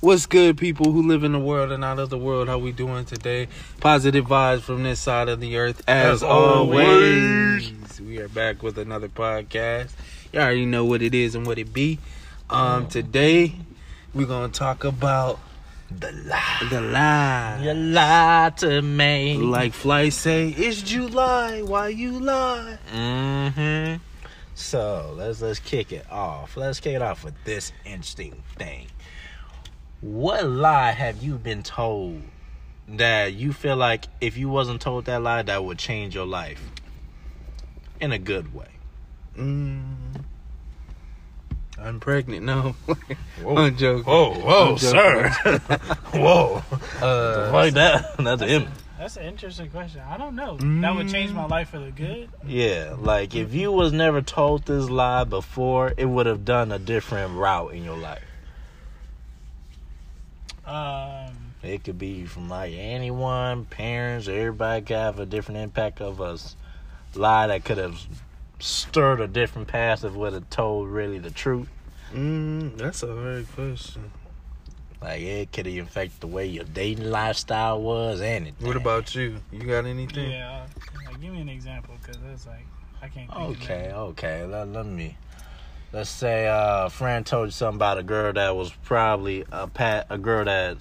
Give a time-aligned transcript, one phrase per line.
[0.00, 2.48] What's good, people who live in the world and out of the world?
[2.48, 3.48] How we doing today?
[3.80, 7.70] Positive vibes from this side of the earth, as, As always.
[7.70, 8.00] always.
[8.00, 9.90] We are back with another podcast.
[10.32, 11.98] You already know what it is and what it be.
[12.48, 13.52] Um, today
[14.14, 15.38] we're gonna talk about
[15.90, 16.66] The lie.
[16.70, 17.60] the lie.
[17.62, 19.36] You lie to me.
[19.36, 21.60] Like Fly say, it's July.
[21.60, 22.78] Why you lie?
[22.90, 23.96] Mm-hmm.
[24.54, 26.56] So let's let's kick it off.
[26.56, 28.86] Let's kick it off with this interesting thing.
[30.00, 32.22] What lie have you been told
[32.88, 36.62] that you feel like if you wasn't told that lie that would change your life
[38.00, 38.68] in a good way?
[39.36, 40.22] Mm,
[41.78, 42.44] I'm pregnant.
[42.46, 42.74] No,
[43.42, 43.56] Whoa.
[43.56, 44.04] I'm joking.
[44.04, 45.28] Whoa, whoa, I'm sir.
[46.14, 46.62] whoa.
[47.02, 48.16] Uh, Like that.
[48.16, 48.62] That's That's, him.
[48.62, 50.00] a, that's an interesting question.
[50.08, 50.56] I don't know.
[50.80, 52.30] That would change my life for the good.
[52.46, 56.78] Yeah, like if you was never told this lie before, it would have done a
[56.78, 58.24] different route in your life.
[60.70, 66.20] Um, It could be from like anyone, parents, everybody could have a different impact of
[66.20, 66.54] a s-
[67.14, 68.00] lie that could have
[68.60, 71.68] stirred a different path if would have told really the truth.
[72.12, 74.12] mm, that's a hard question.
[75.02, 78.66] Like it could have affected the way your dating lifestyle was, anything.
[78.66, 79.40] What about you?
[79.50, 80.30] You got anything?
[80.30, 80.66] yeah.
[81.06, 82.66] Like, give me an example because it's like
[83.02, 83.32] I can't.
[83.32, 83.96] Think Okay, that.
[83.96, 84.44] okay.
[84.44, 85.16] Let, let me.
[85.92, 89.66] Let's say uh, a friend told you something about a girl that was probably a
[89.66, 90.76] pat a girl that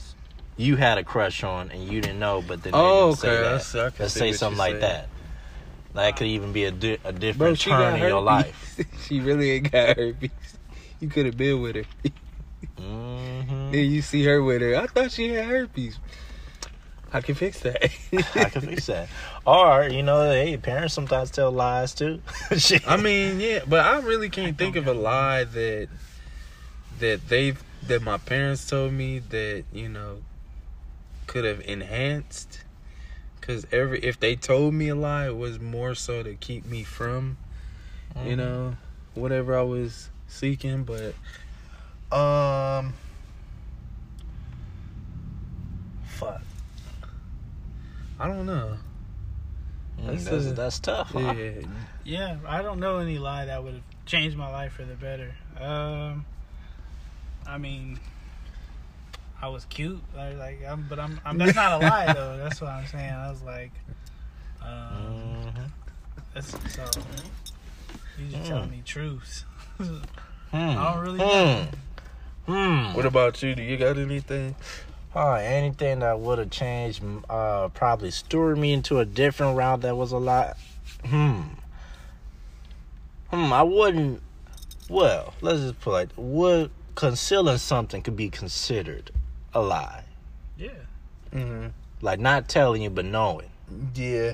[0.55, 3.27] you had a crush on and you didn't know, but then they Oh, didn't say
[3.29, 3.41] okay.
[3.41, 3.43] that.
[3.73, 5.09] That's- Let's say something like that.
[5.95, 8.79] That could even be a, di- a different Bro, turn in your life.
[9.07, 10.29] she really ain't got herpes.
[10.99, 11.85] You could have been with her.
[12.77, 14.75] hmm Then you see her with her.
[14.77, 15.97] I thought she had herpes.
[17.11, 17.83] I can fix that.
[18.35, 19.09] I can fix that.
[19.49, 22.21] Or you know, hey, parents sometimes tell lies too.
[22.87, 25.87] I mean, yeah, but I really can't think of a lie that
[26.99, 27.55] that they
[27.87, 30.17] that my parents told me that you know
[31.25, 32.63] could have enhanced.
[33.41, 36.83] Cause every if they told me a lie, it was more so to keep me
[36.83, 37.37] from
[38.15, 38.37] you Mhm.
[38.37, 38.75] know
[39.15, 40.83] whatever I was seeking.
[40.83, 41.15] But
[42.15, 42.93] um,
[46.05, 46.41] fuck,
[48.19, 48.77] I don't know.
[50.01, 51.09] Mm, that's that's, a- that's tough.
[51.11, 51.19] Huh?
[51.33, 51.51] Yeah,
[52.03, 55.33] Yeah, I don't know any lie that would have changed my life for the better.
[55.59, 56.25] Um,
[57.47, 57.99] I mean,
[59.41, 61.37] I was cute, like, like I'm, but I'm, I'm.
[61.37, 62.37] That's not a lie though.
[62.37, 63.11] That's what I'm saying.
[63.13, 63.71] I was like,
[64.61, 64.67] um,
[65.55, 65.71] Mhm.
[66.33, 66.83] that's so.
[68.17, 68.47] You just Mm.
[68.47, 69.45] telling me truths.
[70.51, 70.57] Hmm.
[70.57, 71.67] I don't really know.
[72.47, 72.95] Hmm.
[72.95, 73.53] What about you?
[73.53, 74.55] Do you got anything?
[75.15, 79.97] Oh, anything that would have changed, uh, probably steered me into a different route that
[79.97, 80.55] was a lot.
[81.05, 81.41] Hmm.
[83.29, 83.53] Hmm.
[83.53, 84.21] I wouldn't.
[84.89, 89.11] Well, let's just put like, would concealing something could be considered
[89.53, 90.03] a lie?
[90.57, 90.69] Yeah.
[91.33, 91.67] Mm-hmm.
[92.01, 93.49] Like not telling you but knowing,
[93.93, 94.33] Yeah.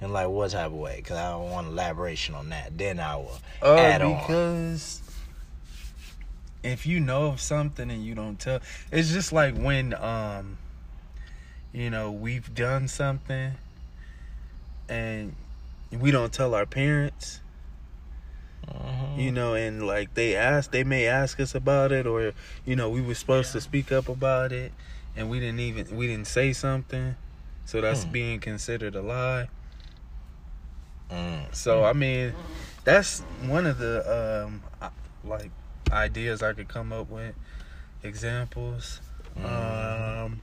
[0.00, 0.96] and like what type of way?
[0.96, 2.76] Because I don't want elaboration on that.
[2.78, 4.18] Then I will Uh, add on.
[4.20, 5.01] because
[6.62, 10.58] if you know of something and you don't tell, it's just like when um,
[11.72, 13.52] you know, we've done something
[14.88, 15.34] and
[15.90, 17.40] we don't tell our parents,
[18.66, 19.18] Mhm.
[19.18, 22.32] you know, and like they ask, they may ask us about it, or
[22.64, 24.72] you know, we were supposed to speak up about it,
[25.16, 27.16] and we didn't even we didn't say something,
[27.64, 28.12] so that's Hmm.
[28.12, 29.48] being considered a lie.
[31.10, 31.54] Mm.
[31.54, 32.34] So I mean,
[32.84, 34.62] that's one of the um
[35.24, 35.50] like
[35.92, 37.34] ideas I could come up with.
[38.02, 39.00] Examples,
[39.38, 40.24] Mhm.
[40.26, 40.40] um,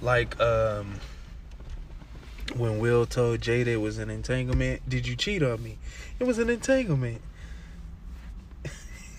[0.00, 1.00] like um,
[2.54, 4.88] when Will told Jada it was an entanglement.
[4.88, 5.78] Did you cheat on me?
[6.20, 7.20] It was an entanglement.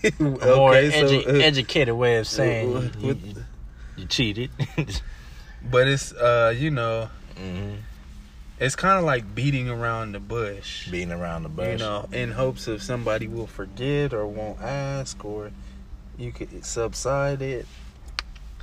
[0.04, 3.18] A more Okay, so, uh, educated way of saying uh, you, you,
[3.96, 4.50] you- cheated.
[5.70, 7.74] but it's uh, you know, hmm
[8.60, 10.88] it's kind of like beating around the bush.
[10.90, 11.72] Beating around the bush.
[11.72, 15.50] you know, in hopes of somebody will forget or won't ask or
[16.16, 17.66] you could subside it.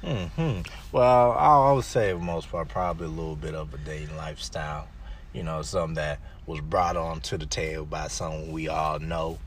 [0.04, 0.60] hmm
[0.92, 4.16] Well, I would say for the most part, probably a little bit of a dating
[4.18, 4.88] lifestyle.
[5.34, 9.40] You know, something that was brought on to the table by someone we all know.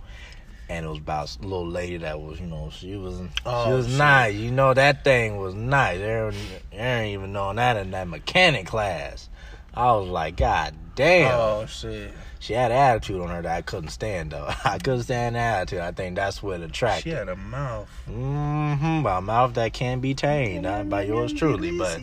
[0.70, 3.76] And it was about a little lady that was, you know, she was she Oh,
[3.76, 3.96] was shit.
[3.96, 4.34] nice.
[4.34, 5.98] You know, that thing was nice.
[5.98, 6.34] Aaron,
[6.72, 9.28] Aaron even knowing that in that mechanic class.
[9.78, 11.32] I was like, God damn.
[11.32, 12.10] Oh shit!
[12.40, 14.48] She had an attitude on her that I couldn't stand though.
[14.64, 15.78] I couldn't stand the attitude.
[15.78, 17.04] I think that's what attracted.
[17.04, 17.88] She had a mouth.
[18.10, 19.04] Mm-hmm.
[19.04, 22.00] By a mouth that can be tamed, not by yours truly, but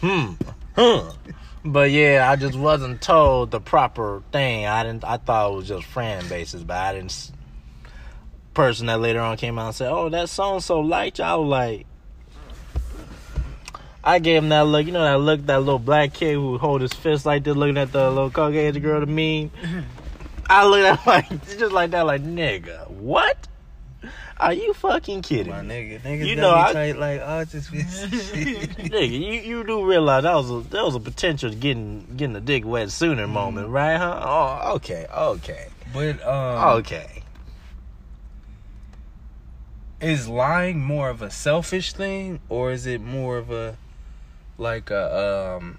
[0.00, 0.32] hmm,
[0.74, 1.12] huh.
[1.64, 4.66] But yeah, I just wasn't told the proper thing.
[4.66, 5.04] I didn't.
[5.04, 7.30] I thought it was just friend basis, but I didn't.
[8.52, 11.48] person that later on came out and said, "Oh, that song so light," I was
[11.48, 11.86] like.
[14.06, 16.80] I gave him that look, you know that look, that little black kid who hold
[16.80, 19.50] his fist like this, looking at the little Caucasian girl to me.
[20.48, 23.48] I looked at him like just like that, like nigga, what?
[24.38, 27.68] Are you fucking kidding My nigga, niggas You know, I- tight like artists.
[27.70, 32.40] Nigga, you, you do realize that was a that was a potential getting getting the
[32.40, 33.96] dick wet sooner moment, right?
[33.96, 34.20] Huh?
[34.22, 37.24] Oh, okay, okay, but um, okay.
[40.00, 43.76] is lying more of a selfish thing or is it more of a
[44.58, 45.78] like a um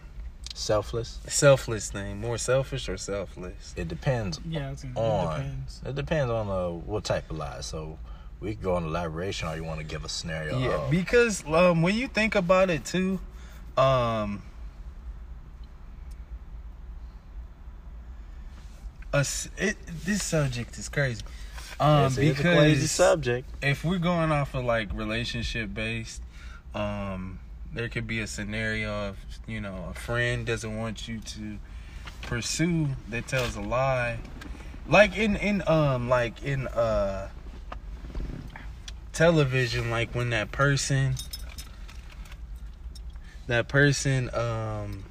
[0.54, 1.20] Selfless.
[1.28, 2.20] selfless thing?
[2.20, 3.76] More selfish or selfless?
[3.78, 5.36] It depends Yeah, it's, it on.
[5.36, 5.82] depends.
[5.86, 7.62] It depends on uh, what type of lie.
[7.62, 8.00] So
[8.40, 10.58] we can go on elaboration, or you want to give a scenario.
[10.58, 13.20] Yeah, of- because um, when you think about it too,
[13.78, 14.42] um,
[19.14, 21.22] a s it, this subject is crazy.
[21.80, 23.50] Um, Yes, it is a crazy because subject.
[23.62, 26.22] if we're going off of like relationship based,
[26.74, 27.40] um,
[27.74, 29.18] there could be a scenario of
[29.48, 31.58] you know a friend doesn't want you to
[32.22, 34.20] pursue that tells a lie,
[34.88, 37.30] like in in um like in uh
[39.14, 41.16] television, like when that person
[43.48, 45.04] that person um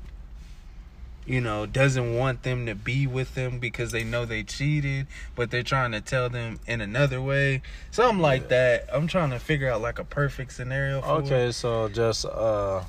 [1.27, 5.51] you know doesn't want them to be with them because they know they cheated but
[5.51, 8.49] they're trying to tell them in another way something like Yeah.
[8.49, 12.83] that i'm trying to figure out like a perfect scenario for Okay, so just uh,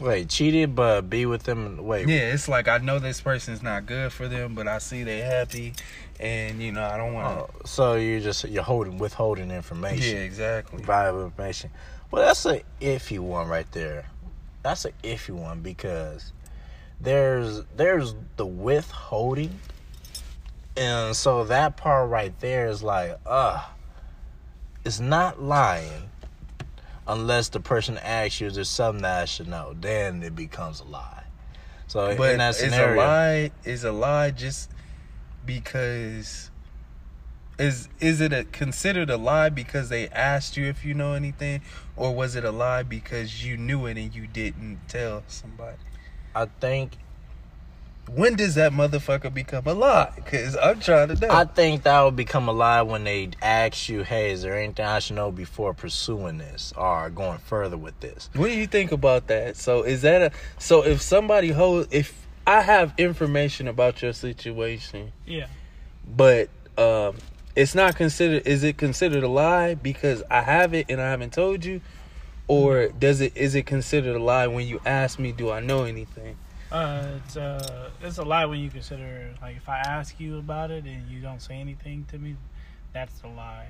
[0.00, 1.76] wait, cheated, but be with them.
[1.84, 5.02] Wait, yeah it's like i know this person's not good for them but i see
[5.02, 5.74] they happy
[6.20, 10.16] and you know i don't want Oh, so you're just you're holding withholding information.
[10.16, 11.70] yeah exactly valuable information.
[12.10, 14.06] Well, that's a iffy one right there.
[14.62, 16.32] That's a iffy one because
[17.00, 19.58] there's there's the withholding,
[20.76, 23.64] and so that part right there is like, uh,
[24.84, 26.10] it's not lying
[27.06, 30.80] unless the person asks you, "Is there something that I should know?" Then it becomes
[30.80, 31.24] a lie.
[31.86, 34.70] So but in that is a lie is a lie just
[35.46, 36.50] because
[37.58, 41.62] is is it a considered a lie because they asked you if you know anything
[41.96, 45.78] or was it a lie because you knew it and you didn't tell somebody
[46.34, 46.92] I think
[48.10, 52.00] when does that motherfucker become a lie because i'm trying to know I think that
[52.02, 55.30] would become a lie when they ask you, "Hey, is there anything I should know
[55.30, 59.82] before pursuing this or going further with this?" what do you think about that so
[59.82, 65.46] is that a so if somebody hold if i have information about your situation Yeah.
[66.06, 66.48] but
[66.78, 67.16] um
[67.54, 71.32] it's not considered is it considered a lie because i have it and i haven't
[71.34, 71.82] told you
[72.48, 75.84] or does it is it considered a lie when you ask me do i know
[75.84, 76.36] anything
[76.72, 80.70] Uh, it's uh, it's a lie when you consider like if I ask you about
[80.70, 82.36] it and you don't say anything to me,
[82.92, 83.68] that's a lie.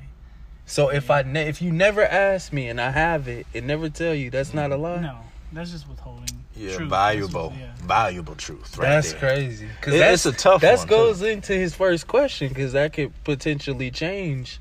[0.67, 3.89] so if i ne- if you never ask me and i have it and never
[3.89, 5.19] tell you that's not a lie No,
[5.53, 6.45] that's just withholding.
[6.57, 6.91] Yeah, truth.
[6.91, 7.87] valuable, That's- yeah.
[7.87, 8.77] valuable truth.
[8.77, 9.21] Right that's there.
[9.21, 11.27] crazy because It- that's it's a tough that goes too.
[11.27, 14.59] into his first question because that could potentially change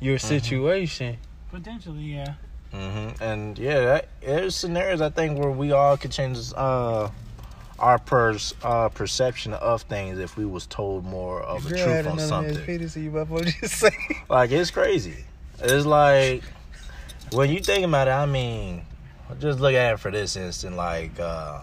[0.00, 0.26] your Mm-hmm.
[0.36, 1.16] situation
[1.50, 2.34] Potentially, yeah.
[2.72, 7.08] Hmm And yeah, that, there's scenarios I think where we all could change uh,
[7.78, 12.18] our pers- uh, perception of things if we was told more of the truth on
[12.18, 12.88] something.
[12.88, 13.90] so you might want to just say
[14.28, 15.24] Like it's crazy.
[15.60, 16.42] It's like
[17.30, 18.12] when you think about it.
[18.12, 18.82] I mean,
[19.40, 21.60] just look at it for this instant, like uh,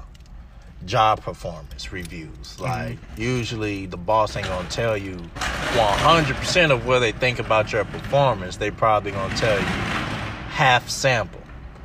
[0.85, 2.59] job performance reviews.
[2.59, 7.71] Like usually the boss ain't gonna tell you 100 percent of what they think about
[7.71, 8.57] your performance.
[8.57, 10.14] They probably gonna tell you
[10.55, 11.41] half sample.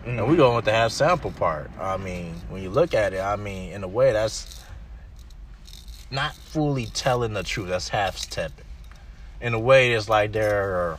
[0.06, 1.70] And we going with the half sample part.
[1.78, 4.64] I mean, when you look at it, I mean, in a way, that's
[6.10, 7.68] not fully telling the truth.
[7.68, 8.64] That's half stepping.
[9.40, 10.98] In a way, it's like they're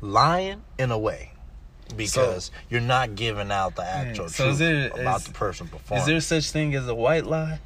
[0.00, 0.62] lying.
[0.76, 1.30] In a way,
[1.96, 5.32] because you're not giving out the hmm, actual so truth is there- about is- the
[5.32, 7.60] person is there such thing as a white lie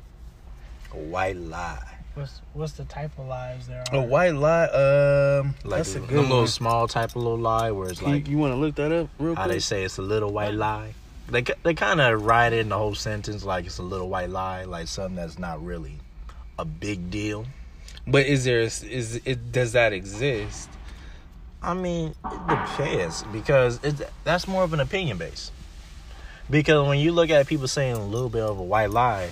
[0.92, 1.89] a white lie?
[2.14, 3.97] What's what's the type of lies there are?
[3.99, 6.47] A white lie, um, Like that's a the, good little one.
[6.49, 8.93] small type of little lie where it's Can you- like you want to look that
[8.93, 9.55] up real how quick?
[9.55, 10.95] they say it's a little white lie.
[11.29, 14.31] They they kind of write it in the whole sentence like it's a little white
[14.31, 15.99] lie, like something that's not really
[16.59, 17.47] a big deal.
[18.07, 18.83] But is there is
[19.25, 20.69] it does that exist?
[21.62, 25.52] I mean, it depends because it's that's more of an opinion base.
[26.50, 29.31] Because when you look at people saying a little bit of a white lie,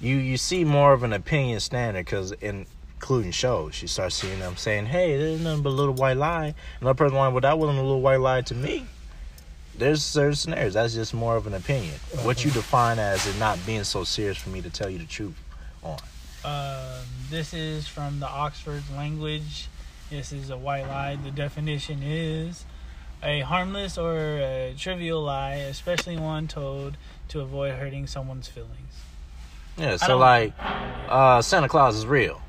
[0.00, 2.04] you you see more of an opinion standard.
[2.04, 6.16] Because including shows, you start seeing them saying, "Hey, there's nothing but a little white
[6.16, 8.86] lie," Another person like, "Well, that wasn't a little white lie to me."
[9.76, 11.94] There's certain scenarios that's just more of an opinion.
[12.22, 15.04] What you define as it not being so serious for me to tell you the
[15.04, 15.40] truth
[15.84, 15.98] on.
[16.44, 19.68] Uh, this is from the Oxford Language
[20.10, 21.16] This is a white lie.
[21.16, 22.64] The definition is
[23.22, 26.96] a harmless or a trivial lie, especially one told
[27.28, 28.87] to avoid hurting someone's feelings.
[29.78, 30.52] Yeah, so like,
[31.08, 32.40] uh, Santa Claus is real.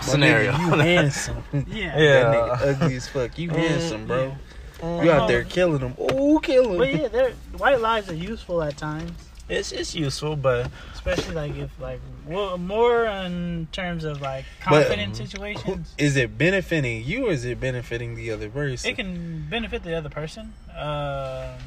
[0.00, 0.50] Scenario.
[0.52, 1.42] you handsome.
[1.52, 1.62] Yeah.
[1.98, 2.22] Yeah.
[2.22, 3.38] That nigga ugly as fuck.
[3.38, 4.34] You handsome, bro.
[4.80, 5.94] Mm, You out there killing them.
[5.96, 9.12] Oh, kill But yeah, they're, white lies are useful at times,
[9.48, 14.86] It's it's useful, but especially like if like well, more in terms of like But-
[14.86, 15.94] confident situations.
[15.98, 18.90] Is it benefiting you or is it benefiting the other person?
[18.90, 21.58] It can benefit the other person um,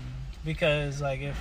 [0.43, 1.37] because like if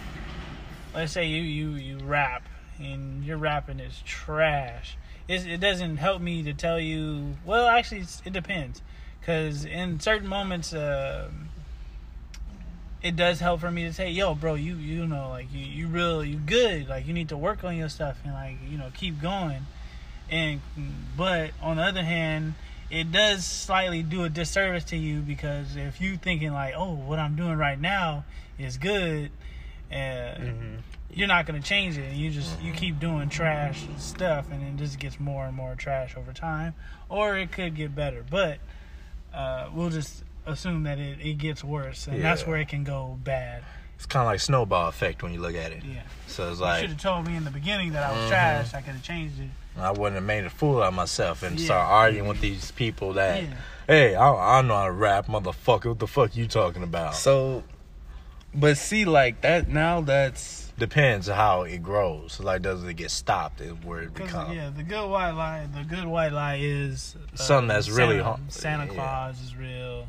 [0.95, 2.43] let's say you you you rap
[2.79, 4.97] and your rapping is trash.
[5.29, 8.83] It doesn't help me to tell you well actually it depends.
[9.21, 11.49] Because in certain moments um,
[13.03, 15.87] it does help for me to say yo bro you you know like you you
[15.87, 16.89] real you good.
[16.89, 19.67] Like you need to work on your stuff and like you know keep going.
[20.31, 20.61] And
[21.17, 22.55] but on the other hand
[22.91, 27.19] it does slightly do a disservice to you because if you thinking like oh what
[27.19, 28.25] i'm doing right now
[28.59, 29.31] is good
[29.91, 30.79] uh, Mhm.
[31.13, 34.63] You're not going to change it and you just you keep doing trash stuff and
[34.63, 36.75] it just gets more and more trash over time
[37.09, 38.59] or it could get better but
[39.33, 43.19] uh, we'll just assume that it, it gets worse and that's where it can go
[43.23, 43.63] bad
[43.97, 45.83] it's kind of like snowball effect when you look at it.
[45.85, 48.25] yeah So it's you like should have told me in the beginning that i was
[48.25, 48.29] Mhm.
[48.29, 51.43] trash i could have changed it I wouldn't have made a fool out of myself
[51.43, 51.65] and Yeah.
[51.65, 53.51] start arguing with these people that, yeah
[53.89, 55.87] hey, I, I know how to rap, motherfucker.
[55.87, 57.17] What the fuck you talking about?
[57.17, 57.65] So,
[58.55, 60.01] but see, like that now.
[60.01, 62.41] That's Depends how it grows.
[62.41, 63.61] Like, does it get stopped?
[63.61, 64.55] Is where it becomes.
[64.57, 65.67] yeah, the good white lie.
[65.73, 68.93] The good white lie is uh, Something that's really Santa, hard- Santa yeah.
[68.95, 70.09] Claus is real.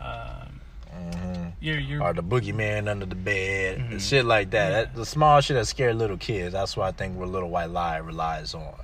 [0.00, 0.60] Um,
[0.96, 1.52] Mhm.
[1.60, 4.00] you're you're Or the boogeyman under the bed, Mhm.
[4.00, 4.70] shit like that.
[4.70, 4.80] Yeah.
[4.82, 4.94] that.
[4.94, 6.52] The small shit that scare little kids.
[6.52, 8.74] That's what I think where Little White Lie relies on.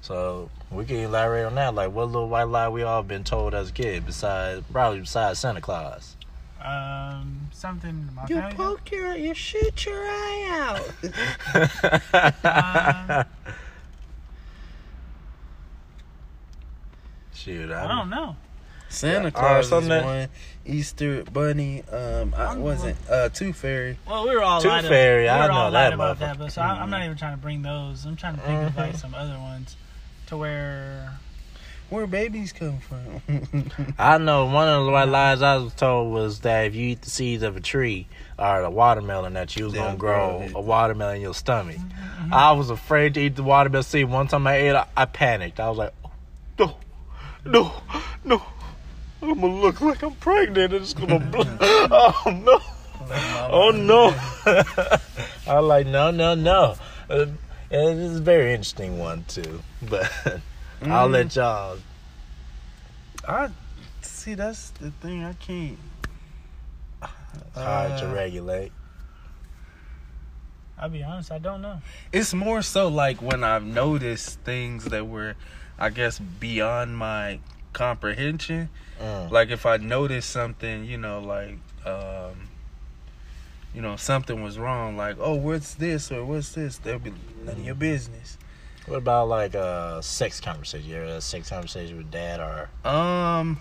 [0.00, 1.74] So we can elaborate on that.
[1.74, 5.38] Like, what little white lie we all been told as a kid, besides probably besides
[5.38, 6.13] Santa Claus.
[6.64, 8.08] Um something.
[8.14, 10.80] My you family poke your, you shoot your eye
[11.52, 11.74] out.
[12.44, 13.24] Um,
[17.34, 18.36] Shoot, I don't know.
[18.88, 20.28] Santa Yeah, or Claus is that- one.
[20.66, 21.82] Easter Bunny.
[21.90, 22.96] Um, I wasn't.
[23.10, 23.98] Uh, Tooth Fairy.
[24.08, 26.38] Well, we were all Tooth lied Fairy, we I were know all that about that,
[26.38, 28.06] but so I, I'm not even trying to bring those.
[28.06, 28.98] I'm trying to think of like Mhm.
[28.98, 29.76] some other ones
[30.28, 31.18] to where
[31.90, 33.20] Where babies come from?
[33.98, 37.02] I know one of the white lies I was told was that if you eat
[37.02, 38.06] the seeds of a tree
[38.38, 41.76] or the watermelon, that you was They'll gonna grow grow a watermelon in your stomach.
[41.76, 42.34] Mm-hmm.
[42.34, 44.08] I was afraid to eat the watermelon seed.
[44.08, 45.60] One time I ate, it, I panicked.
[45.60, 45.94] I was like,
[46.58, 46.76] no,
[47.44, 47.72] no,
[48.24, 48.42] no.
[49.22, 50.72] I'm gonna look like I'm pregnant.
[50.72, 51.44] and It's gonna blow.
[51.60, 52.60] Oh no.
[53.50, 54.14] Oh no.
[55.46, 56.76] I was like, no, no, no.
[57.08, 57.26] Uh,
[57.70, 59.62] and it's a very interesting one too.
[59.82, 60.10] But
[60.82, 61.12] I'll Mm.
[61.12, 61.78] let y'all.
[63.26, 63.48] I
[64.02, 64.34] see.
[64.34, 65.24] That's the thing.
[65.24, 65.78] I can't.
[67.02, 68.72] It's hard to Uh, regulate.
[70.78, 71.80] I'll be honest, I don't know.
[72.12, 75.36] It's more so like when I've noticed things that were,
[75.78, 77.38] I guess, beyond my
[77.72, 78.68] comprehension.
[79.00, 79.30] Mm.
[79.30, 82.48] Like if I noticed something, you know, like, um,
[83.74, 84.96] you know, something was wrong.
[84.96, 86.78] Like, oh, what's this or what's this?
[86.78, 87.12] There'll be
[87.44, 88.36] none of your business.
[88.86, 90.88] What about like a sex conversation?
[90.88, 93.58] You ever had a sex conversation with dad or Um,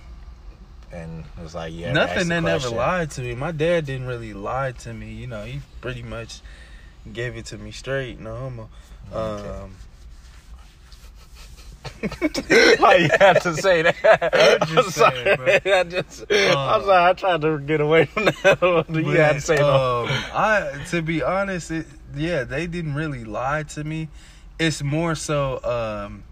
[0.91, 3.33] and it's like yeah, nothing that never lied to me.
[3.35, 5.13] My dad didn't really lie to me.
[5.13, 6.41] You know, he pretty much
[7.11, 8.19] gave it to me straight.
[8.19, 8.69] No homo.
[9.13, 9.49] Okay.
[9.49, 9.75] Um,
[12.79, 14.59] Why you have to say that?
[14.61, 15.31] I'm just I'm sorry.
[15.73, 17.09] I just, I'm Uh, sorry.
[17.09, 18.85] I tried to get away from that.
[18.89, 20.03] you had to say no.
[20.03, 24.09] um, I to be honest, it, yeah, they didn't really lie to me.
[24.63, 26.23] It's more so, um,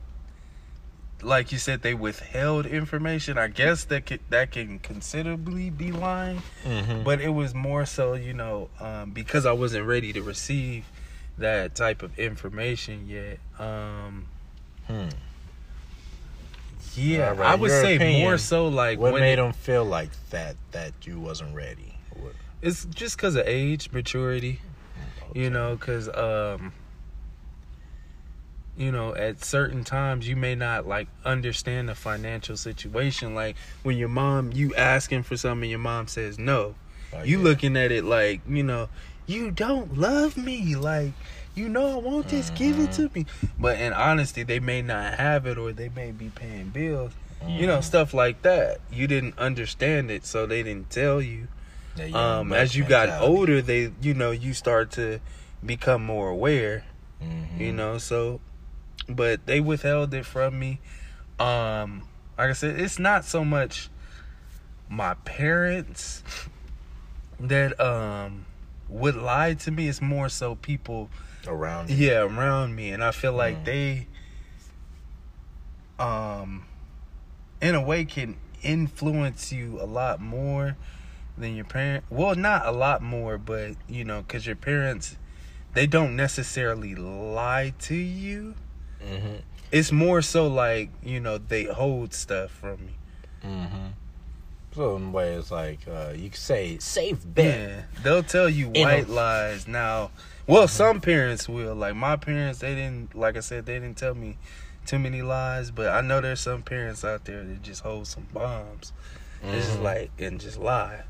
[1.22, 3.38] like you said, they withheld information.
[3.38, 7.04] I guess that could, that can considerably be lying, Mhm.
[7.04, 10.86] but it was more so, you know, um, because I wasn't ready to receive
[11.38, 13.40] that type of information yet.
[13.60, 14.28] Um,
[14.88, 15.10] Hmm.
[16.96, 19.54] yeah, right, I would your say opinion, more so like What when made it- them
[19.54, 20.56] feel like that?
[20.72, 21.96] That you wasn't ready.
[22.16, 24.60] What- it's just because of age, maturity.
[25.32, 25.40] okay.
[25.40, 26.74] you know because um
[28.78, 33.36] you know at certain times you may not like understand the financial situation.
[33.36, 36.76] Like when your mom you asking for something and your mom says no.
[37.14, 37.44] Oh, you yeah.
[37.44, 38.90] looking at it like you know
[39.28, 40.76] you don't love me.
[40.76, 41.14] Like
[41.54, 43.26] you know i want this give it to me.
[43.60, 47.14] But in honesty they may not have it or they may be paying bills.
[47.48, 48.80] You know stuff like that.
[48.92, 51.48] You didn't understand it so they didn't tell you.
[51.98, 55.20] Young um as you got older they you know you start to
[55.64, 56.86] become more aware
[57.22, 57.60] Mhm.
[57.60, 58.40] you know so
[59.10, 60.80] but they withheld it from me
[61.40, 62.04] um
[62.38, 63.90] like i said it's not so much
[64.90, 66.24] my parents
[67.40, 68.46] that um
[68.90, 69.88] would lie to me.
[69.88, 71.10] It's more so people
[71.48, 71.96] Around you.
[71.96, 73.66] yeah around me and i feel like Mm.
[73.66, 74.08] they
[76.00, 76.66] um
[77.62, 80.76] in a way can influence you a lot more
[81.38, 85.18] than your parent well not a lot more but you know because your parents
[85.74, 88.54] they don't necessarily lie to you
[89.04, 89.36] Mm-hmm.
[89.72, 92.94] it's more so like you know they hold stuff from me
[93.46, 93.88] Mm-hmm.
[94.74, 97.60] So in a way, it's like uh, you could say safe bet.
[97.60, 100.12] yeah they'll tell you In a- white lies now
[100.48, 104.16] well some parents will like my parents they didn't like i said they didn't tell
[104.16, 104.38] me
[104.86, 108.28] too many lies but i know there's some parents out there that just hold some
[108.34, 108.94] bombs
[109.44, 109.84] it's just Mhm.
[109.84, 111.04] like and just lie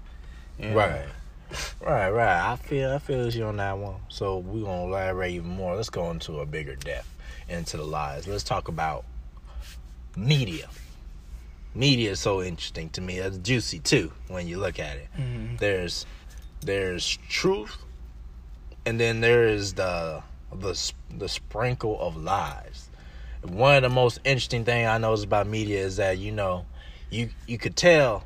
[0.60, 0.76] you know?
[0.78, 1.06] Right.
[1.82, 2.52] Right, right.
[2.52, 3.96] I feel I feel you on that one.
[4.08, 5.76] So we're gonna elaborate even more.
[5.76, 7.11] Let's go into a bigger depth
[7.52, 8.28] into the lies.
[8.28, 9.06] Let's talk about
[10.16, 10.68] media.
[11.74, 13.18] Media is so interesting to me.
[13.18, 15.08] It's juicy too when you look at it.
[15.18, 15.58] Mhm.
[15.60, 16.06] There's
[16.62, 17.78] there's truth,
[18.86, 20.22] and then there is the
[20.54, 22.88] the the sprinkle of lies.
[23.44, 26.66] One of the most interesting thing I notice about media is that you know,
[27.10, 28.26] you you could tell,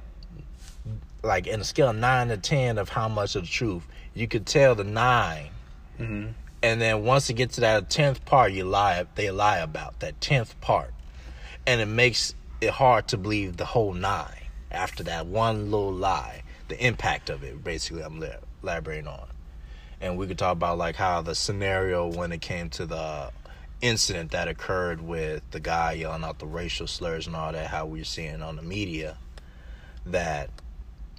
[1.23, 3.83] like in a scale of nine to ten of how much of the truth,
[4.15, 5.49] you could tell the nine,
[5.99, 6.33] Mhm.
[6.65, 10.19] And then once it gets to that tenth part, you lie they lie about that
[10.19, 10.91] tenth part,
[11.67, 16.41] and it makes it hard to believe the whole nine after that one little lie.
[16.67, 18.23] The impact of it, basically, I'm
[18.63, 19.27] elaborating on,
[20.01, 23.31] and we could talk about like how the scenario when it came to the
[23.81, 27.67] incident that occurred with the guy yelling out the racial slurs and all that.
[27.67, 29.17] How we're seeing on the media
[30.07, 30.49] that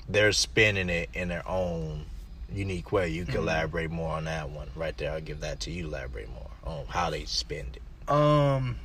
[0.09, 2.07] they're spinning it in their own
[2.53, 3.09] unique way.
[3.09, 3.39] You can Mhm.
[3.43, 5.13] elaborate more on that one right there.
[5.13, 5.83] I'll give that to you.
[5.83, 8.11] to Elaborate more on how they spend it.
[8.11, 8.79] Um.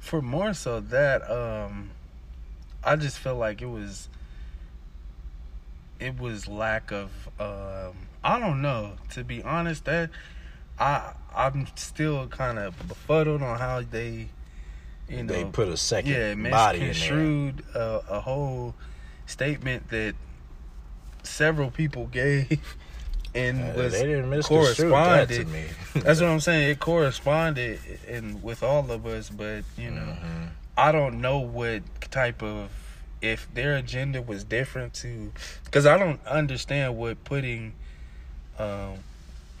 [0.00, 1.90] For more so that um,
[2.84, 4.08] I just feel like it was.
[6.00, 10.10] It was lack of um, I don't know to be honest that
[10.78, 14.28] I I'm still kind of befuddled on how they
[15.12, 16.88] you know they put a second yeah body in there.
[16.88, 18.74] misconstrued a, a whole
[19.26, 20.14] statement that
[21.22, 22.76] several people gave
[23.34, 25.48] and Uh, was they didn't that corresponded.
[25.48, 25.64] me.
[25.94, 26.70] That's what I'm saying.
[26.70, 30.48] It corresponded and with all of us, but you know, Mhm.
[30.76, 32.70] I don't know what type of
[33.20, 35.32] if their agenda was different to
[35.64, 37.74] because I don't understand what putting
[38.58, 38.94] um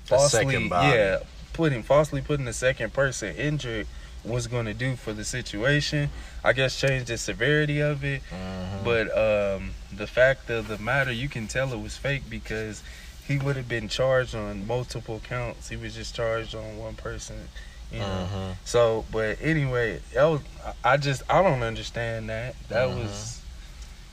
[0.04, 1.18] falsely yeah
[1.52, 3.86] putting falsely putting the second person injured
[4.24, 6.10] was going to do for the situation.
[6.44, 8.84] I guess change the severity of it, Mhm.
[8.84, 12.82] but um the fact of the matter, you can tell it was fake because
[13.28, 15.68] he would have been charged on multiple counts.
[15.68, 17.48] He was just charged on one person,
[17.92, 18.28] you know.
[18.34, 18.56] Mhm.
[18.64, 20.40] So, but anyway, was
[20.84, 22.54] I just I don't understand that.
[22.68, 22.96] That Mhm.
[23.04, 23.38] was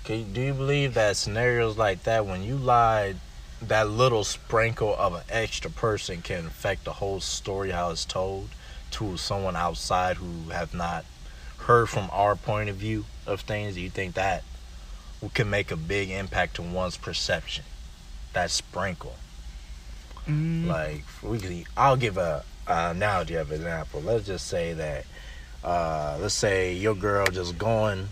[0.06, 3.18] Can you, do you believe that scenarios like that, when you lied,
[3.62, 8.50] that little sprinkle of an extra person can affect the whole story how it's told
[8.92, 11.06] to someone outside who have not
[11.60, 13.76] heard from our point of view of things?
[13.76, 14.44] Do you think that
[15.34, 17.66] can make a big impact to one's perception?
[18.34, 19.16] That sprinkle,
[20.28, 21.64] mm, like we can.
[21.76, 24.02] I'll give a, a analogy of example.
[24.02, 25.06] Let's just say that,
[25.64, 28.08] uh, let's say your girl just going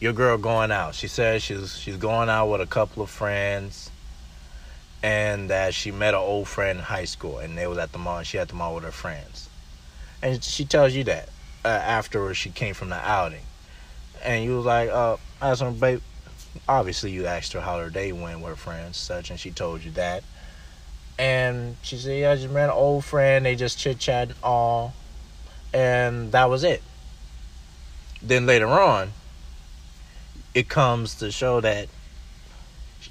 [0.00, 0.94] your girl going out.
[0.94, 3.90] She says she's she's going out with a couple of friends,
[5.02, 7.98] and that she met an old friend in high school, and they was at the
[7.98, 8.18] mall.
[8.18, 9.48] And she at the mall with her friends,
[10.24, 11.28] and she tells you that
[11.64, 13.42] uh, afterwards she came from the outing,
[14.24, 16.00] and you was like, uh, I her, babe.
[16.68, 19.84] Obviously, you asked her how her day went with her friends, such, and she told
[19.84, 20.22] you that.
[21.18, 23.44] And she said, "Yeah, I just met an old friend.
[23.44, 24.94] They just chit chatting all,
[25.72, 26.82] and that was it."
[28.22, 29.12] Then later on,
[30.54, 31.88] it comes to show that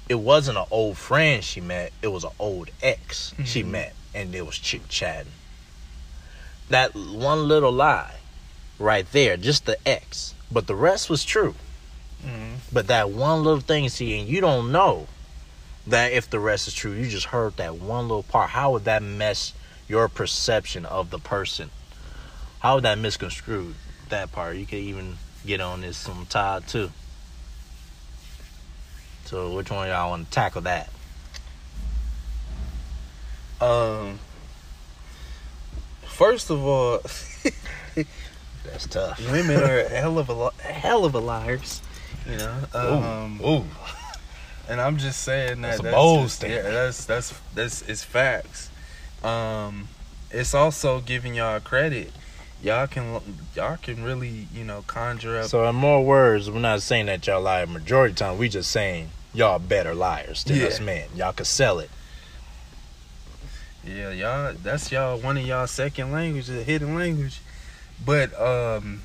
[0.08, 3.70] it wasn't an old friend she met, it was an old ex she Mhm.
[3.70, 5.32] met, and it was chit chatting.
[6.70, 8.16] That one little lie
[8.78, 10.34] right there, just the X.
[10.50, 11.54] but the rest was true.
[12.24, 15.06] mm, But that one little thing, see, and you don't know
[15.86, 18.50] that if the rest is true, you just heard that one little part.
[18.50, 19.52] How would that mess
[19.88, 21.70] your perception of the person?
[22.60, 23.74] How would that misconstrue
[24.08, 24.56] that part?
[24.56, 26.90] You could even get on this some Todd too.
[29.26, 30.88] So which one of y'all want to tackle that?
[33.60, 34.18] um.
[36.14, 37.00] First of all,
[38.64, 39.20] That's tough.
[39.30, 41.82] women are a hell of a hell of a liars,
[42.28, 42.54] you know.
[42.72, 43.64] Um, ooh.
[44.68, 48.02] and I'm just saying that That's a that's bold just- yeah, that's that's that's it's
[48.04, 48.70] facts.
[49.22, 49.88] Um,
[50.30, 52.12] it's also giving y'all credit.
[52.62, 53.20] y'all can
[53.54, 55.46] y'all can really you know conjure up.
[55.46, 58.38] So in more words, we're not saying that y'all lie majority of the time.
[58.38, 60.66] We just saying y'all better liars than Yeah.
[60.66, 61.08] us men.
[61.14, 61.90] Y'all can sell it.
[63.86, 64.54] Yeah, y'all.
[64.62, 67.40] That's y'all one of y'all second language, a hidden language.
[68.04, 69.02] But um,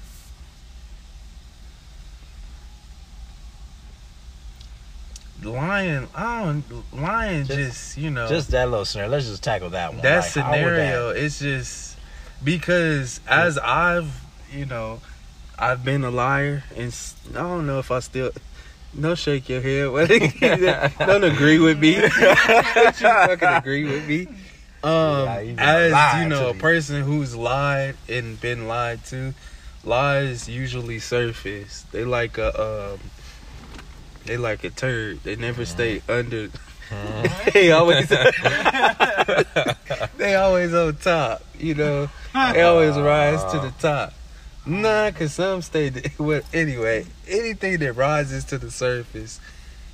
[5.43, 6.63] lying, I don't
[6.93, 7.45] lying.
[7.45, 9.11] Just- Just, you know, Just that little scenario.
[9.11, 10.01] Let's just tackle that one.
[10.01, 11.09] that Like, scenario.
[11.09, 11.97] It's just
[12.43, 14.11] because as I've
[14.51, 14.99] you know,
[15.57, 16.95] I've been a liar, and
[17.31, 18.31] I don't know if I still.
[18.99, 19.91] Don't shake your head.
[21.07, 21.93] don't agree with me.
[22.01, 24.27] Don't you fucking agree with me.
[24.83, 29.33] Um, Yeah, as you know, a person who's lied and been lied to,
[29.83, 31.85] lies usually surface.
[31.91, 32.99] They like a um,
[34.25, 35.23] they like a turd.
[35.23, 36.49] They never stay under.
[36.89, 37.51] Mhm.
[37.53, 38.09] they always
[40.17, 41.43] they always on top.
[41.57, 44.13] You know, they always rise to the top.
[44.65, 45.91] Nah, cause some stay.
[46.19, 49.39] Well, anyway, anything that rises to the surface,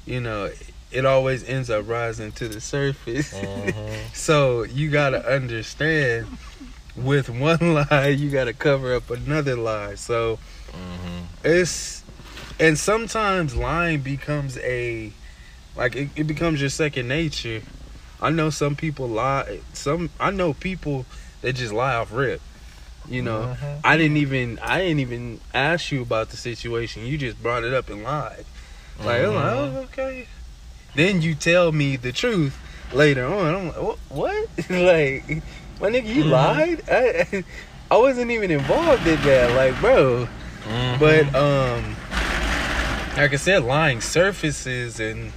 [0.06, 0.50] you know,
[0.96, 3.34] it always ends up rising to the surface.
[3.34, 4.00] Mhm.
[4.14, 6.28] So you gotta understand,
[6.96, 7.60] with one
[7.92, 9.96] lie, you gotta cover up another lie.
[9.96, 10.40] So
[10.72, 11.26] Mhm.
[11.44, 12.04] it's
[12.60, 15.12] and sometimes lying becomes a
[15.76, 17.62] like it, it becomes your second nature.
[18.22, 19.60] I know some people lie.
[19.74, 21.06] Some I know people
[21.42, 22.42] that just lie off rip.
[23.08, 23.80] You know, Mhm.
[23.84, 27.06] I didn't even I didn't even ask you about the situation.
[27.06, 28.46] You just brought it up and lied.
[29.04, 30.28] Like I'm like, oh, okay.
[30.96, 32.58] Then you tell me the truth
[32.94, 33.54] later on.
[33.56, 33.98] I'm like, what?
[34.10, 34.50] what?
[34.70, 35.28] like,
[35.82, 36.32] my nigga, you Mhm.
[36.32, 36.82] lied.
[36.90, 37.44] I,
[37.92, 39.56] I wasn't even involved in that.
[39.56, 40.28] Like, bro.
[40.68, 41.00] Mhm.
[41.00, 41.96] But um,
[43.18, 45.32] like I said, lying surfaces and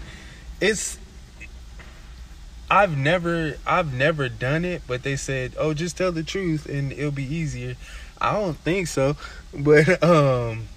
[0.61, 0.99] it's.
[2.71, 6.92] I've never, I've never done it, but they said, "Oh, just tell the truth and
[6.92, 7.77] it'll be easier."
[8.21, 9.16] I don't think so,
[9.55, 10.68] but um,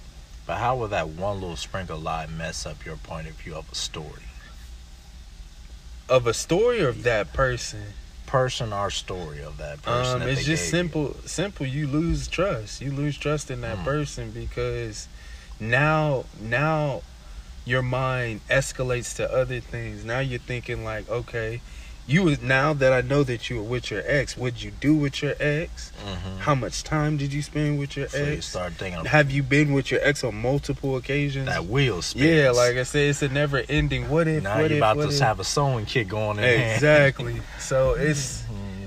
[0.46, 3.70] But how will that one little sprinkle lie mess up your point of view of
[3.70, 4.22] a story?
[6.08, 7.94] Of a story of that person.
[8.26, 10.14] Person or story of that person?
[10.14, 11.16] Um, that it's just simple.
[11.26, 11.66] Simple.
[11.66, 12.80] You lose trust.
[12.80, 13.84] You lose trust in that Mm.
[13.84, 15.08] person because
[15.60, 17.02] now, now,
[17.64, 20.04] your mind escalates to other things.
[20.04, 21.60] Now you're thinking like, okay,
[22.06, 24.36] you now that I know that you were with your ex.
[24.36, 25.92] What'd you do with your ex?
[26.04, 26.12] you?
[26.12, 26.38] Mhm.
[26.40, 28.46] How much time did you spend with your So you ex?
[28.46, 31.46] start thinking Have you been with your ex on multiple occasions?
[31.46, 32.24] that wheel spins.
[32.26, 34.08] yeah, like I said, it's a never ending.
[34.08, 34.42] What if?
[34.42, 34.76] now what you're if?
[34.78, 35.18] about to if?
[35.20, 37.40] have a sewing kit going in exactly.
[37.58, 38.42] so it's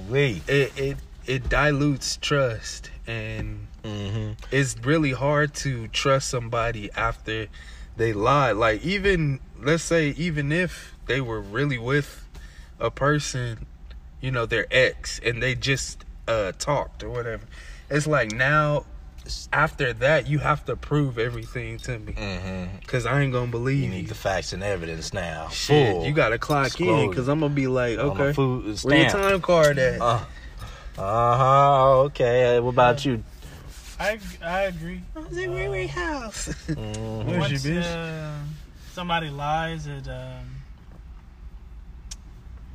[0.10, 0.42] Lee.
[0.48, 4.32] it it it dilutes trust and Mm-hmm.
[4.52, 7.46] it's really hard to trust somebody after
[7.98, 12.25] they lied like even let's say even if they were really with
[12.80, 13.66] a person
[14.22, 17.44] you know their ex and they just uh talked or whatever
[17.90, 18.84] it's like now
[19.52, 22.78] after that you have to prove everything to me Mm-hmm.
[22.80, 25.48] because i ain't gonna believe You you, need the facts and evidence now.
[25.50, 29.10] shit Full you gotta clock in because i'm gonna be like okay food where your
[29.10, 30.24] time card at Uh
[30.98, 32.00] huh.
[32.06, 32.58] Okay.
[32.60, 33.24] What about you?
[34.00, 35.02] I I agree.
[35.16, 37.26] I house Mhm.
[37.26, 37.86] Where's Once your bitch?
[37.86, 38.44] uh,
[38.94, 40.55] somebody lies, it um,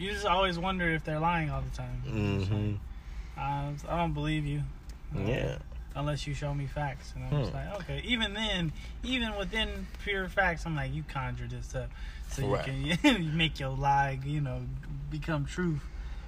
[0.00, 2.02] you just always wonder if they're lying all the time.
[2.06, 2.78] Mhm.
[3.36, 4.62] I, I don't believe you.
[5.14, 5.58] Yeah.
[5.94, 7.56] Unless you show me facts, and I'm just Hmm.
[7.56, 8.00] like, okay.
[8.04, 11.90] Even then, even within pure facts, I'm like, you conjure this up,
[12.30, 12.66] so Right.
[12.72, 14.62] you can you make your lie, you know,
[15.10, 15.82] become truth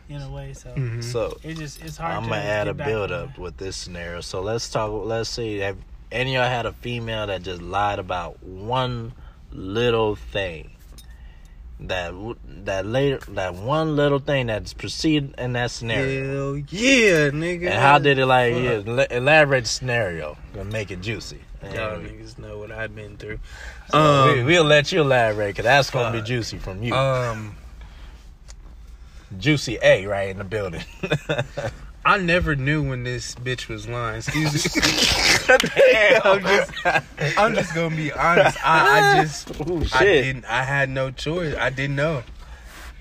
[0.08, 0.52] in a way.
[0.52, 1.02] So Mhm.
[1.02, 2.14] So it just it's hard.
[2.16, 4.20] I'm to gonna add a build on up with this scenario.
[4.20, 4.90] So let's talk.
[5.06, 5.58] Let's see.
[5.58, 5.76] have
[6.10, 9.12] any of y'all had a female that just lied about one
[9.52, 10.70] little thing.
[11.88, 12.14] That
[12.64, 16.54] that later that one little thing that's proceeded in that scenario.
[16.54, 17.70] Hell yeah, nigga.
[17.70, 21.40] And how did it like yeah, elaborate the scenario and make it juicy?
[21.62, 23.38] Y'all niggas know what I've been through.
[23.90, 26.94] so Um, we, we'll let you elaborate because that's gonna be juicy from you.
[26.94, 27.56] Um,
[29.38, 30.82] juicy A right in the building.
[32.04, 34.16] I never knew when this bitch was lying.
[34.16, 35.58] Excuse me.
[35.92, 36.20] Damn.
[36.24, 38.58] I'm just, I'm just gonna be honest.
[38.66, 40.44] I, I just, Ooh, I didn't.
[40.46, 41.54] I had no choice.
[41.54, 42.24] I didn't know.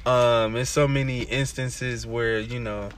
[0.06, 2.90] Um, in so many instances where you know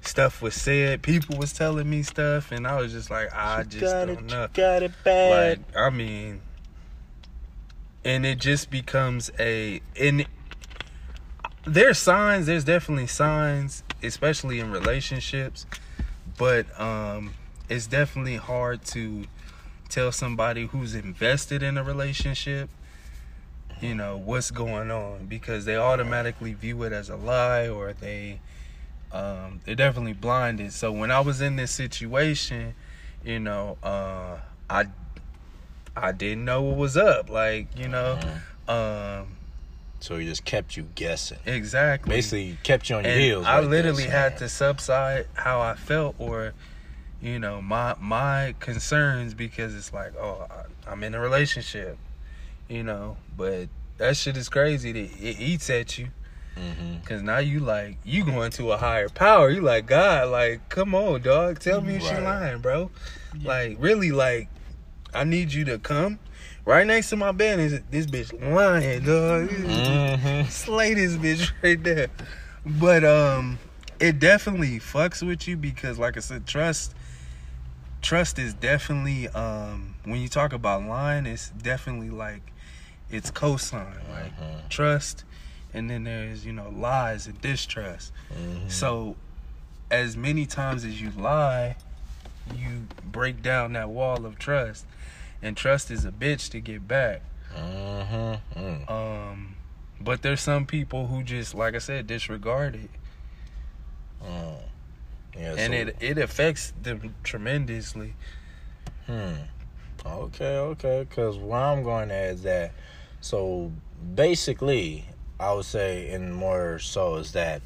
[0.00, 3.80] stuff was said, people was telling me stuff, and I was just like, I just
[3.80, 4.42] got don't it, know.
[4.42, 5.58] you got it bad.
[5.58, 6.40] Like, I mean,
[8.04, 10.26] and it just becomes a and
[11.66, 12.46] there's signs.
[12.46, 15.66] There's definitely signs, especially in relationships,
[16.36, 17.34] but um,
[17.68, 19.24] it's definitely hard to
[19.88, 22.70] tell somebody who's invested in a relationship,
[23.80, 28.40] you know, what's going on because they automatically view it as a lie or they
[29.12, 30.72] um, they're definitely blinded.
[30.72, 32.74] So when I was in this situation
[33.24, 34.36] you know, uh,
[34.68, 34.86] I
[35.96, 37.30] I didn't know what was up.
[37.30, 38.18] Like, you know,
[38.68, 39.36] um,
[40.02, 41.38] So he just kept you guessing.
[41.46, 42.16] exactly.
[42.16, 43.46] Basically, kept you on your And heels.
[43.46, 46.54] I right literally had saying, to subside how I felt or
[47.20, 51.96] you know my my concerns because it's like oh I, I'm in a relationship
[52.68, 56.08] you know but that shit is crazy that it eats at you
[56.58, 57.00] Mhm.
[57.00, 60.96] because now you like you going to a higher power you like God like come
[60.96, 62.90] on dog tell me if she lying bro
[63.38, 63.48] Yeah.
[63.48, 64.48] like really like
[65.14, 66.18] I need you to come
[66.64, 70.48] right next to my bed is this bitch lying dog Mhm.
[70.50, 72.08] slay this bitch right there.
[72.64, 73.58] But um
[74.00, 76.94] it definitely fucks with you because like I said, trust
[78.00, 82.42] trust is definitely um when you talk about lying, it's definitely like
[83.10, 84.08] it's cosign.
[84.10, 84.68] Like Mhm.
[84.68, 85.24] trust
[85.74, 88.12] and then there's, you know, lies and distrust.
[88.32, 88.70] Mhm.
[88.70, 89.16] So
[89.90, 91.76] as many times as you lie,
[92.54, 94.84] you break down that wall of trust.
[95.42, 97.22] And trust is a bitch to get back.
[97.54, 98.40] Mhm.
[98.56, 98.90] Mm.
[98.90, 99.56] Um,
[100.00, 102.90] but there's some people who just, like I said, disregard it,
[104.24, 104.56] Mm.
[105.36, 108.14] Yeah, and so- it it affects them tremendously.
[109.06, 109.32] Hmm.
[110.06, 111.06] Okay, okay.
[111.08, 112.72] Because where I'm going at is that,
[113.20, 113.72] so
[114.14, 115.06] basically,
[115.40, 117.62] I would say, in more so, is that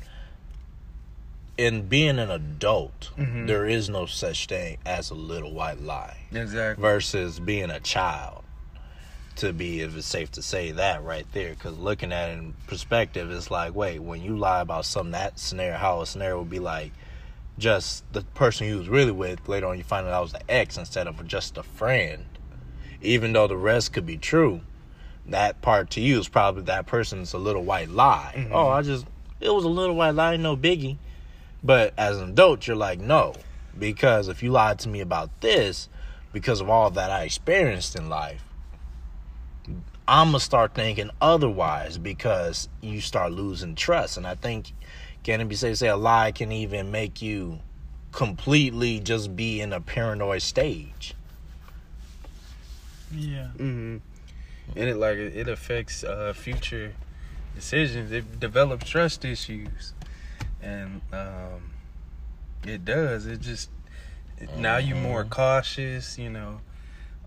[1.56, 3.46] in being an adult, Mhm.
[3.46, 6.80] there is no such thing as a little white lie Exactly.
[6.82, 8.42] versus being a child.
[9.36, 12.54] To be, if it's safe to say that right there, because looking at it in
[12.66, 16.48] perspective, it's like, wait, when you lie about something, that scenario, how a scenario would
[16.50, 16.92] be like,
[17.58, 20.50] just the person you was really with, later on you find out that was the
[20.50, 22.24] ex instead of just a friend.
[23.02, 24.62] Even though the rest could be true,
[25.26, 28.32] that part to you is probably that person's a little white lie.
[28.36, 28.52] Mhm.
[28.52, 29.04] Oh, I just,
[29.40, 30.96] it was a little white lie, no biggie.
[31.66, 33.34] But as an adult, you're like, no,
[33.76, 35.88] because if you lied to me about this,
[36.32, 38.44] because of all that I experienced in life,
[40.06, 44.16] I'm gonna start thinking otherwise because you start losing trust.
[44.16, 44.72] And I think,
[45.24, 47.58] can it be safe to say a lie can even make you
[48.12, 51.14] completely just be in a paranoid stage?
[53.10, 53.48] Yeah.
[53.56, 53.96] Mm-hmm.
[54.76, 56.94] And it like it affects uh, future
[57.56, 58.12] decisions.
[58.12, 59.94] It develops trust issues,
[60.62, 61.70] and um,
[62.64, 63.26] it does.
[63.26, 63.70] It just
[64.38, 66.18] it- now you're more cautious.
[66.18, 66.60] You know,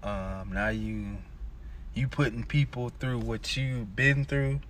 [0.03, 1.17] um, now you
[1.93, 4.61] you putting people through what you've been through,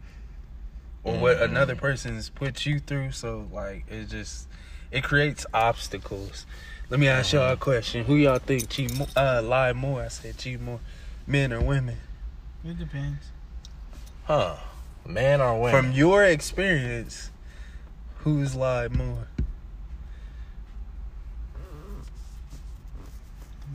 [1.03, 1.43] or what Mhm.
[1.43, 3.11] another person's put you through.
[3.11, 4.47] So like it just
[4.91, 6.45] it creates obstacles.
[6.89, 10.01] Let me ask y'all a question: Who y'all think cheat mo- uh, lie more?
[10.03, 10.79] I said cheat more,
[11.27, 11.97] men or women?
[12.65, 13.25] It depends.
[14.23, 14.55] Huh?
[15.05, 15.71] Man or woman?
[15.71, 17.31] From your experience,
[18.19, 19.27] who's lied more?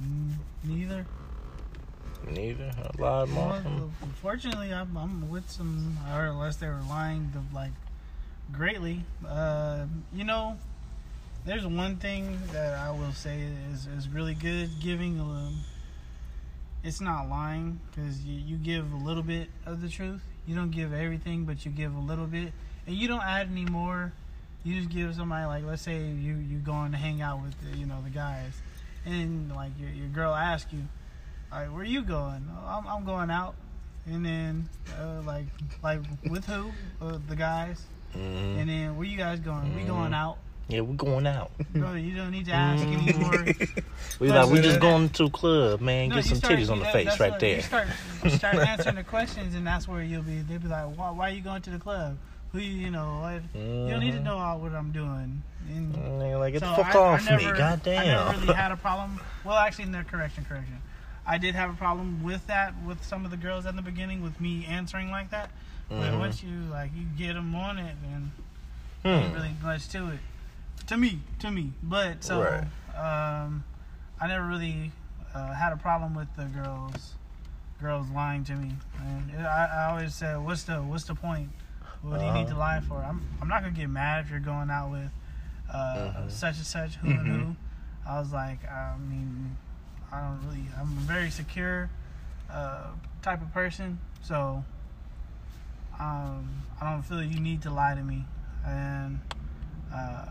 [0.01, 1.07] Mm, neither.
[2.31, 2.71] Neither.
[2.77, 3.63] I lied more.
[3.65, 7.73] Well, unfortunately, I'm, I'm with some, or unless they were lying to like
[8.53, 9.03] greatly.
[9.27, 10.57] Uh, you know,
[11.45, 15.21] there's one thing that I will say is is really good giving.
[15.21, 15.61] Um,
[16.83, 20.23] it's not lying because you, you give a little bit of the truth.
[20.47, 22.53] You don't give everything, but you give a little bit,
[22.87, 24.13] and you don't add any more.
[24.65, 27.77] You just give somebody like, let's say you you going to hang out with the,
[27.79, 28.53] you know the guys,
[29.05, 30.81] and like your your girl asks you,
[31.53, 32.49] all right, where you going?
[32.51, 33.55] "Oh, I'm, I'm going out.
[34.07, 34.69] And then,
[35.01, 35.47] uh, like,
[35.83, 36.71] like with who?
[37.01, 37.81] Uh, the guys.
[38.15, 38.59] Mhm.
[38.61, 39.75] And then, where you guys going?
[39.75, 40.37] We going out.
[40.69, 41.51] Yeah, we're going out.
[41.75, 43.09] Bro, you don't need to ask Mhm.
[43.09, 43.55] anymore.
[44.21, 46.09] We like we just going to a club, man.
[46.11, 47.57] No, Get some start- titties on the that- face right there.
[47.57, 47.89] You start,
[48.25, 50.41] you start answering the questions, and that's where you'll be.
[50.41, 52.17] They'll be like, why, why are you going to the club?
[52.55, 53.61] Who you, know, what?
[53.61, 54.23] You don't need to Mhm.
[54.23, 55.43] know all what I'm doing.
[55.69, 57.99] And And they're like, get So the fuck I- I off me, never- goddamn.
[58.01, 59.21] I never really had a problem.
[59.43, 60.81] Well, actually, no, correction, correction.
[61.27, 64.23] I did have a problem with that with some of the girls at the beginning
[64.23, 65.51] with me answering like that.
[65.89, 66.19] But Mhm.
[66.21, 68.31] once you like you get them on it, then
[69.03, 69.09] Hmm.
[69.09, 70.21] ain't really much to it.
[70.87, 71.73] To me, to me.
[71.83, 72.65] But so Right.
[72.97, 73.65] um,
[74.21, 74.93] I never really
[75.35, 77.15] uh, had a problem with the girls
[77.81, 78.77] girls lying to me.
[79.01, 81.51] And I, I always said, what's the what's the point?
[82.09, 82.61] What do you need to Uh-huh.
[82.61, 82.99] lie for?
[83.03, 85.11] I'm I'm not gonna get mad if you're going out with
[85.73, 86.31] uh, Mhm.
[86.31, 87.47] such and such who and Mhm.
[87.47, 87.57] who.
[88.07, 89.57] I was like, I mean,
[90.13, 90.67] I don't really.
[90.79, 91.89] I'm a very secure
[92.51, 92.89] uh,
[93.23, 94.63] type of person, so
[95.99, 98.27] um, I don't feel you need to lie to me,
[98.67, 99.21] and
[99.93, 100.27] uh,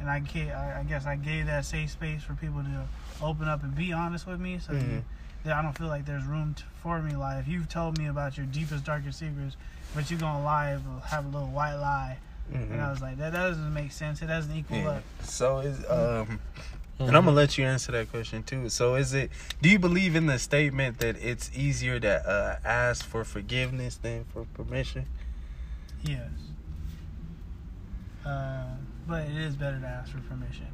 [0.00, 2.86] and I, ga- I I guess I gave that safe space for people to
[3.24, 5.02] open up and be honest with me, so Mhm.
[5.42, 7.16] that I don't feel like there's room t for me.
[7.16, 9.56] Like if you've told me about your deepest, darkest secrets,
[9.94, 12.18] but you're gonna lie, have a little white lie,
[12.52, 12.72] Mhm.
[12.72, 14.20] and I was like, that, that doesn't make sense.
[14.22, 14.88] It doesn't equal Yeah.
[14.90, 15.02] up.
[15.22, 16.40] So is um
[17.00, 18.68] And I'm gonna let you answer that question too.
[18.68, 19.32] So, is it?
[19.60, 24.24] Do you believe in the statement that it's easier to uh, ask for forgiveness than
[24.32, 25.06] for permission?
[26.04, 26.30] Yes.
[28.24, 28.76] Uh,
[29.06, 30.68] but it is better to ask for permission.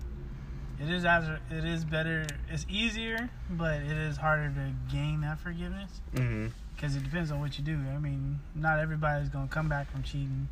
[0.78, 2.26] It is as it is better.
[2.50, 6.48] It's easier, but it is harder to gain that forgiveness Mm-hmm.
[6.81, 7.79] Because it depends on what you do.
[7.95, 10.49] I mean, not everybody's gonna come back from cheating.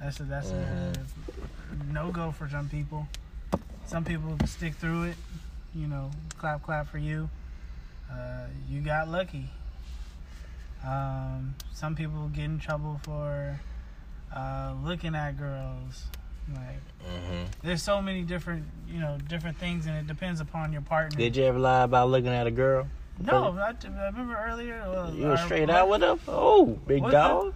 [0.00, 0.92] That's a that's a
[1.90, 3.08] no go for some people.
[3.86, 5.16] Some people stick through it.
[5.74, 7.30] You know, clap clap for you.
[8.10, 9.48] Uh, you got lucky.
[10.86, 13.58] Um, some people get in trouble for
[14.34, 16.04] uh, looking at girls.
[16.52, 20.82] Like, hmm there's so many different, you know, different things, and it depends upon your
[20.82, 21.16] partner.
[21.16, 22.88] Did you ever lie about looking at a girl?
[23.20, 24.80] No, I, I remember earlier.
[24.82, 26.16] Uh, You were our- straight out with her?
[26.28, 27.54] Oh, big What dog.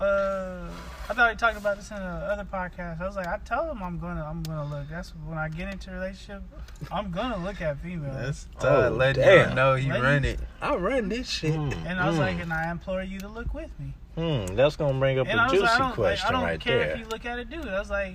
[0.00, 0.68] Uh,
[1.08, 3.00] I thought we talked about this in another podcast.
[3.00, 4.88] I was like, I tell him I'm gonna, I'm gonna look.
[4.90, 6.42] That's when I get into a relationship,
[6.90, 8.16] I'm gonna look at females.
[8.16, 9.46] That's Oh, Todd letting damn.
[9.48, 10.40] y'all know he Letting- run it.
[10.60, 11.54] I run this shit.
[11.54, 13.92] Hmm, and I was hmm, like, and I implore you to look with me.
[14.16, 16.34] hmm, that's gonna bring up And I a was juicy like, I don't, like, question
[16.34, 16.90] I don't care there.
[16.94, 17.68] if you look at a dude.
[17.68, 18.14] I was like,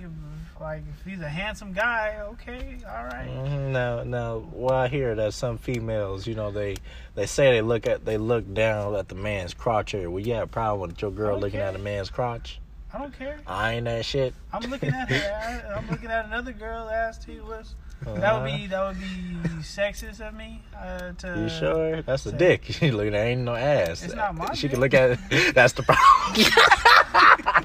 [0.60, 3.28] like if he's a handsome guy, okay, all right.
[3.70, 6.76] Now, now, well, I hear that some females, you know, they
[7.14, 10.10] they say they look at they look down at the man's crotch area.
[10.10, 12.60] Well, you have a problem with your girl looking at a man's crotch?
[12.92, 13.38] I don't care.
[13.46, 14.34] I ain't that shit.
[14.52, 15.74] I'm looking at her.
[15.76, 17.44] I'm looking at another girl ass too.
[17.44, 19.06] Was that would be that would be
[19.60, 21.28] sexist of me uh, to.
[21.30, 21.40] Uh-huh.
[21.40, 22.02] You sure?
[22.02, 22.64] That's a dick.
[22.78, 24.04] She looking at ain't no ass.
[24.04, 25.54] It's not my She can look at it.
[25.54, 26.46] That's the problem.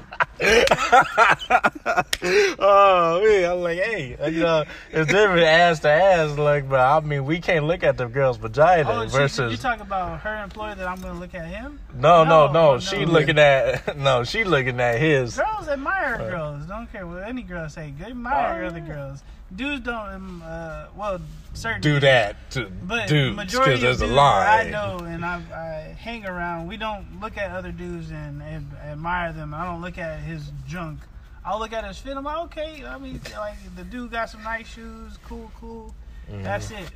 [2.58, 7.00] oh man, I'm like, hey, you know, it's different ass to ass, like, but I
[7.00, 9.52] mean, we can't look at the girl's vagina Oh, she, versus.
[9.52, 11.78] you talk about her employer that I'm gonna look at him.
[11.94, 12.80] no, no, No, no, no.
[12.80, 15.36] She looking at no, she looking at his.
[15.36, 16.30] Girls admire Right.
[16.30, 16.66] girls.
[16.66, 17.92] Don't care what any girl say.
[17.96, 18.86] Good admire Oh, other yeah.
[18.86, 19.22] girls.
[19.56, 20.08] Dudes don't.
[20.08, 21.20] Um, uh, well,
[21.52, 24.66] certain Do that to But dudes majority because there's of a line.
[24.66, 26.66] I know and I, I hang around.
[26.66, 29.54] We don't look at other dudes and, and admire them.
[29.54, 31.00] I don't look at his junk.
[31.44, 32.16] I'll look at his fit.
[32.16, 32.84] I'm like, okay.
[32.86, 35.18] I mean, like the dude got some nice shoes.
[35.24, 35.94] Cool, cool.
[36.30, 36.42] Mm-hmm.
[36.42, 36.90] That's it.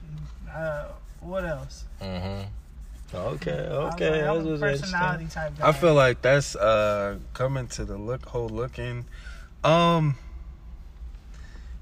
[0.52, 0.86] Uh,
[1.20, 1.84] what else?
[2.00, 2.46] Mm-hmm.
[3.14, 5.68] Okay, I okay, like, that's I'm personality type guy.
[5.68, 9.06] I feel like that's uh coming to the look whole looking.
[9.64, 10.16] Um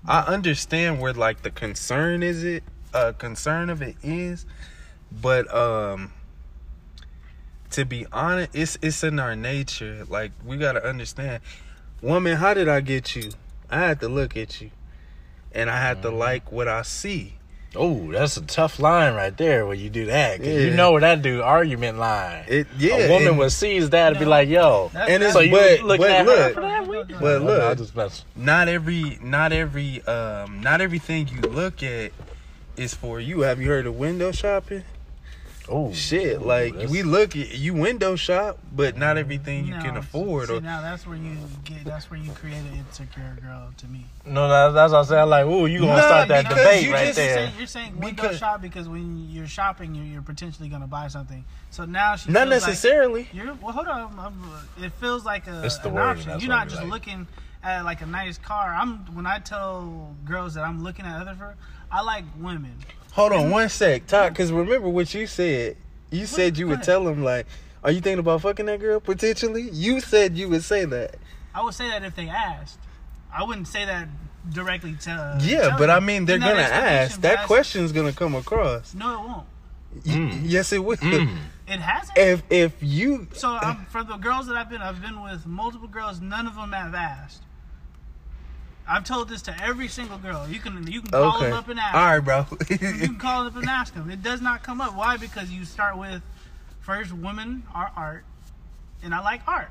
[0.09, 2.63] I understand where like the concern is it
[2.95, 4.47] uh concern of it is,
[5.11, 6.13] but um
[7.71, 10.07] to be honest, it's it's in our nature.
[10.09, 11.43] Like we gotta understand.
[12.03, 13.35] Woman, how did I get you?
[13.71, 14.71] I had to look at you.
[15.53, 16.19] And I had to Mm-hmm.
[16.19, 17.36] like what I see.
[17.79, 20.39] Oh, that's a tough line right there when you do that.
[20.39, 20.75] 'cause you Yeah.
[20.77, 22.45] know where that dude argument line.
[22.49, 22.95] It yeah.
[22.97, 25.83] a woman and- would seize that and be like, "Yo." And it's So you but,
[25.83, 26.87] looking but at her look, for that?
[26.87, 27.79] But No, But no, look.
[27.97, 32.13] just not every not every um not everything you look at
[32.77, 33.41] is for you.
[33.41, 34.83] Have you heard of window shopping?
[35.69, 39.21] Oh Shit, like we look at you window shop, but not mm.
[39.21, 40.47] everything you No, can afford.
[40.49, 41.85] See, Or now that's where you get.
[41.85, 44.07] That's where you create an insecure girl to me.
[44.25, 45.29] No, that, that's what I'm saying.
[45.29, 47.35] Like, ooh, you gonna Nah, start that debate right just You're there.
[47.37, 50.87] saying, you're saying window Because- shop because when you're shopping, you're, you're potentially going to
[50.87, 51.45] buy something.
[51.71, 53.29] So now she not feels like necessarily.
[53.33, 53.73] you're well.
[53.73, 56.41] Hold on, I'm- it feels like a, It's the an wording, option.
[56.41, 56.91] You're not just like.
[56.93, 57.27] looking
[57.65, 58.73] at like a nice car.
[58.73, 61.57] I'm when I tell girls that I'm looking at other for,
[61.91, 62.77] I like women.
[63.17, 64.33] Hold on one sec, Todd.
[64.33, 65.77] Because remember what you said.
[66.11, 67.47] You said you would tell them like,
[67.83, 71.17] "Are you thinking about fucking that girl potentially?" You said you would say that.
[71.55, 72.79] I would say that if they asked.
[73.35, 74.09] I wouldn't say that
[74.53, 75.39] directly to.
[75.41, 75.91] yeah, tell but them.
[75.97, 77.15] I mean, they're It's not gonna ask.
[77.17, 78.95] That that's- question's gonna come across.
[78.95, 79.47] No, it won't.
[80.05, 80.41] Y- Mm.
[80.45, 80.97] Yes, it will.
[80.99, 81.39] Mm.
[81.67, 82.19] It hasn't.
[82.19, 85.89] If if you So um, for the girls that I've been, I've been with multiple
[85.89, 86.21] girls.
[86.21, 87.43] None of them have asked.
[88.89, 90.47] I've told this to every single girl.
[90.49, 91.95] You can you can call okay, them up and ask.
[91.95, 92.47] all right, bro.
[92.71, 94.11] You can call them up and ask them.
[94.11, 94.95] It does not come up.
[94.95, 95.17] Why?
[95.17, 96.23] Because you start with
[96.81, 98.25] first women are art,
[99.03, 99.71] and I like art,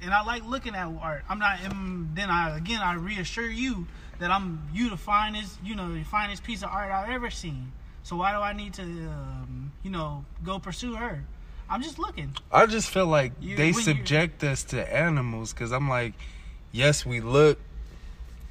[0.00, 1.24] and I like looking at art.
[1.28, 1.64] I'm not.
[1.66, 3.86] um, then I again I reassure you
[4.18, 7.72] that I'm you the finest you know the finest piece of art I've ever seen.
[8.02, 11.24] So why do I need to um, you know go pursue her?
[11.70, 12.34] I'm just looking.
[12.50, 16.12] I just feel like You- they subject us to animals because I'm like,
[16.70, 17.58] yes, we look,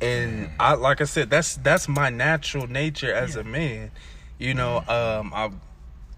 [0.01, 3.41] and I like I said, that's that's my natural nature as Yeah.
[3.41, 3.91] a man.
[4.39, 5.53] You know, um, I've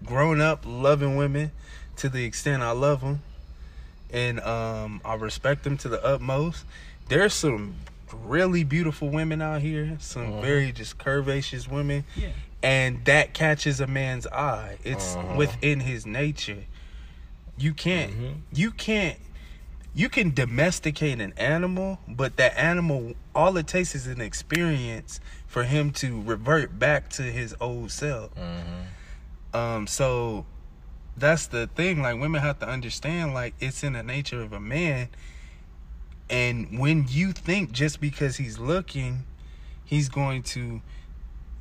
[0.04, 1.52] grown up loving women
[1.96, 3.22] to the extent I love them,
[4.12, 6.64] and um, I respect them to the utmost.
[7.08, 7.74] There's some
[8.24, 10.40] really beautiful women out here, some Uh-huh.
[10.40, 12.28] very just curvaceous women Yeah.
[12.62, 14.76] and that catches a man's eye.
[14.84, 15.34] It's Uh-huh.
[15.36, 16.64] within his nature.
[17.58, 18.12] You can't.
[18.12, 18.34] Mhm.
[18.52, 19.18] You can't.
[19.94, 25.62] You can domesticate an animal, but that animal, all it takes is an experience for
[25.62, 28.34] him to revert back to his old self.
[28.34, 29.56] Mm-hmm.
[29.56, 30.46] Um, so
[31.16, 32.02] that's the thing.
[32.02, 35.08] Like women have to understand, like it's in the nature of a man.
[36.28, 39.24] And when you think just because he's looking,
[39.84, 40.80] he's going to,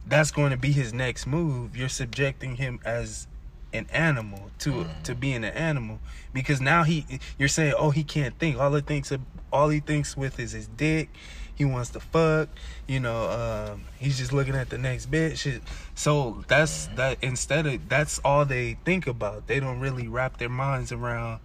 [0.07, 1.77] that's going to be his next move.
[1.77, 3.27] You're subjecting him as
[3.73, 5.99] an animal to to being an animal.
[6.33, 7.05] Because now he
[7.37, 8.57] you're saying oh he can't think.
[8.59, 9.21] All he thinks of,
[9.51, 11.09] all he thinks with is his dick.
[11.55, 12.49] He wants to fuck.
[12.87, 13.29] You know
[13.73, 15.61] um, he's just looking at the next bitch.
[15.95, 19.47] So that's that instead of that's all they think about.
[19.47, 21.39] They don't really wrap their minds around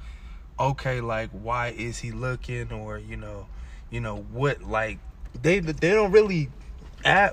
[0.60, 2.72] okay like why is he looking?
[2.72, 3.46] Or you know
[3.90, 4.98] you know what like
[5.40, 6.50] they they don't really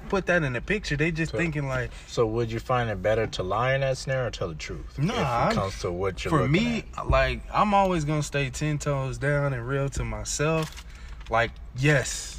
[0.09, 3.01] put that in the picture they just So- thinking like So would you find it
[3.01, 4.97] better to lie in that snare or tell the truth?
[4.97, 7.09] Nah, if it comes to what you're for me, at?
[7.09, 10.85] like I'm always gonna stay ten toes down and real to myself.
[11.29, 12.37] Like, yes,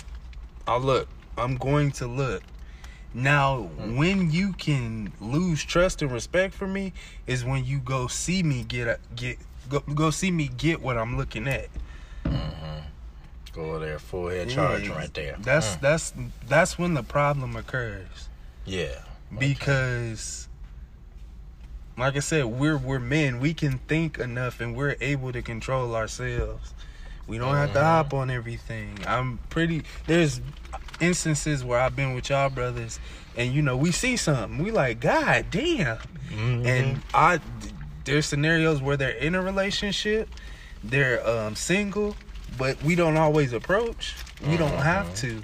[0.67, 1.09] I look.
[1.37, 2.43] I'm going to look.
[3.13, 3.97] Now, Mm.
[3.97, 6.93] when you can lose trust and respect for me
[7.27, 11.17] is when you go see me get get go, go see me get what I'm
[11.17, 11.69] looking at.
[13.57, 15.37] Go there, full head charge Yeah, right there.
[15.41, 15.81] That's Mm.
[15.81, 16.13] that's
[16.49, 18.29] that's when the problem occurs.
[18.65, 19.01] yeah.
[19.39, 20.49] because
[21.99, 23.41] like I said, we're we're men.
[23.41, 26.75] We can think enough and we're able to control ourselves.
[27.27, 27.83] We don't have to Mhm.
[27.83, 28.99] hop on everything.
[29.07, 30.41] I'm pretty there's
[31.01, 33.01] instances where I've been with y'all brothers
[33.37, 34.59] and you know, we see something.
[34.63, 35.99] We like, God damn.
[36.31, 36.67] Mhm.
[36.67, 37.41] And I
[38.05, 40.29] there's scenarios where they're in a relationship,
[40.85, 42.15] they're um single,
[42.59, 44.15] but we don't always approach.
[44.47, 45.17] We don't have Mhm.
[45.21, 45.43] to.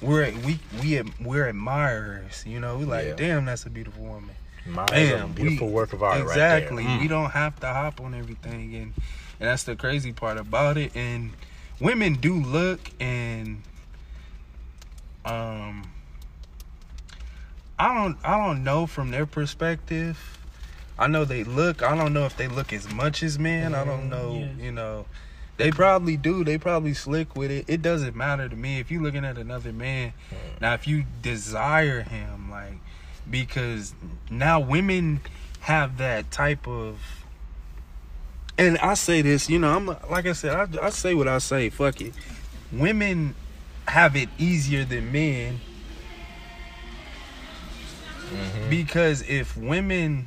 [0.00, 2.76] We're we we we're admirers, you know.
[2.76, 3.14] We like, Yeah.
[3.16, 4.34] damn, that's a beautiful woman.
[4.66, 6.78] Mine's a Bam, beautiful we- work of art Exactly.
[6.84, 6.98] right there.
[6.98, 7.00] Mm.
[7.00, 8.92] We don't have to hop on everything, and
[9.40, 10.94] and that's the crazy part about it.
[10.94, 11.32] And
[11.80, 13.62] women do look and
[15.24, 15.90] um.
[17.78, 20.38] I don't I don't know from their perspective.
[20.98, 21.82] I know they look.
[21.82, 23.74] I don't know if they look as much as men.
[23.74, 24.34] I don't know.
[24.58, 24.64] Yeah.
[24.64, 25.06] You know,
[25.56, 26.44] they probably do.
[26.44, 27.64] They probably slick with it.
[27.68, 30.12] It doesn't matter to me if you're looking at another man.
[30.60, 32.78] Now, if you desire him, like
[33.30, 33.94] because
[34.30, 35.20] now women
[35.60, 36.98] have that type of.
[38.56, 41.38] And I say this, you know, I'm like I said, I, I say what I
[41.38, 41.70] say.
[41.70, 42.14] Fuck it.
[42.72, 43.34] Women
[43.86, 45.60] have it easier than men
[48.32, 48.70] Mhm.
[48.70, 50.26] because if women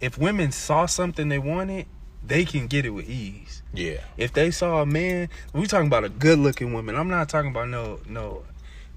[0.00, 1.86] if women saw something they wanted
[2.26, 4.00] they can get it with ease Yeah.
[4.16, 7.50] if they saw a man we talking about a good looking woman i'm not talking
[7.50, 8.42] about no no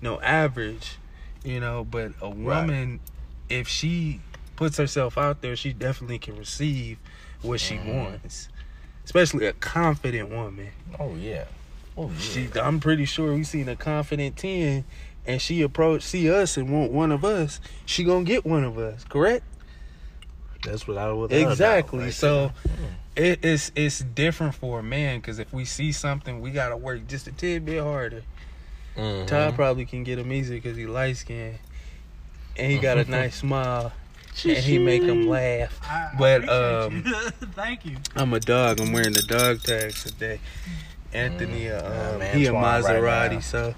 [0.01, 0.97] no average
[1.43, 2.99] you know but a woman
[3.49, 4.21] if she
[4.55, 6.97] puts herself out there she definitely can receive
[7.41, 7.95] what she Mhm.
[7.95, 8.49] wants
[9.05, 10.69] especially a confident woman
[10.99, 11.45] Oh yeah.
[11.97, 12.19] Oh yeah.
[12.19, 14.84] she i'm pretty sure we seen a confident 10
[15.25, 18.77] and she approach see us and want one of us she gonna get one of
[18.77, 19.43] us correct
[20.63, 22.75] That's what I would exactly Right so there.
[23.16, 27.07] It, it's it's different for a man because if we see something we gotta work
[27.07, 28.24] just a tidbit harder.
[28.97, 29.28] Mhm.
[29.28, 31.60] todd probably can get him easy because he light skinned
[32.57, 33.91] and he got a nice smile.
[34.45, 35.78] And he make him laugh.
[35.84, 37.47] I, I But, appreciate um, you.
[37.55, 37.97] thank you.
[38.16, 38.80] i'm a dog.
[38.80, 40.39] I'm wearing the dog tags today.
[41.12, 43.76] Anthony Mm, uh, um, I'm he a Antoine right maserati so.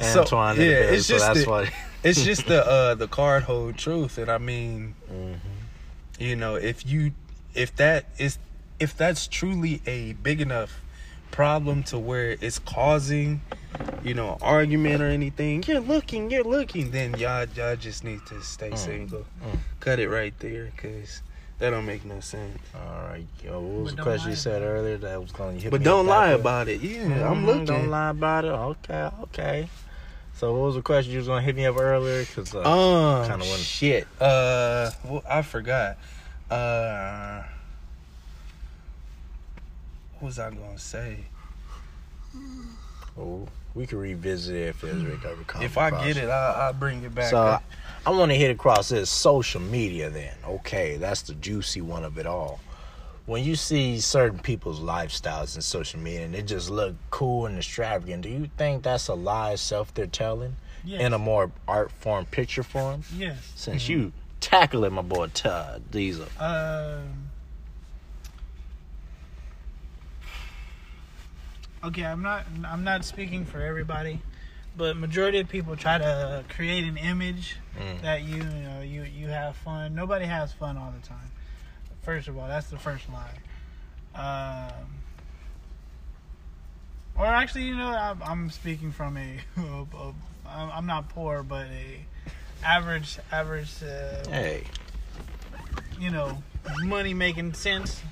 [0.00, 1.70] Antoine yeah, it's so just that's the- why.
[2.02, 4.18] it's just the uh the card hold truth.
[4.18, 5.38] And i mean Mhm.
[6.18, 7.12] you know if you
[7.54, 8.38] if that is
[8.80, 10.80] if that's truly a big enough
[11.30, 13.40] problem to where it's causing
[14.02, 18.40] you know argument or anything you're looking you're looking then y'all y'all just need to
[18.42, 19.56] stay Mm, single mm.
[19.80, 21.22] cut it right there because
[21.58, 23.60] that don't make no sense All right, yo.
[23.60, 26.06] What was But the question you said earlier that was going to hit but don't
[26.06, 26.40] lie with?
[26.40, 28.48] about it yeah i'm Mhm, looking Don't lie about it.
[28.48, 29.68] Okay, okay.
[30.36, 32.24] So what was the question you was gonna hit me up earlier?
[32.34, 35.96] Cause uh, um kinda wanna- shit uh well, i forgot
[36.50, 37.42] uh
[40.14, 41.24] what was i gonna say
[43.18, 46.72] oh, we can revisit it if there's ever come if i get it I'll, I'll
[46.72, 47.62] bring it back So up.
[48.06, 50.10] I want to hit across this social media.
[50.10, 52.60] Then okay, that's the juicy one of it all.
[53.24, 57.56] When you see certain people's lifestyles in social media and they just look cool and
[57.56, 61.00] extravagant, do you think that's a lie self they're telling Yes.
[61.00, 63.04] in a more art form, picture form?
[63.16, 63.52] yes.
[63.56, 63.92] Since Mm-hmm.
[63.92, 64.12] you
[64.44, 66.26] tackle it, my boy Todd Diesel.
[66.38, 67.30] Um.
[71.82, 72.44] Okay, I'm not.
[72.66, 74.20] I'm not speaking for everybody,
[74.76, 78.02] but majority of people try to create an image Mm.
[78.02, 79.96] that you, you know you you have fun.
[79.96, 81.32] Nobody has fun all the time.
[82.02, 83.40] First of all, that's the first lie.
[84.14, 84.86] Um,
[87.18, 89.62] or actually, you know, I'm, I'm speaking from a, a,
[89.96, 90.14] a.
[90.46, 92.06] I'm not poor, but a
[92.64, 93.70] average, average.
[93.82, 94.64] Uh, Hey.
[96.00, 96.42] you know,
[96.82, 98.02] money making sense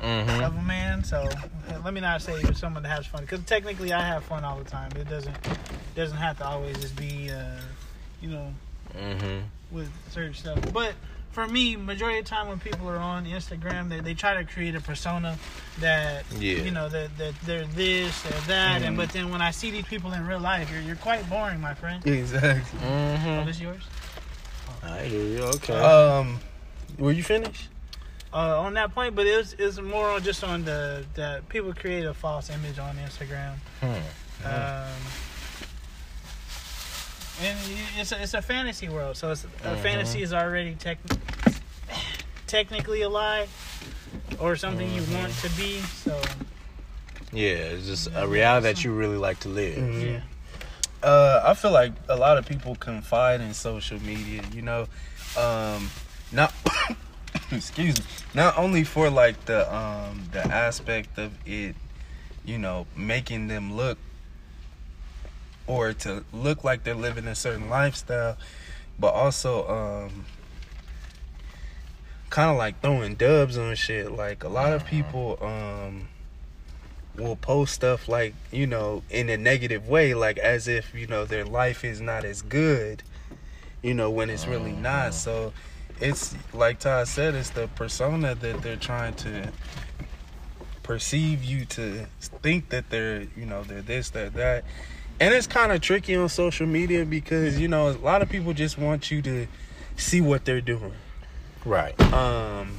[0.00, 0.42] Mm-hmm.
[0.42, 1.04] of a man.
[1.04, 4.24] So uh, let me not say you're someone that has fun, because technically I have
[4.24, 4.90] fun all the time.
[4.96, 5.36] It doesn't
[5.94, 7.44] doesn't have to always just be, uh,
[8.20, 8.52] you know,
[8.98, 9.40] Mm-hmm.
[9.70, 10.58] with certain stuff.
[10.72, 10.94] But
[11.30, 14.44] for me, majority of the time when people are on Instagram, they, they try to
[14.44, 15.38] create a persona
[15.78, 16.62] that Yeah.
[16.64, 18.98] you know that, that they're this, they're that, and Mhm.
[18.98, 21.74] but then when I see these people in real life, you're you're quite boring, my
[21.74, 22.04] friend.
[22.04, 22.80] Exactly.
[22.82, 23.46] Oh, Mm-hmm.
[23.46, 23.82] this yours?
[24.82, 25.42] I hear you.
[25.44, 25.78] Okay.
[25.78, 26.40] Um,
[26.98, 27.68] were you finished?
[28.34, 32.04] Uh, on that point, but it's it's more on just on the that people create
[32.06, 33.54] a false image on Instagram.
[33.80, 34.46] Hmm.
[34.46, 34.88] Um,
[37.42, 37.58] and
[37.98, 39.82] it's a, it's a fantasy world, so it's, a Mhm.
[39.82, 40.98] fantasy is already tech,
[42.46, 43.48] technically a lie
[44.38, 45.80] or something you want to be.
[45.80, 46.20] So
[47.32, 49.76] Yeah, it's just a reality that you really like to live.
[49.78, 50.02] Mhm.
[50.14, 50.20] yeah,
[51.02, 54.42] Uh, I feel like a lot of people confide in social media.
[54.52, 54.86] You know,
[55.36, 55.90] um,
[56.30, 56.54] not
[57.50, 61.74] excuse me, not only for like the um the aspect of it,
[62.44, 63.98] you know, making them look
[65.66, 68.36] or to look like they're living a certain lifestyle,
[68.98, 70.24] but also um
[72.30, 74.12] kind of like throwing dubs on shit.
[74.12, 76.08] Like a lot of people um
[77.16, 81.26] will post stuff like you know in a negative way like as if you know
[81.26, 83.02] their life is not as good
[83.82, 85.12] you know when it's really not.
[85.12, 85.52] So
[86.00, 89.52] it's like todd said it's the persona that they're trying to
[90.82, 92.06] perceive you to
[92.42, 94.64] think that they're you know they're this they're that.
[95.20, 98.52] And it's kind of tricky on social media because you know a lot of people
[98.52, 99.46] just want you to
[99.96, 100.94] see what they're doing.
[101.64, 102.00] Right.
[102.12, 102.78] um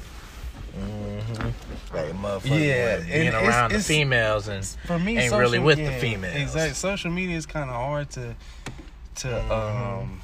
[0.76, 1.96] Mm-hmm.
[1.96, 2.66] Like motherfucker.
[2.66, 5.78] Yeah, like being it's- around it's- the females and for me Ain't social, really with
[5.78, 6.36] the females.
[6.36, 8.36] exactly social media is kind of hard to
[9.16, 9.52] to Mhm.
[10.02, 10.22] um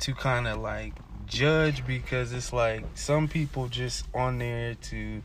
[0.00, 0.92] to kind of like
[1.26, 5.22] judge because it's like some people just on there to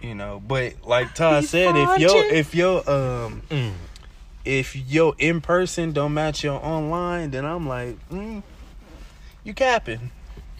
[0.00, 3.72] you know but like todd Be said if yo if yo um Mm.
[4.44, 8.42] if yo in person don't match your online then i'm like mm,
[9.44, 10.10] you capping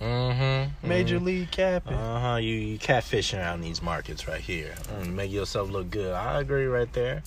[0.01, 0.89] Mm-hmm.
[0.89, 2.37] major league capping Uh huh.
[2.37, 4.75] You, you catfishing around these markets right here.
[5.01, 6.13] Mm, make yourself look good.
[6.13, 7.23] I agree right there.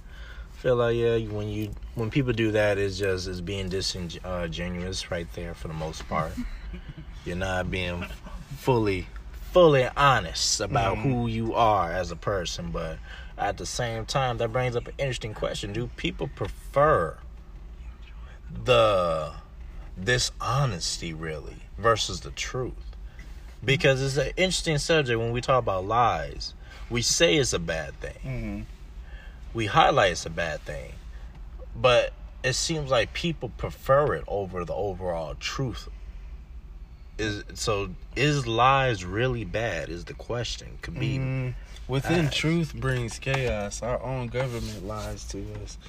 [0.53, 5.28] Feel like yeah, when you when people do that, it's just it's being disingenuous right
[5.34, 6.32] there for the most part.
[7.26, 8.05] You're not being
[8.57, 9.07] fully
[9.51, 11.01] fully honest about Mhm.
[11.03, 12.97] who you are as a person, but
[13.38, 17.18] at the same time, that brings up an interesting question: Do people prefer
[18.63, 19.34] the
[20.01, 22.73] dishonesty really versus the truth?
[23.63, 26.53] Because it's an interesting subject when we talk about lies.
[26.89, 28.17] We say it's a bad thing.
[28.23, 28.65] Mhm.
[29.53, 30.93] We highlight it's a bad thing.
[31.75, 32.13] But
[32.43, 35.89] it seems like people prefer it over the overall truth.
[37.17, 40.78] Is so is lies really bad is the question.
[40.84, 41.53] Could be Mm,
[41.88, 42.36] within Ass.
[42.36, 45.80] truth brings chaos our own government lies to us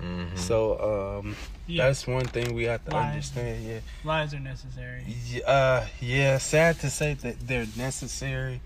[0.00, 0.36] Mhm.
[0.38, 1.36] So um,
[1.66, 3.10] yeah, that's one thing we have to Lies.
[3.12, 3.64] understand.
[3.64, 5.04] Yeah, lies are necessary.
[5.32, 6.38] Y- uh, yeah.
[6.38, 8.60] Sad to say that they're necessary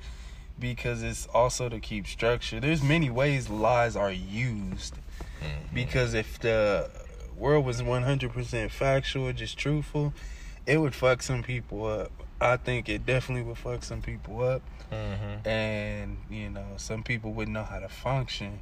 [0.59, 2.59] because it's also to keep structure.
[2.61, 4.95] There's many ways lies are used
[5.41, 5.75] Mhm.
[5.75, 6.91] because if the
[7.37, 10.13] world was 100% factual, just truthful,
[10.67, 12.11] it would fuck some people up.
[12.41, 15.47] I think it definitely would fuck some people up, Mhm.
[15.47, 18.59] and you know, some people wouldn't know how to function.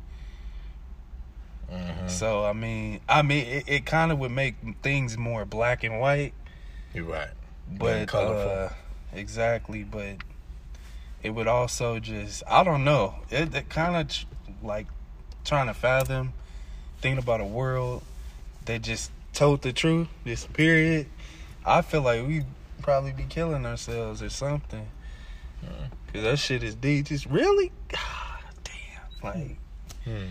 [1.73, 2.11] Mhm.
[2.11, 5.99] So I mean, I mean, it, it kind of would make things more black and
[6.01, 6.33] white,
[6.95, 7.31] You're right.
[7.69, 8.69] but uh,
[9.13, 9.83] exactly.
[9.83, 10.17] But
[11.23, 14.27] it would also just, I don't know, it, it kind of tr-
[14.63, 14.87] like
[15.45, 16.33] trying to fathom,
[17.01, 18.03] thinking about a world
[18.67, 20.09] that just told the truth.
[20.25, 21.07] This period.
[21.65, 22.45] I feel like we
[22.81, 24.87] probably be killing ourselves or something.
[25.65, 25.91] Mhm.
[26.13, 27.07] Cause that shit is deep.
[27.07, 29.57] Just really, God damn, like.
[30.05, 30.27] Hmm.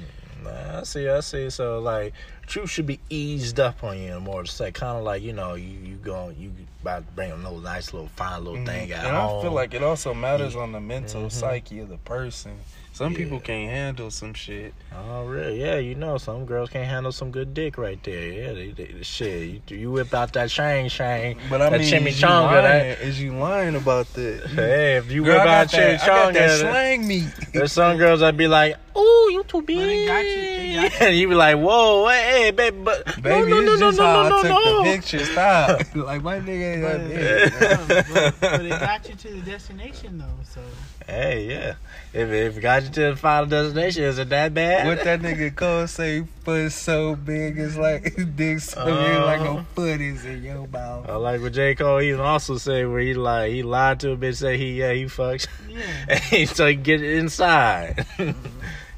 [0.45, 1.49] Nah, I see, I see.
[1.49, 2.13] So like,
[2.47, 5.55] truth should be eased up on you more to say, kind of like you know,
[5.55, 8.93] you you go, you about to bring a little nice little fine little thing Mhm.
[8.97, 9.05] out.
[9.05, 11.31] And I feel like it also matters on the mental Mhm.
[11.31, 12.59] psyche of the person.
[12.93, 14.73] Some people can't handle some shit.
[14.95, 15.59] Oh, really?
[15.59, 18.31] Yeah, you know, some girls can't handle some good dick right there.
[18.31, 19.49] Yeah, they, they, shit.
[19.69, 22.45] You, you whip out that shang shang, But I that mean, is you, chimichanga.
[22.45, 24.47] lying, That, is you lying about that?
[24.55, 27.27] hey, if you Girl, whip out that, I got that chimichanga, slang meat.
[27.51, 30.35] there's some girls that be like, "Ooh, you too big." Well, they got you.
[30.35, 33.79] They I- and you be like, whoa, hey, hey baby, but Baby, no, no, it's
[33.81, 35.25] no, just no, how no, I took no, the picture.
[35.25, 35.81] Stop.
[35.95, 38.13] like my nigga ain't got it.
[38.13, 40.61] but, but it got you to the destination though, so
[41.07, 41.75] Hey, yeah.
[42.13, 44.87] If, if it got you to the final destination, is it that bad?
[44.87, 46.25] What that nigga Cole say?
[46.43, 49.59] Foot so big, it's like his dick so big, like Uh-huh.
[49.59, 51.07] a foot is in your mouth.
[51.09, 51.75] I like what J.
[51.75, 54.93] Cole even also said where he like he lied to a bitch, say he yeah
[54.93, 56.45] he fucks, yeah.
[56.45, 58.05] so he get it inside.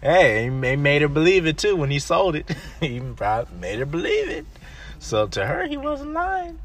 [0.02, 2.50] Hey, he made her believe it too when he sold it.
[2.80, 4.46] he probably made her believe it.
[5.00, 6.60] So to her, he wasn't lying.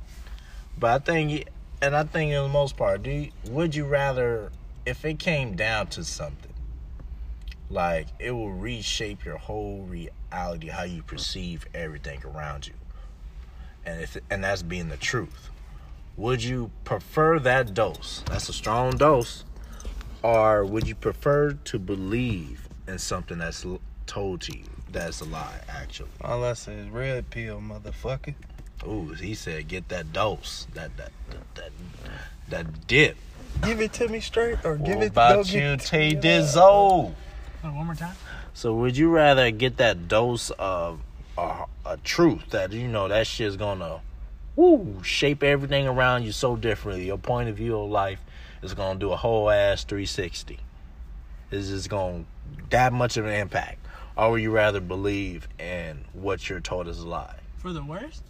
[0.78, 1.48] But I think,
[1.80, 4.50] and I think in the most part, do you, would you rather
[4.84, 6.52] if it came down to something
[7.70, 12.74] like it will reshape your whole reality, how you perceive everything around you,
[13.86, 15.50] and if and that's being the truth.
[16.16, 18.22] Would you prefer that dose?
[18.26, 19.44] That's a strong dose.
[20.22, 22.61] Or would you prefer to believe
[22.92, 26.10] in something that's l- told to you that's a lie, actually?
[26.20, 28.34] All I say is red pill, motherfucker.
[28.86, 31.70] Ooh, he said get that dose, that that that that,
[32.50, 33.16] that dip.
[33.62, 35.10] Give it to me straight, or give What it.
[35.10, 36.22] about you, get Tay to me.
[36.22, 37.14] Dizzo?
[37.64, 38.14] On, one more time.
[38.54, 41.00] So would you rather get that dose of
[41.38, 44.00] a, a truth that you know that shit's gonna
[44.56, 47.06] woo shape everything around you so differently?
[47.06, 48.20] Your point of view of life
[48.62, 50.58] is gonna do a whole ass 360.
[51.52, 52.24] It's just gonna
[52.70, 53.78] that much of an impact.
[54.16, 57.36] Or would you rather believe in what you're told is a lie?
[57.58, 58.22] For the worst?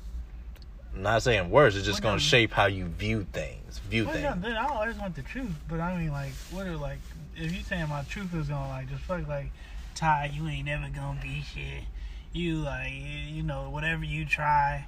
[0.95, 2.21] I'm not saying worse, it's just Well, gonna no.
[2.21, 3.79] shape how you view things.
[3.89, 4.43] View Well, things.
[4.43, 6.99] then I always want the truth, but I mean, like, what are like,
[7.37, 9.51] if you saying my truth is gonna like just fuck like,
[9.95, 11.85] Ty, you ain't never gonna be shit.
[12.33, 14.87] You like, you know, whatever you try,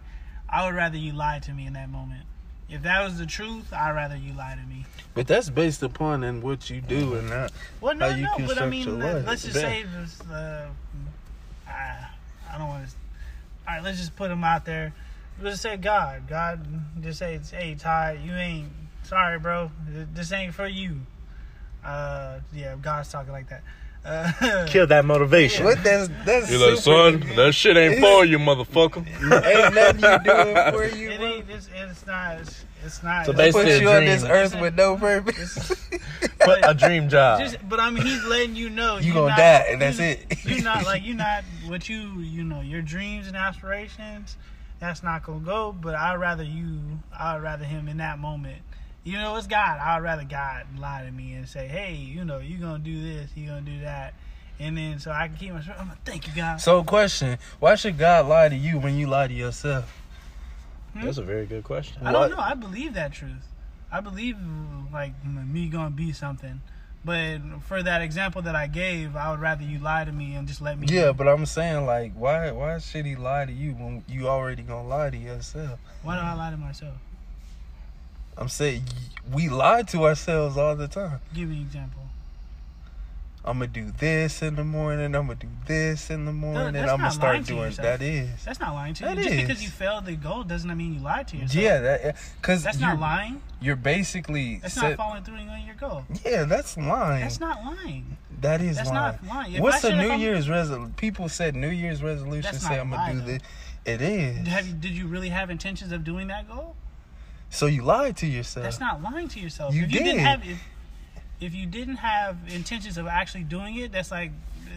[0.48, 2.22] I would rather you lie to me in that moment.
[2.68, 4.86] If that was the truth, I'd rather you lie to me.
[5.14, 7.52] But that's based upon in what you do and not.
[7.80, 9.26] Well, no, How you no, but I mean, your life.
[9.26, 10.20] let's just say this.
[10.22, 10.68] Uh,
[11.68, 12.06] I,
[12.50, 12.94] I don't want to.
[13.68, 14.94] All right, let's just put him out there.
[15.40, 16.26] Let's say God.
[16.28, 16.66] God
[17.02, 18.70] just say, "Hey, Ty, you ain't
[19.04, 19.70] sorry, bro.
[20.14, 21.00] This ain't for you."
[21.84, 23.62] Uh, yeah, God's talking like that.
[24.04, 25.64] Uh, Kill that motivation.
[25.64, 26.50] What that's that's.
[26.50, 28.98] You're like, son, that shit ain't for you, motherfucker.
[29.46, 31.26] Ain't nothing you doing for you, It bro.
[31.28, 31.50] ain't.
[31.50, 32.36] It's, it's not.
[32.40, 33.24] It's, it's not.
[33.24, 34.08] So it's- basically- Put a you on dream.
[34.10, 35.86] this earth with no purpose.
[36.40, 37.40] Put a dream job.
[37.40, 39.98] Just, but I mean, he's letting you know You you're gonna not- die, and that's
[39.98, 40.44] you- it.
[40.44, 44.36] You're not like you're not what you you know your dreams and aspirations.
[44.80, 45.72] That's not gonna go.
[45.72, 46.78] But I'd rather you.
[47.18, 48.58] I'd rather him in that moment.
[49.04, 49.78] You know, it's God.
[49.78, 53.30] I'd rather God lie to me and say, "Hey, you know, you're gonna do this.
[53.34, 54.14] You're gonna do that,"
[54.58, 55.62] and then so I can keep my.
[55.78, 59.06] I'm like, "Thank you, God." So, question: Why should God lie to you when you
[59.06, 60.02] lie to yourself?
[60.94, 61.04] Hmm?
[61.04, 62.06] That's a very good question.
[62.06, 62.38] I don't know.
[62.38, 63.46] I believe that truth.
[63.92, 64.38] I believe
[64.92, 66.62] like me gonna be something.
[67.04, 70.48] But for that example that I gave, I would rather you lie to me and
[70.48, 70.86] just let me.
[70.88, 74.62] Yeah, but I'm saying like, why why should he lie to you when you already
[74.62, 75.78] gonna lie to yourself?
[76.02, 76.94] Why do I lie to myself?
[78.36, 78.82] I'm saying
[79.32, 81.20] we lie to ourselves all the time.
[81.34, 82.00] Give me an example.
[83.46, 85.14] I'm gonna do this in the morning.
[85.14, 86.72] I'm gonna do this in the morning.
[86.72, 88.42] that's I'm gonna start to doing that is.
[88.42, 89.08] That's not lying to you.
[89.14, 89.40] That Just is.
[89.42, 91.62] because you failed the goal doesn't mean you lied to yourself.
[91.62, 93.42] Yeah, that eh, because That's not lying.
[93.60, 96.06] You're basically That's set- not following through on your goal.
[96.24, 97.20] Yeah, that's lying.
[97.20, 98.16] That's not lying.
[98.40, 99.18] that is That's lying.
[99.22, 99.54] not lying.
[99.54, 100.94] If What's the New Year's resolution?
[100.96, 102.54] People said New Year's resolution.
[102.54, 103.26] Say I'm gonna do though.
[103.26, 103.42] this.
[103.84, 104.48] It is.
[104.48, 106.76] Have you, did you really have intentions of doing that goal?
[107.54, 108.64] So you lied to yourself.
[108.64, 109.74] That's not lying to yourself.
[109.74, 110.16] You if you did.
[110.16, 110.62] not have if,
[111.40, 114.32] if you didn't have intentions of actually doing it, that's like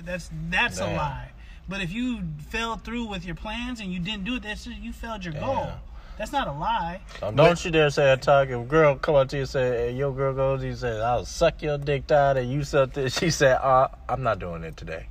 [0.06, 1.32] that's that's a lie.
[1.70, 4.78] But if you fell through with your plans and you didn't do it, that's just,
[4.78, 5.70] you failed your goal.
[6.18, 7.02] That's not a lie.
[7.36, 8.48] Don't you dare say that talk.
[8.48, 11.00] If a girl come up to you and say, hey, your girl goes, you say,
[11.00, 13.16] I'll suck your dick out and you suck this.
[13.20, 15.08] She said, uh, I'm not doing it today.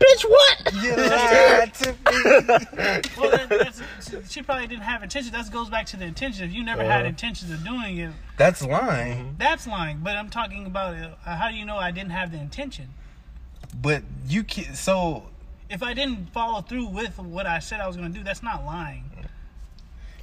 [0.00, 0.72] Bitch, what?
[0.82, 1.96] You lied to me.
[3.20, 5.32] Well, that, that's, she probably didn't have intentions.
[5.32, 6.44] That goes back to the intention.
[6.44, 7.08] If you never had Uh-huh.
[7.08, 9.34] intentions of doing it, That's lying.
[9.38, 9.98] that's lying.
[10.02, 12.88] But I'm talking about uh, how do you know I didn't have the intention?
[13.82, 15.24] But you can so
[15.68, 18.42] If I didn't follow through with what I said I was going to do, that's
[18.42, 19.04] not lying.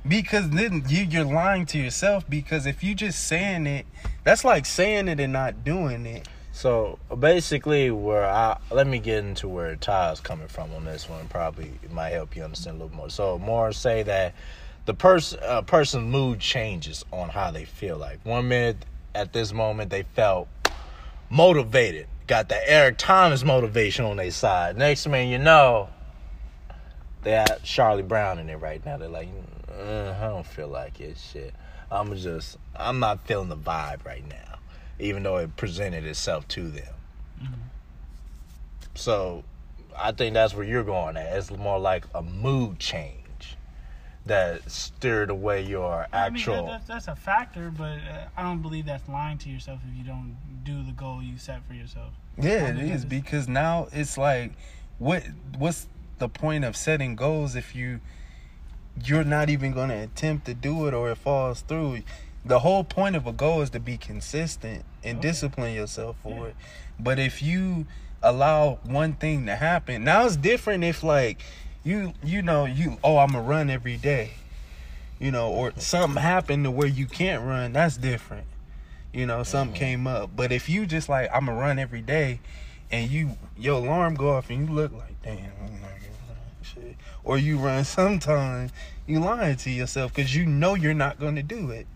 [0.08, 3.86] because then you you're lying to yourself because if you just saying it,
[4.24, 6.28] that's like saying it and not doing it.
[6.58, 11.28] So basically, where I let me get into where Ty's coming from on this one.
[11.28, 13.12] Probably might help you understand a little more.
[13.12, 14.34] So more say that
[14.86, 17.98] the person uh, person's mood changes on how they feel.
[17.98, 18.78] Like one minute
[19.14, 20.48] at this moment they felt
[21.30, 24.80] motivated, got the Eric Thomas motivation on their side.
[24.80, 25.90] Next man you know,
[27.22, 28.98] they had Charlie Brown in it right now.
[28.98, 29.30] They're like,
[29.80, 31.18] uh, I don't feel like it.
[31.20, 31.54] Shit,
[31.92, 34.47] I'm just I'm not feeling the vibe right now
[35.00, 36.94] even though it presented itself to them.
[38.96, 39.44] So
[39.96, 41.38] I think that's where you're going at.
[41.38, 43.58] It's more like a mood change
[44.26, 46.66] that steered away your I mean, actual.
[46.66, 49.98] that, that's, that's a factor, but uh, I don't believe that's lying to yourself if
[49.98, 52.14] you don't do the goal you set for yourself.
[52.38, 54.52] Yeah, I it mean, is because now it's like,
[55.00, 55.24] what
[55.58, 55.88] what's
[56.20, 58.02] the point of setting goals if you
[59.04, 62.02] you're not even going to attempt to do it or it falls through?
[62.48, 65.28] The whole point of a goal is to be consistent and Okay.
[65.30, 66.50] discipline yourself for Yeah.
[66.50, 66.56] it.
[67.00, 67.86] But if you
[68.24, 71.42] allow one thing to happen, now it's different if like
[71.84, 74.32] you you know you oh I'm gonna run every day,
[75.20, 77.74] you know, or something happened to where you can't run.
[77.74, 78.48] That's different.
[79.14, 80.32] You know, something came up.
[80.36, 82.40] But if you just like I'm gonna run every day,
[82.92, 86.38] and you your alarm go off and you look like damn, I'm not gonna run
[86.62, 88.72] shit, or you run sometimes,
[89.06, 91.88] you lying to yourself because you know you're not gonna do it.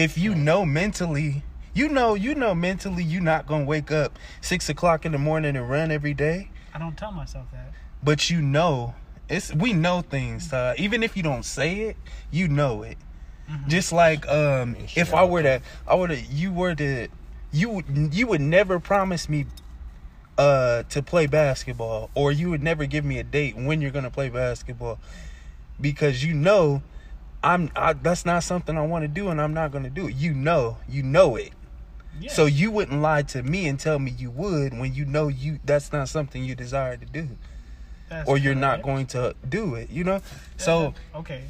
[0.00, 1.42] If you know mentally,
[1.74, 5.56] you know you know mentally you're not gonna wake up six o'clock in the morning
[5.56, 6.48] and run every day.
[6.74, 7.74] I don't tell myself that.
[8.02, 8.94] but you know
[9.28, 10.76] it's we know things Todd.
[10.78, 11.96] even if you don't say it
[12.30, 12.96] you know it.
[13.68, 17.08] Just like um if i were to i were to you were to
[17.52, 19.44] you would you would never promise me
[20.38, 24.10] uh to play basketball or you would never give me a date when you're gonna
[24.10, 24.98] play basketball.
[25.78, 26.82] Because you know
[27.42, 30.16] i'm I, that's not something i want to do and i'm not gonna do it.
[30.16, 31.52] You know you know it.
[32.18, 32.32] Yeah.
[32.32, 35.58] so you wouldn't lie to me and tell me you would when you know you
[35.64, 37.28] that's not something you desire to do.
[38.08, 40.20] That's or you're not going to do it you know?
[40.56, 41.44] So okay,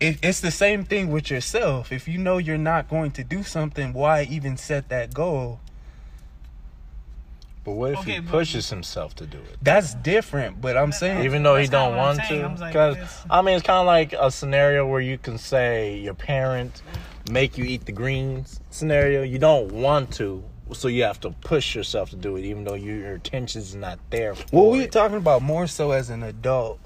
[0.00, 1.92] it, it's the same thing with yourself.
[1.92, 5.60] If you know you're not going to do something why even set that goal
[7.64, 9.56] but what if Okay, he pushes himself to do it?
[9.62, 12.44] that's different but i'm saying even though he don't want to.
[12.44, 12.96] I'm like, Because
[13.30, 16.82] I mean, it's kind of like a scenario where you can say your parents
[17.30, 19.22] make you eat the greens scenario.
[19.22, 22.74] You don't want to, so you have to push yourself to do it, even though
[22.74, 24.34] your intention's is not there.
[24.34, 24.92] For well we're it.
[24.92, 26.80] talking about more so as an adult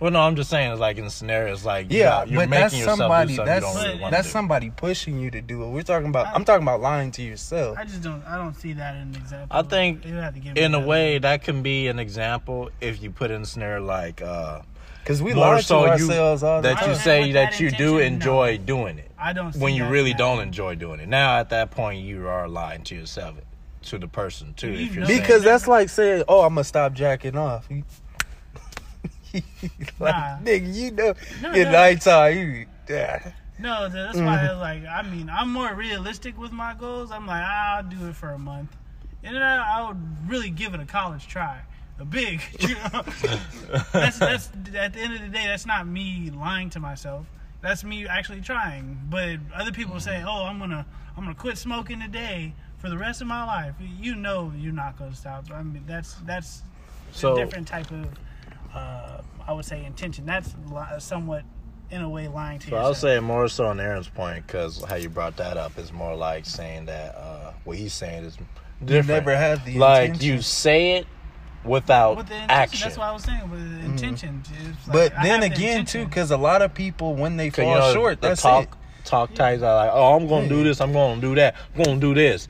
[0.00, 2.48] Well, no, I'm just saying, it's like in the scenarios like you yeah you're but
[2.48, 4.32] making that's yourself somebody do something that's you don't really want that's to.
[4.32, 7.78] somebody pushing you to do it we're talking about i'm talking about lying to yourself
[7.78, 8.22] I just don't.
[8.26, 9.56] I don't see that in an example.
[9.56, 12.70] I think You have to give in a another way that can be an example
[12.80, 14.60] if you put in a scenario like uh,
[15.00, 17.52] because we more lie to so you all the that you time With say that
[17.52, 18.64] that you do enjoy no.
[18.64, 19.10] doing it.
[19.18, 19.52] I don't.
[19.52, 20.42] See when you that really that don't way.
[20.44, 21.08] enjoy doing it.
[21.08, 23.36] Now at that point you are lying to yourself,
[23.82, 24.70] to the person too.
[24.70, 27.68] You If you're because that's like saying oh i'm gonna stop jacking off
[30.00, 30.38] like Nah.
[30.42, 31.70] nigga you know No, at no.
[31.72, 33.32] nighttime you yeah.
[33.58, 34.26] No, that's Mm-hmm.
[34.26, 34.46] why.
[34.46, 37.10] I like, I mean, I'm more realistic with my goals.
[37.12, 38.76] I'm like, I'll do it for a month,
[39.22, 39.96] and then I, I would
[40.28, 41.60] really give it a college try,
[42.00, 42.42] a big.
[42.60, 43.04] You know?
[43.92, 47.26] that's that's at the end of the day, that's not me lying to myself.
[47.62, 49.00] That's me actually trying.
[49.08, 50.84] But other people say, oh, I'm gonna
[51.16, 53.74] I'm gonna quit smoking today for the rest of my life.
[53.80, 55.46] You know, you're not gonna stop.
[55.52, 56.62] I mean, that's that's
[57.12, 58.08] So- a different type of.
[58.74, 60.26] Uh, I would say intention.
[60.26, 61.44] That's li- somewhat,
[61.90, 62.86] in a way, lying to So yourself.
[62.86, 66.14] I'll say more so on Aaron's point because how you brought that up is more
[66.16, 68.36] like saying that uh, what he's saying is
[68.84, 69.08] different.
[69.08, 70.34] never had the like intention.
[70.36, 71.06] you say it
[71.64, 72.80] without with the action.
[72.82, 73.50] That's what I was saying.
[73.50, 74.92] With the intention, Mm-hmm.
[74.92, 77.64] But I then have the again, too, because a lot of people when they fall
[77.64, 79.04] you know, short, the that's talk it.
[79.04, 82.00] talk types are like, oh, I'm gonna do this, I'm gonna do that, I'm gonna
[82.00, 82.48] do this,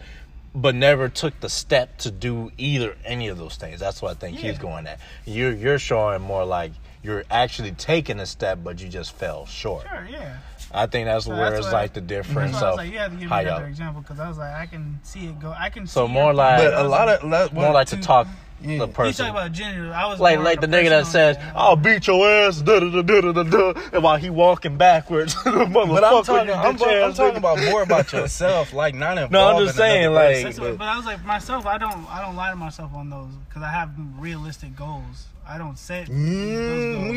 [0.55, 3.81] but never took the step to do either any of those things.
[3.81, 4.51] That's what I think Yeah.
[4.51, 5.01] he's going at.
[5.25, 9.87] You're you're showing more like you're actually taking a step, but you just fell short.
[9.89, 10.37] sure, yeah.
[10.73, 12.77] I think that's So where that's it's what- like the difference why I was of
[12.79, 13.69] like, you have to give me another y'all.
[13.69, 15.55] example because I was like, I can see it go.
[15.57, 15.87] I can.
[15.87, 17.97] So see more it- like- But I a was lot of lot, More like to
[17.99, 18.27] talk
[18.63, 18.79] Yeah.
[18.79, 19.93] the You You talking about gender?
[19.93, 23.03] I was like like the nigga that says, "I'll beat your ass," da da da
[23.03, 26.77] da da da, and while he walking backwards, the motherfucker, But I'm talking, you I'm,
[26.79, 29.33] bitch I'm talking about more about yourself, like not involving.
[29.33, 31.67] No, I'm just saying, like- person, That's what, but I was like myself.
[31.67, 32.07] I don't.
[32.11, 35.27] I don't lie to myself on those because I have realistic goals.
[35.47, 37.11] I don't set those Mm, goals.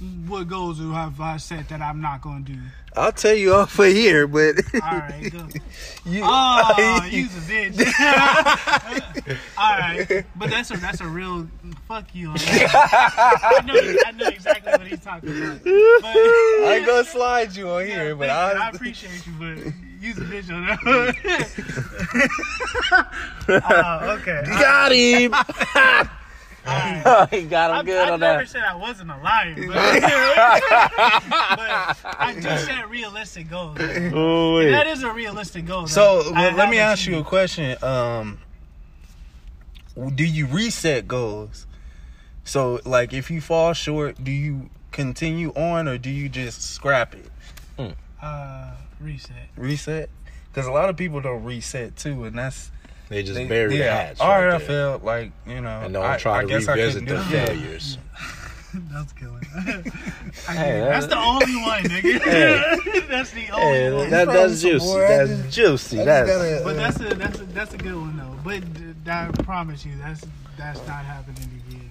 [0.00, 2.58] we, What goals do have I set that I'm not going to do?
[2.96, 5.46] I'll tell you off for here, but All right, go.
[6.04, 7.78] you, Oh, you's a bitch.
[9.56, 11.48] All right, but that's a that's a real
[11.86, 12.32] fuck you.
[12.34, 13.74] I know
[14.06, 15.62] I know exactly what he's talking about.
[15.62, 18.30] But, I ain't gonna slide you on here, but you.
[18.30, 20.66] I I, appreciate you, but you's a bitch on
[23.48, 23.62] that.
[23.70, 24.42] uh, okay.
[24.46, 26.16] got him.
[26.66, 27.30] Alright.
[27.30, 28.30] he got him I, good I on that.
[28.30, 29.66] I never said I wasn't a liar, but,
[32.04, 33.78] but I do set realistic goals.
[33.80, 34.70] Ooh, wait.
[34.70, 35.86] That is a realistic goal.
[35.86, 37.82] so I well, let me have ask you a question.
[37.82, 38.38] Um,
[40.14, 41.66] do you reset goals?
[42.44, 47.14] So, like, if you fall short, do you continue on or do you just scrap
[47.14, 47.94] it?
[48.22, 49.48] Uh, reset.
[49.56, 50.10] Reset?
[50.52, 52.70] Because a lot of people don't reset too, and that's
[53.10, 54.20] They just They- bury the yeah, hatch.
[54.20, 56.72] Or right I felt like you know, and don't I, try I to guess I
[56.74, 57.98] revisit couldn't the failures.
[58.92, 59.42] That's killing.
[60.46, 62.20] Hey, get that's the only one, nigga.
[62.22, 63.00] Hey.
[63.08, 64.10] that's the only Hey, one.
[64.10, 64.86] that, from that's juicy.
[64.86, 66.00] boy, That's just- juicy.
[66.00, 68.36] I just But that's a that's a that's a good one though.
[68.44, 70.24] But d- I promise you, that's
[70.56, 71.90] that's not happening again.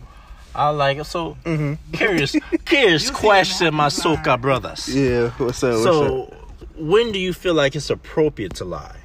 [0.56, 1.04] I like it.
[1.06, 1.78] So Mhm.
[1.92, 4.88] curious, curious question, my happen soca brothers.
[4.88, 5.74] Yeah, what's up?
[5.74, 5.94] What's up?
[5.94, 6.34] So,
[6.78, 8.96] when do you feel like it's appropriate to lie?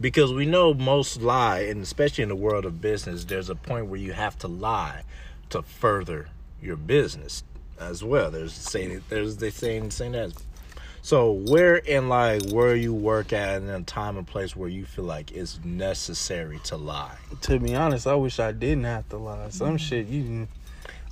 [0.00, 3.86] Because we know most lie, and especially in the world of business, there's a point
[3.86, 5.02] where you have to lie
[5.50, 6.28] to further
[6.62, 7.42] your business
[7.80, 8.30] as well.
[8.30, 10.32] There's saying there's they saying saying that.
[11.02, 14.84] So where in like where you work at and a time and place where you
[14.84, 17.16] feel like it's necessary to lie?
[17.42, 19.48] to be honest, I wish I didn't have to lie.
[19.50, 19.80] Some Mm.
[19.80, 20.48] shit you.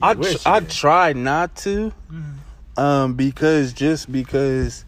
[0.02, 0.70] I tr- you I did.
[0.70, 2.34] tried not to, Mm.
[2.76, 4.84] um, because just because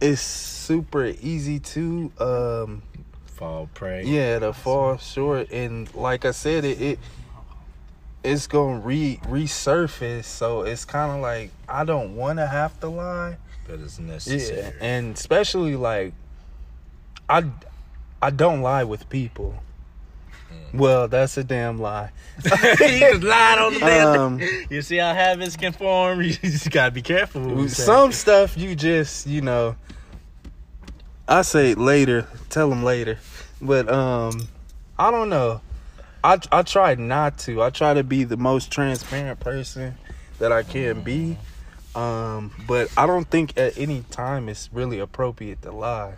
[0.00, 0.20] it's
[0.64, 2.82] super easy to um
[3.26, 4.04] Fall prey.
[4.04, 6.98] yeah to fall short and like I said it, it
[8.22, 12.88] it's gonna re resurface so it's kind of like I don't want to have to
[12.88, 13.36] lie
[13.66, 14.72] but it's yeah necessary.
[14.80, 16.14] and especially like
[17.28, 17.44] I
[18.22, 19.54] I don't lie with people
[20.72, 22.10] well that's a damn lie
[22.44, 24.40] you just lied on the damn um
[24.70, 26.22] You see how habits can form?
[26.22, 27.68] You just gotta be careful.
[27.68, 29.76] Some stuff you just you know
[31.28, 33.18] i say later tell them later
[33.60, 34.48] but um
[34.98, 35.60] i don't know
[36.22, 39.94] i i try not to i try to be the most transparent person
[40.38, 41.36] that i can be
[41.94, 46.14] um but i don't think at any time it's really appropriate to lie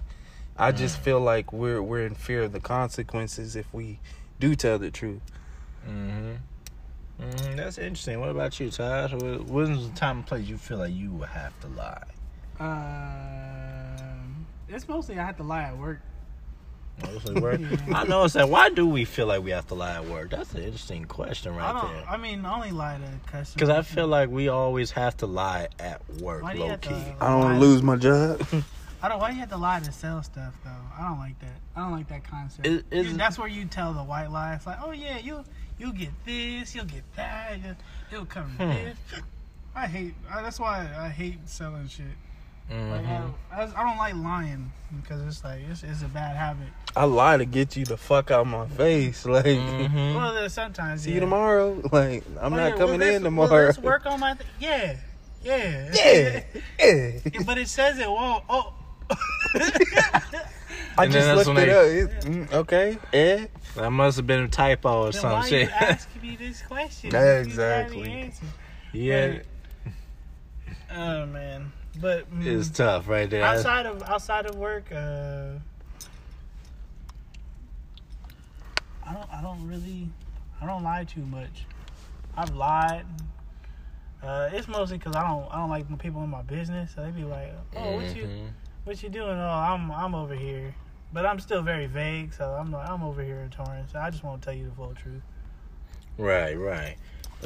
[0.57, 3.99] i just feel like we're we're in fear of the consequences if we
[4.41, 5.23] do tell the truth
[5.89, 6.33] Mm-hmm.
[7.23, 7.57] Mm-hmm.
[7.57, 8.21] That's interesting.
[8.21, 9.13] What about you, Todd?
[9.49, 12.03] When's the time and place you feel like you would have to lie?
[12.59, 13.66] Um,
[14.69, 16.01] it's mostly I have to lie at work.
[17.03, 17.61] Mostly work.
[17.89, 17.99] Yeah.
[18.01, 18.49] I noticed that.
[18.49, 20.31] Why do we feel like we have to lie at work?
[20.31, 21.93] That's an interesting question I right don't.
[21.93, 22.05] there.
[22.09, 23.53] I mean, I only lie to customers.
[23.55, 26.71] Because I feel like we always have to lie at work, Why do you low
[26.71, 26.89] have key.
[26.91, 28.41] to- i don't want to lose my job
[29.03, 29.21] I don't.
[29.21, 30.71] Why do you have to lie to sell stuff though?
[30.99, 31.59] I don't like that.
[31.77, 32.67] I don't like that concept.
[32.67, 34.55] Is- is- You- that's where you tell the white lie.
[34.55, 35.45] It's like, oh yeah, you
[35.79, 37.77] you get this, you'll get that, you'll-
[38.11, 38.69] it'll cover Hmm.
[38.71, 38.97] this.
[39.75, 40.15] I hate.
[40.33, 42.07] I, that's why I hate selling shit.
[42.69, 43.33] Like, I, Mhm.
[43.53, 46.67] I, I don't like lying because it's like it's, it's a bad habit.
[46.97, 49.25] I lie to get you the fuck out of my face.
[49.27, 50.15] Like, Mhm.
[50.17, 51.15] Well, there's sometimes see yeah.
[51.15, 51.81] you tomorrow.
[51.93, 53.51] Like, I'm Oh, not yeah, coming well, in tomorrow.
[53.51, 54.35] Well, let's work on my.
[54.35, 54.97] Th- yeah,
[55.45, 56.41] yeah, yeah,
[56.81, 57.43] yeah.
[57.47, 58.43] but it says it won't.
[58.51, 58.75] Oh.
[60.99, 62.11] I And just that's looked it they- up.
[62.11, 63.47] It, mm, okay, eh?
[63.77, 65.69] That must have been a typo or then some why shit.
[65.69, 67.11] you asking me this question?
[67.13, 68.11] Yeah, You already exactly.
[68.11, 68.49] answered.
[68.93, 69.39] yeah,
[70.91, 73.45] Oh man, but mm, it's tough right there.
[73.45, 75.53] outside of outside of work, uh,
[79.07, 80.09] I don't I don't really
[80.61, 81.65] I don't lie too much.
[82.37, 83.05] I've lied.
[84.23, 86.93] Uh, it's mostly because I don't I don't like when people in my business.
[86.95, 88.51] So they be like, oh, what you Mhm.
[88.85, 89.31] what you doing?
[89.39, 90.75] Oh, I'm I'm over here,
[91.13, 92.33] but I'm still very vague.
[92.33, 93.95] So I'm like I'm over here in Torrance.
[93.95, 95.23] I just want to tell you the full truth.
[96.19, 96.97] Right, right.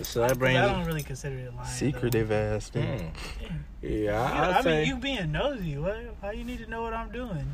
[0.03, 0.59] So that 'Cause brings.
[0.59, 1.57] I don't really consider it lying.
[1.59, 1.65] though.
[1.65, 3.13] Secretive ass thing.
[3.43, 3.59] Mm.
[3.83, 4.79] Yeah, Yeah, I, I say.
[4.79, 5.77] mean, you being nosy.
[5.79, 5.99] What?
[6.23, 7.45] How you need to know what I'm doing?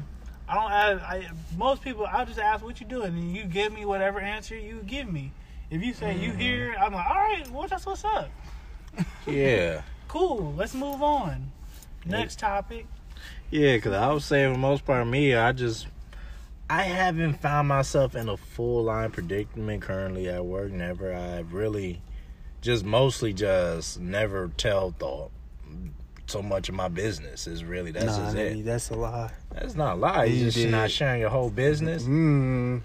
[0.49, 0.71] I don't.
[0.71, 2.07] I, I most people.
[2.07, 5.33] I'll just ask what you doing, and you give me whatever answer you give me.
[5.71, 7.51] If you say you here, I'm like, all right.
[7.51, 8.31] Well, that's what's up.
[9.27, 9.83] yeah.
[10.09, 10.55] Cool.
[10.57, 11.51] Let's move on.
[12.07, 12.87] Next topic.
[13.51, 15.89] Yeah, because I would say for the most part, me, I just,
[16.71, 20.71] I haven't found myself in a full line predicament currently at work.
[20.71, 21.13] Never.
[21.13, 22.01] I've really,
[22.67, 25.29] just mostly just never tell the
[26.27, 27.47] so much of my business.
[27.47, 28.65] Is really that's nah, it.
[28.65, 29.31] that's a lie.
[29.53, 30.25] That's not a lie.
[30.25, 30.71] You You just did.
[30.71, 32.03] not sharing your whole business.
[32.03, 32.81] Mm.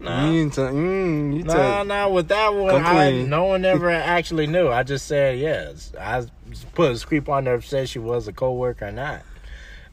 [0.00, 0.30] Nah.
[0.30, 2.08] You t- mm, you Nah, tell- nah.
[2.08, 4.68] With that one, I, no one ever actually knew.
[4.68, 5.92] I just said yes.
[5.98, 6.26] I
[6.74, 9.22] put a script on there said she was a coworker or not.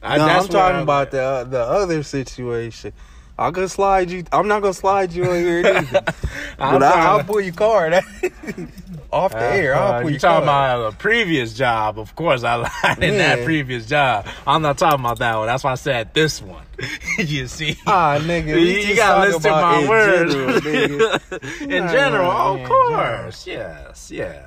[0.02, 2.92] I, no, that's I'm talking where about the uh, the other situation.
[3.38, 4.24] I could slide you.
[4.32, 5.64] I'm not gonna slide you on here.
[6.58, 7.94] I'm but I, trying I'll pull your card
[9.12, 9.74] off the air.
[9.74, 10.78] I'll Uh, pull you your talking card.
[10.78, 11.98] about a previous job?
[11.98, 14.26] Of course, I lied in that previous job.
[14.46, 15.46] I'm not talking about that one.
[15.46, 16.64] That's why I said this one.
[17.18, 18.56] you see, Ah, nigga, you,
[18.88, 20.34] you gotta listen to my in words.
[20.34, 21.18] general,
[21.62, 24.44] in general, of in course, yes, yes.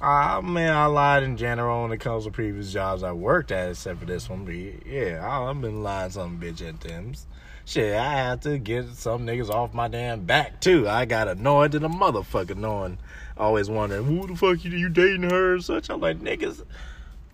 [0.00, 3.70] I mean, I lied in general when it comes to previous jobs I worked at,
[3.70, 4.44] except for this one.
[4.44, 4.54] But
[4.86, 7.14] yeah, I've been lying some bitch at them.
[7.66, 10.86] Shit, I had to get some niggas off my damn back too.
[10.86, 12.98] I got annoyed to the motherfucker knowing,
[13.38, 15.88] always wondering who the fuck you you dating her or such.
[15.88, 16.62] I'm like niggas,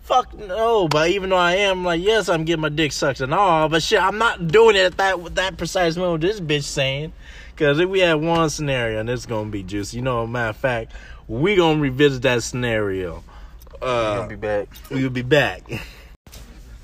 [0.03, 0.87] fuck no.
[0.87, 3.83] But even though I am like, yes, I'm getting my dick sucked and all, but
[3.83, 6.21] shit, I'm not doing it at that that precise moment.
[6.21, 7.13] This bitch saying,
[7.55, 9.97] because if we had one scenario, and it's gonna be juicy.
[9.97, 10.93] You know, matter of fact,
[11.27, 13.25] we gonna revisit that scenario.
[13.83, 14.69] Uh, I'll be back.
[14.91, 15.63] we'll be back.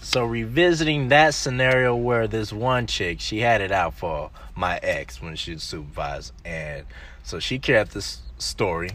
[0.06, 5.20] So revisiting that scenario where this one chick, she had it out for my ex
[5.20, 6.86] when she was supervised, and
[7.24, 8.90] so she kept this story,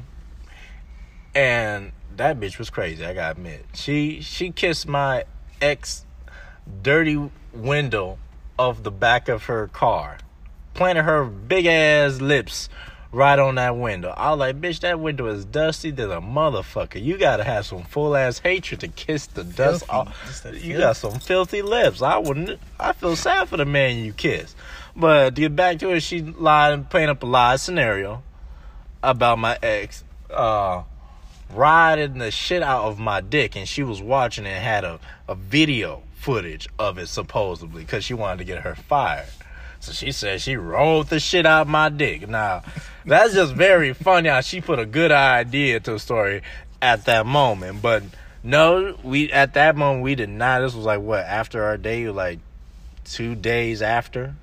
[1.36, 3.06] and that bitch was crazy.
[3.06, 5.26] I gotta admit, she she kissed my
[5.62, 6.06] ex
[6.82, 8.18] dirty window
[8.58, 10.18] of the back of her car,
[10.74, 12.70] planted her big ass lips
[13.12, 14.14] right on that window.
[14.16, 17.04] I was like, bitch, that window is dusty than a motherfucker.
[17.04, 20.44] You gotta have some full ass hatred to kiss the dust off.
[20.54, 22.02] You got some filthy lips.
[22.02, 22.60] I wouldn't.
[22.80, 24.56] I feel sad for the man you kiss.
[24.96, 28.24] But to get back to it, she lied and painted up a lie scenario
[29.04, 30.84] about my ex uh,
[31.54, 35.36] riding the shit out of my dick, and she was watching and had a, a
[35.36, 39.28] video footage of it supposedly because she wanted to get her fired.
[39.82, 42.30] So she said she rolled the shit out my dick.
[42.30, 42.62] Now,
[43.06, 46.44] that's just very funny how she put a good idea to a story
[46.82, 47.82] at that moment.
[47.82, 48.04] But
[48.44, 50.62] no, we at that moment we did not.
[50.62, 52.40] This was like what after our day, like
[53.06, 54.36] two days after.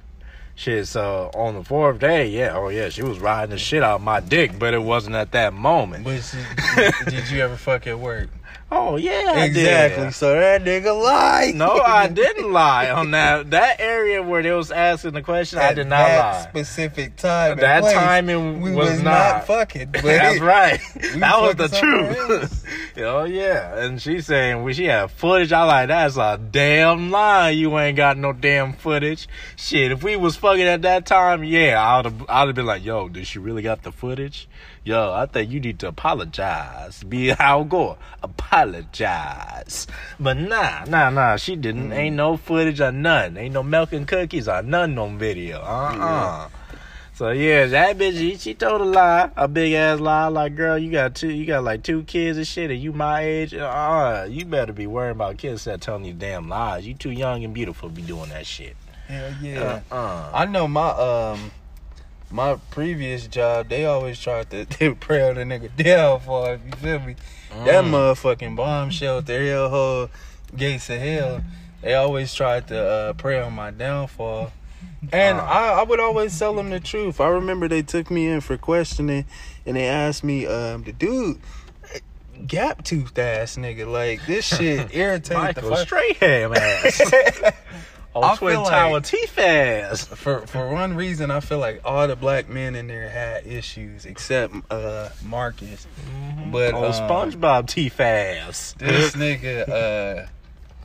[0.56, 4.00] Shit, so on the fourth day, yeah, oh yeah, she was riding the shit out
[4.02, 6.02] my dick, but it wasn't at that moment.
[6.02, 8.28] But she- did you ever fuck at work?
[8.70, 10.10] Oh yeah, exactly.
[10.10, 11.54] So that nigga lied.
[11.54, 15.58] No, I didn't lie on that that area where they was asking the question.
[15.58, 16.50] I did not that lie.
[16.50, 17.56] Specific time.
[17.56, 19.12] That place, timing we was was not.
[19.12, 19.88] not fucking.
[19.92, 20.80] But That's right.
[20.96, 22.66] We that was the truth.
[22.98, 25.50] oh yeah, and she saying we she had footage.
[25.50, 27.50] I like that's a damn lie.
[27.50, 29.28] You ain't got no damn footage.
[29.56, 32.84] Shit, if we was fucking at that time, yeah, I'd have I'd have been like,
[32.84, 34.46] yo, did she really got the footage?
[34.88, 37.02] Yo, I think you need to apologize.
[37.02, 39.86] Be Al Gore, apologize.
[40.18, 41.92] But nah, nah, nah, she didn't.
[41.92, 43.36] Ain't no footage or none.
[43.36, 45.58] Ain't no milk and cookies or none on video.
[45.58, 46.48] Uh uh
[47.12, 50.28] so yeah, that bitch, she, she told a lie, a big ass lie.
[50.28, 53.20] Like, girl, you got two, you got like two kids and shit, and you my
[53.20, 53.52] age.
[53.52, 56.86] Uh, you better be worrying about kids that telling you damn lies.
[56.86, 58.74] You too young and beautiful to be doing that shit.
[59.08, 59.82] Hell yeah.
[59.90, 60.30] Uh, uh.
[60.32, 61.50] I know my um
[62.30, 66.72] my previous job, they always tried to they pray on the nigga downfall, if you
[66.72, 67.16] feel me.
[67.64, 67.90] That Mm.
[67.90, 70.10] motherfucking bomb shelter, hellhole,
[70.56, 71.42] gates of hell.
[71.80, 74.52] They always tried to uh, pray on my downfall.
[75.12, 75.42] And Uh.
[75.44, 77.20] I, I would always tell them the truth.
[77.20, 79.24] I remember they took me in for questioning
[79.64, 81.38] and they asked me, um, the dude,
[82.46, 85.78] gap toothed ass nigga, like this shit irritates the fuck.
[85.86, 87.52] Strahan ass.
[88.16, 90.04] I Oh, Twin feel Tower like- teeth ass.
[90.06, 94.06] for for one reason, I feel like all the black men in there had issues
[94.06, 95.86] except uh Marcus.
[96.50, 98.74] But Oh, um, SpongeBob teeth ass.
[98.78, 100.26] this nigga, uh,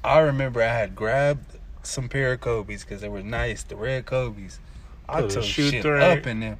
[0.03, 1.45] I remember I had grabbed
[1.81, 4.59] some pair of Kobe's because they were nice, the red Kobe's.
[5.09, 6.57] I Put took shoe shit through up in them.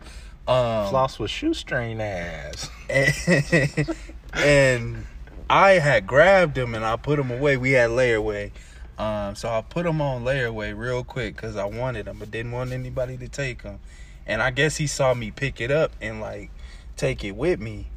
[0.47, 2.69] Um, Floss with shoestring ass.
[2.89, 3.95] and,
[4.33, 5.05] and
[5.49, 7.55] I had grabbed them and I put them away.
[7.57, 8.51] We had layaway.
[8.97, 12.51] Um, so I put them on layaway real quick because I wanted them, but didn't
[12.51, 13.79] want anybody to take them.
[14.25, 16.51] And I guess he saw me pick it up and like
[16.95, 17.87] take it with me,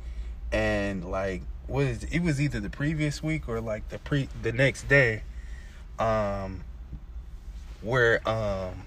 [0.51, 4.89] and like was it was either the previous week or like the pre the next
[4.89, 5.23] day,
[5.99, 6.63] um,
[7.83, 8.85] where um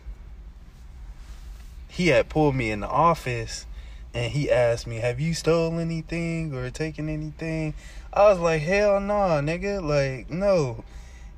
[1.88, 3.66] he had pulled me in the office
[4.14, 7.74] and he asked me, "Have you stole anything or taken anything?"
[8.12, 10.84] I was like, "Hell no, nigga, like no."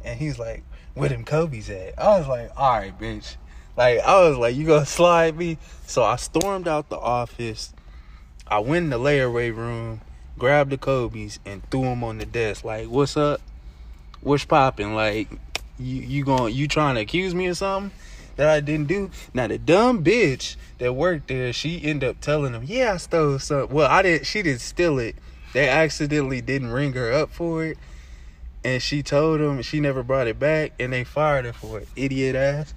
[0.03, 3.35] And he's like, "Where them Kobe's at?" I was like, "All right, bitch."
[3.77, 7.73] Like I was like, "You gonna slide me?" So I stormed out the office.
[8.47, 10.01] I went in the layaway room,
[10.37, 12.63] grabbed the Kobe's, and threw them on the desk.
[12.63, 13.41] Like, "What's up?
[14.21, 14.93] What's popping?
[14.95, 15.29] Like,
[15.79, 17.91] you you going you trying to accuse me of something?"
[18.41, 19.11] that I didn't do.
[19.33, 23.39] Now the dumb bitch that worked there, she ended up telling them, "Yeah, I stole
[23.39, 24.25] something." Well, I didn't.
[24.25, 25.15] She didn't steal it.
[25.53, 27.77] They accidentally didn't ring her up for it,
[28.63, 31.87] and she told them she never brought it back, and they fired her for it.
[31.95, 32.73] Idiot ass.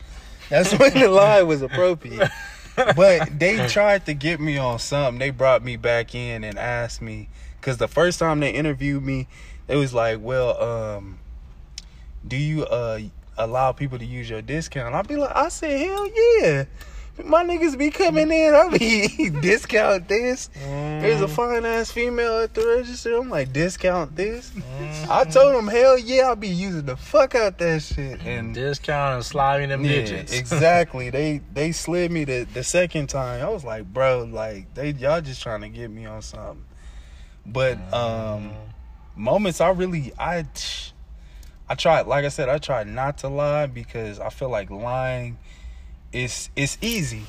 [0.48, 2.30] That's when the lie was appropriate.
[2.76, 5.18] But they tried to get me on something.
[5.18, 7.28] They brought me back in and asked me
[7.60, 9.28] because the first time they interviewed me,
[9.68, 11.18] it was like, "Well, um,
[12.26, 13.00] do you uh
[13.36, 16.08] allow people to use your discount?" I'd be like, "I said, hell
[16.40, 16.64] yeah."
[17.22, 18.54] My niggas be coming in.
[18.54, 20.48] I be discount this.
[20.54, 21.30] There's a mm.
[21.30, 23.16] fine ass female at the register.
[23.16, 24.50] I'm like, discount this.
[24.50, 25.08] Mm.
[25.08, 28.20] I told them, hell yeah, I'll be using the fuck out that shit.
[28.22, 30.32] And Discount and sliding them yeah, digits.
[30.38, 31.10] exactly.
[31.10, 33.44] They they slid me the the second time.
[33.44, 36.64] I was like, bro, like they y'all just trying to get me on something.
[37.46, 38.54] But um mm.
[39.14, 40.46] moments I really I
[41.68, 45.38] I tried like I said, I tried not to lie because I feel like lying
[46.14, 47.24] is it's easy.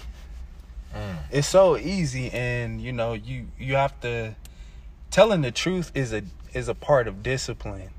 [0.93, 1.17] Mm.
[1.31, 4.35] It's so easy, and you know you you have to
[5.11, 6.21] telling the truth is a
[6.53, 7.89] is a part of discipline.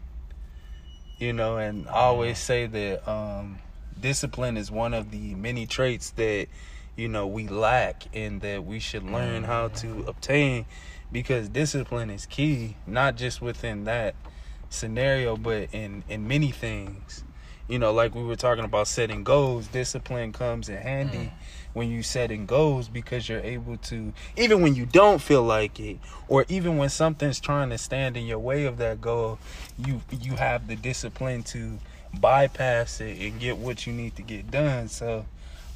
[1.18, 3.58] You know, and I always say that um,
[4.00, 6.46] discipline is one of the many traits that
[6.94, 10.66] you know we lack and that we should learn how to obtain
[11.10, 14.14] because discipline is key not just within that
[14.70, 17.22] scenario but in in many things
[17.68, 21.32] you know like we were talking about setting goals discipline comes in handy
[21.72, 25.98] when you setting goals because you're able to even when you don't feel like it
[26.28, 29.38] or even when something's trying to stand in your way of that goal
[29.78, 31.78] you you have the discipline to
[32.18, 35.26] bypass it and get what you need to get done so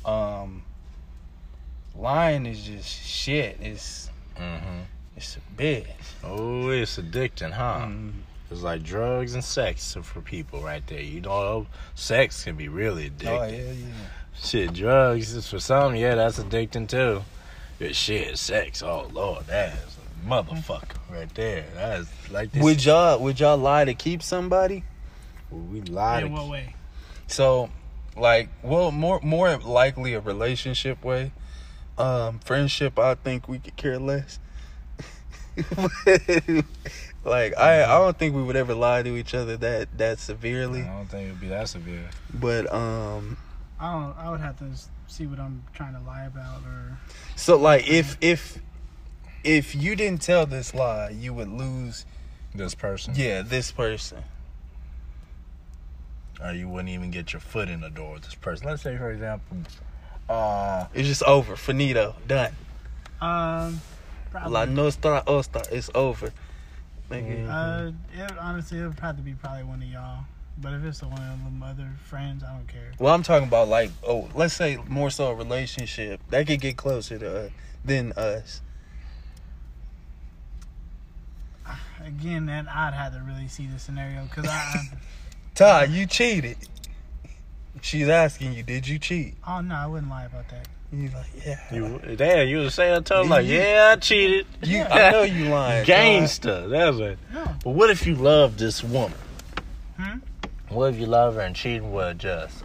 [0.05, 0.62] um
[1.95, 4.80] lying is just shit it's Mm-hmm.
[5.16, 5.86] it's a bit
[6.24, 7.80] Oh, it's addicting, huh?
[7.88, 8.12] Mm.
[8.51, 11.01] It's like drugs and sex for people right there.
[11.01, 13.40] You know, sex can be really addictive.
[13.40, 13.86] oh yeah yeah
[14.42, 17.22] Shit, drugs is for some, yeah, that's addicting too.
[17.78, 21.66] But shit, sex, oh lord, that is a motherfucker right there.
[21.74, 22.62] That is like this.
[22.62, 24.84] would y'all would y'all lie to keep somebody
[25.51, 26.74] we lie In to what way?
[27.26, 27.70] So,
[28.16, 31.32] like, well, more more likely a relationship way.
[31.98, 34.38] Um, friendship, I think we could care less.
[37.25, 40.83] like, I I don't think we would ever lie to each other that that severely.
[40.83, 42.09] I don't think it'd be that severe.
[42.33, 43.37] But um,
[43.79, 44.16] I don't.
[44.18, 44.66] I would have to
[45.07, 46.99] see what I'm trying to lie about, or
[47.37, 48.59] so like if if
[49.45, 52.05] if you didn't tell this lie, you would lose.
[52.53, 54.25] This person, Yeah, this person.
[56.43, 58.66] or you wouldn't even get your foot in the door with this person.
[58.66, 59.59] Let's say, for example,
[60.29, 61.55] uh, It's just over.
[61.55, 62.16] Finito.
[62.27, 62.53] Done.
[63.21, 63.81] um,
[64.33, 64.51] probably.
[64.53, 65.62] La nostra osta.
[65.71, 66.33] It's over.
[67.11, 67.49] Nigga.
[67.49, 70.25] Uh, it, honestly, it would have to be probably one of y'all.
[70.59, 72.93] But if it's one of them other friends, I don't care.
[72.99, 76.77] Well, I'm talking about like, oh, let's say more so a relationship that could get
[76.77, 77.49] closer to uh,
[77.85, 78.61] than us.
[82.05, 84.91] Again, then I'd have to really see the scenario because I.
[85.55, 86.57] Todd, you cheated.
[87.83, 89.35] She's asking you, did you cheat?
[89.47, 90.69] Oh no, I wouldn't lie about that.
[90.93, 91.59] You like, yeah.
[91.72, 94.47] you damn, you was saying to him like, You- yeah, I cheated.
[94.62, 95.84] You, I know you lying.
[95.86, 96.66] Gangster.
[96.68, 97.18] That's it.
[97.32, 97.45] No.
[97.64, 99.16] But what if you love this woman?
[99.97, 100.18] Hmm?
[100.68, 102.64] What if you love her and cheating would just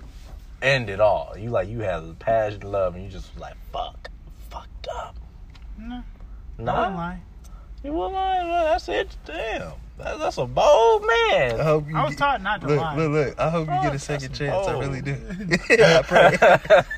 [0.62, 1.36] end it all?
[1.38, 4.10] You like you had a passion love and you just like fuck,
[4.50, 5.16] fucked up.
[5.78, 6.02] No, I
[6.58, 7.20] wouldn't Nah, lie.
[7.84, 8.44] you wouldn't lie.
[8.72, 9.16] That's it.
[9.26, 11.60] Damn, that's, that's a bold I man.
[11.60, 12.96] hope you I was get- taught not to Look, lie.
[12.98, 13.40] look, look.
[13.40, 14.68] I hope you get a second that's chance.
[14.68, 15.12] I really do.
[15.84, 16.38] I pray.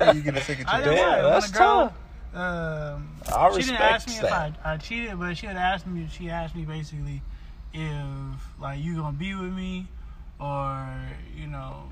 [0.00, 0.84] I you get a second chance.
[0.84, 1.30] didn't Damn, lie.
[1.30, 1.92] That's a girl,
[2.34, 2.94] tough.
[2.94, 4.24] um, I she didn't ask me if.
[4.24, 6.08] I, I cheated, but she had asked me.
[6.10, 7.22] She asked me basically
[7.74, 9.86] if like you gonna be with me,
[10.40, 10.88] or
[11.36, 11.84] you know,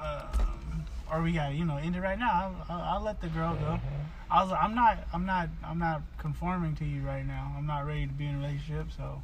[0.00, 2.54] um, or we got to, you know end it right now.
[2.68, 3.64] I'll, I'll, I'll let the girl go.
[3.66, 4.32] Mm-hmm.
[4.32, 7.52] I was like, I'm not, I'm not, I'm not conforming to you right now.
[7.58, 9.20] I'm not ready to be in a relationship, so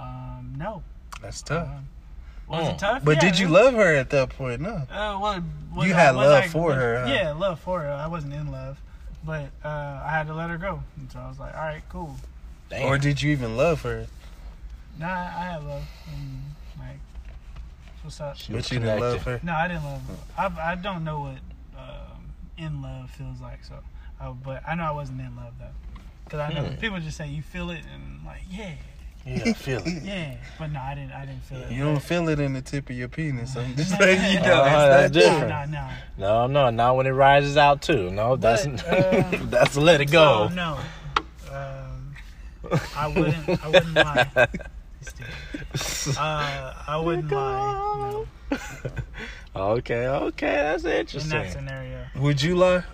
[0.00, 0.82] um, no.
[1.22, 1.68] That's tough.
[1.68, 1.88] Um,
[2.48, 2.72] was Mm.
[2.74, 3.04] it tough?
[3.04, 4.60] But Yeah, did you it- love her at that point?
[4.60, 4.70] No.
[4.90, 5.42] uh, well,
[5.74, 7.12] was You had was love I- for was- her, huh?
[7.12, 7.92] Yeah, love for her.
[7.92, 8.80] I wasn't in love,
[9.24, 9.68] but uh,
[10.04, 10.82] I had to let her go.
[10.96, 12.16] And so I was like, all right, cool.
[12.70, 12.86] Damn.
[12.86, 14.06] Or did you even love her?
[14.98, 15.84] Nah, I, I had love.
[16.12, 16.42] And,
[16.78, 16.98] like,
[18.02, 18.36] what's up?
[18.36, 19.40] She But you didn't love her.
[19.42, 20.16] No, I didn't love her.
[20.60, 23.64] I, I don't know what um, in love feels like.
[23.64, 23.74] So,
[24.20, 26.74] uh, but I know I wasn't in love though, because I know Hmm.
[26.76, 28.72] people just say you feel it and like yeah,
[29.26, 30.02] Yeah, feel it.
[30.02, 30.36] yeah.
[30.58, 31.12] But no, I didn't.
[31.12, 31.70] I didn't feel it.
[31.72, 33.54] You don't feel it in the tip of your penis.
[33.56, 34.46] I'm just Nah, letting you know.
[34.46, 35.48] nah, that's that's different.
[35.48, 38.10] Nah, nah, No, no, not when it rises out too.
[38.10, 40.48] No, that's But, uh, that's let it go.
[40.48, 40.78] So, no.
[41.52, 42.14] Um,
[42.96, 43.64] I wouldn't.
[43.64, 44.30] I wouldn't lie.
[46.18, 48.24] Uh, I wouldn't lie.
[49.54, 51.30] Okay, okay, that's No, in interesting.
[51.30, 52.84] that scenario, Would you lie?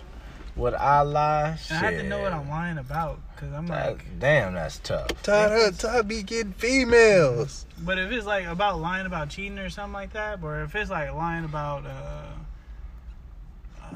[0.57, 1.57] Would I lie?
[1.69, 3.19] and I have to know what I'm lying about.
[3.37, 5.07] Cause I'm That- like, damn, that's tough.
[5.21, 7.65] Todd, uh, Todd be getting females.
[7.79, 10.89] but if it's like about lying about cheating or something like that, or if it's
[10.89, 12.23] like lying about, uh,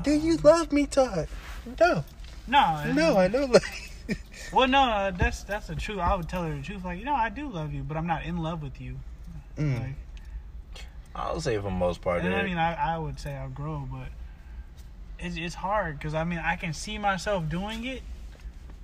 [0.04, 1.28] Do you love me, Todd?
[1.80, 2.04] No,
[2.48, 3.46] no, no, I know.
[3.46, 3.92] Like,
[4.54, 6.00] Well, no, uh, that's that's the truth.
[6.00, 6.84] I would tell her the truth.
[6.86, 9.00] Like, you know, I do love you, but I'm not in love with you.
[9.58, 9.80] mm.
[9.80, 9.96] Like,
[11.16, 12.24] I'll say for the most part.
[12.24, 14.08] and I mean, I, I would say I'll grow, but
[15.22, 18.02] it's it's hard because I mean, I can see myself doing it,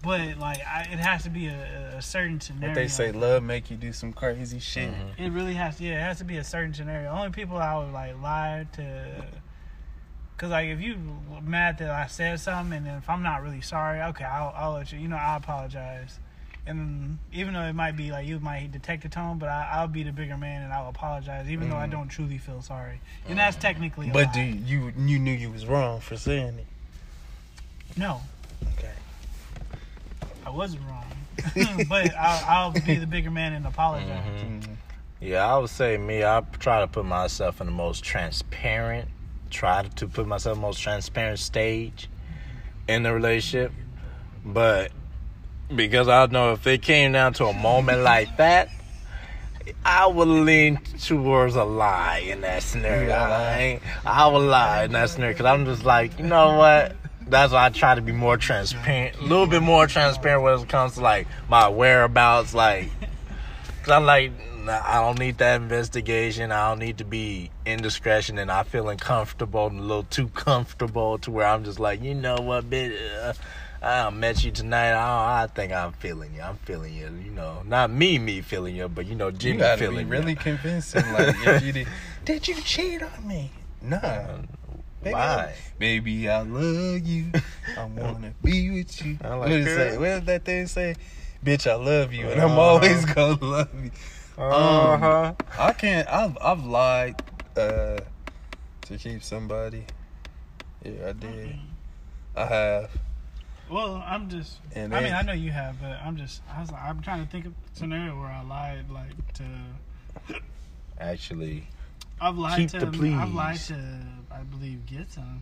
[0.04, 2.70] but like, I, it has to be a, a certain scenario.
[2.70, 4.92] What they say, love make you do some crazy shit.
[4.92, 5.20] Mhm.
[5.26, 5.80] It really has.
[5.82, 7.10] Yeah, it has to be a certain scenario.
[7.12, 9.26] Only people I would like lie to.
[10.38, 10.98] Cause like if you
[11.42, 14.92] mad that I said something and if I'm not really sorry, okay, I'll I'll let
[14.92, 15.00] you.
[15.00, 16.20] You know, I apologize.
[16.68, 19.88] And even though it might be like you might detect a tone, but I, I'll
[19.88, 23.00] be the bigger man and I'll apologize, even though I don't truly feel sorry.
[23.28, 24.10] And that's technically.
[24.12, 26.66] But do you you knew you was wrong for saying it?
[27.98, 28.22] no,
[28.78, 28.92] Okay.
[30.46, 34.24] I wasn't wrong, but I'll, I'll be the bigger man and apologize.
[34.40, 34.74] Mm-hmm.
[35.20, 36.24] Yeah, I would say me.
[36.24, 39.10] I try to put myself in the most transparent.
[39.50, 42.08] Try to put myself in the most transparent stage
[42.88, 43.72] in the relationship,
[44.46, 44.92] but
[45.76, 48.70] because I know if it came down to a moment like that,
[49.86, 53.14] I would lean towards a lie in that scenario.
[53.14, 56.96] I, I would lie in that scenario because I'm just like, you know what?
[57.28, 60.70] That's why I try to be more transparent, a little bit more transparent when it
[60.70, 62.90] comes to like my whereabouts, like.
[63.84, 64.32] Cause I'm like,
[64.64, 66.52] nah, I don't need that investigation.
[66.52, 71.18] I don't need to be indiscretion and I feel uncomfortable and a little too comfortable
[71.20, 73.34] to where I'm just like, you know what, bitch, uh,
[73.88, 74.92] I met you tonight.
[74.92, 76.42] I, I think I'm feeling you.
[76.42, 77.06] I'm feeling you.
[77.24, 80.32] You know, not me, me feeling you, but you know, Jimmy you feeling be really
[80.32, 80.36] you.
[80.50, 81.12] convincing.
[81.14, 81.88] Like, if you did,
[82.26, 83.52] did you cheat on me?
[83.82, 84.38] Nah.
[85.02, 85.54] Baby, Why?
[85.54, 87.32] I, baby, I love you.
[87.78, 89.20] I wanna be with you.
[89.24, 89.66] I like what her.
[89.92, 89.98] say?
[89.98, 90.96] What did that thing say?
[91.46, 92.60] Bitch, I love you, and I'm Uh-huh.
[92.62, 93.92] always gonna love you.
[94.38, 95.34] Uh huh.
[95.58, 96.08] I can't.
[96.10, 97.22] I've I've lied
[97.56, 98.00] uh,
[98.82, 99.86] to keep somebody.
[100.84, 101.56] Yeah, I did.
[102.36, 102.92] I have.
[103.70, 104.58] Well, I'm just.
[104.74, 106.42] And I mean, I know you have, but I'm just.
[106.54, 106.72] I was.
[106.72, 110.40] I'm trying to think of a scenario where I lied, like to.
[111.00, 111.68] Actually,
[112.20, 112.80] I've lied Keep to.
[112.80, 113.14] the please.
[113.14, 114.00] I've lied to.
[114.32, 115.42] I believe get some.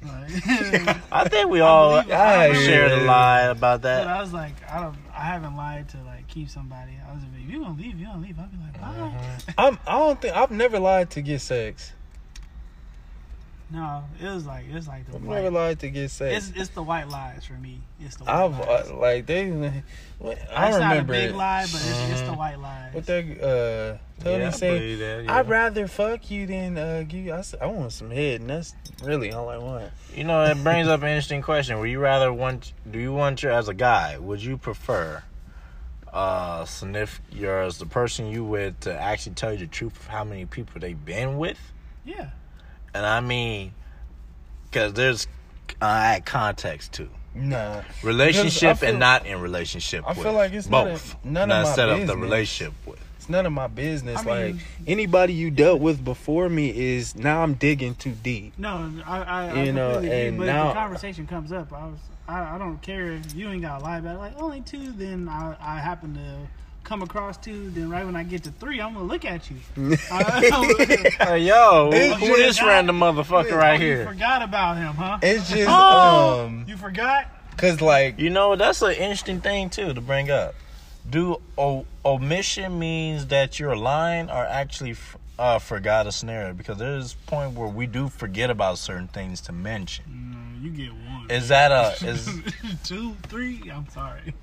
[0.00, 0.30] Like,
[1.12, 2.14] I think we all believe it.
[2.14, 4.04] I shared a lie about that.
[4.04, 4.08] But.
[4.08, 4.96] I was like, I don't.
[5.12, 6.92] I haven't lied to like keep somebody.
[7.08, 8.38] I was like, if you gonna leave, you gonna leave.
[8.38, 8.86] I'll be like, bye.
[8.86, 9.50] Mm-hmm.
[9.58, 9.78] I'm.
[9.86, 11.92] I don't think I've never lied to get sex.
[13.70, 15.34] No, it was like it's like the I've white.
[15.42, 16.48] never lied to get sex.
[16.48, 17.80] It's it's the white lies for me.
[18.00, 18.52] It's the white lies.
[18.60, 18.88] I've lies.
[18.90, 19.50] uh, like they.
[20.18, 21.36] what- I It's not a remember big it.
[21.36, 22.36] lie, but it's, it's the Mhm.
[22.38, 22.94] white lies.
[22.94, 23.24] What that
[24.00, 24.78] uh Tony Yeah, I said.
[24.80, 25.34] believe that, yeah.
[25.36, 27.34] I'd rather fuck you than uh give you.
[27.34, 28.74] I, I want some head, and that's
[29.04, 29.90] really all I want.
[30.14, 31.78] You know, it brings up an interesting question.
[31.78, 32.72] Would you rather want?
[32.90, 34.16] Do you want your as a guy?
[34.16, 35.22] Would you prefer
[36.10, 40.24] uh sniff yours the person you with to actually tell you the truth of how
[40.24, 41.58] many people they've been with?
[42.06, 42.30] yeah.
[42.98, 43.72] And I mean,
[44.64, 45.28] because there's
[45.80, 50.04] uh, add context to Nah, relationship feel- and not in relationship.
[50.04, 50.22] I with.
[50.24, 51.16] feel like it's not a- both.
[51.24, 52.16] none not of my set up the business.
[52.22, 52.98] relationship with.
[53.16, 54.18] it's none of my business.
[54.18, 54.54] I like
[54.88, 58.54] anybody you dealt with before me is now I'm digging too deep.
[58.58, 61.52] No, I, I, I You know, completely agree, and but now- if the conversation comes
[61.52, 64.18] up, I was, I, I don't care if you ain't got to lie about it.
[64.18, 66.48] Like only two, then I, I happen to
[66.88, 67.70] come across two.
[67.70, 69.56] Then right when I get to three, I'm gonna look at you.
[70.10, 74.06] I- Hey yo, who, It's who just- this random motherfucker right Oh, You here?
[74.06, 75.18] forgot about him, huh?
[75.22, 77.26] It's just oh, um, you forgot.
[77.58, 80.54] cause like You know, that's an interesting thing too to bring up.
[81.08, 86.52] Do o- omission means that you're lying or actually f- uh, forgot a scenario?
[86.52, 90.04] Because there's a point where we do forget about certain things to mention.
[90.32, 91.30] No, you get one.
[91.30, 92.28] Is that a is
[92.84, 93.70] two, three?
[93.72, 94.34] I'm sorry.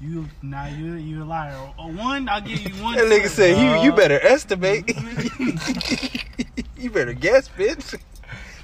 [0.00, 1.54] You now you you a liar.
[1.78, 2.94] One, I'll give you one.
[2.96, 4.84] that nigga said, you you Uh, better estimate.
[6.76, 7.98] you better guess, bitch.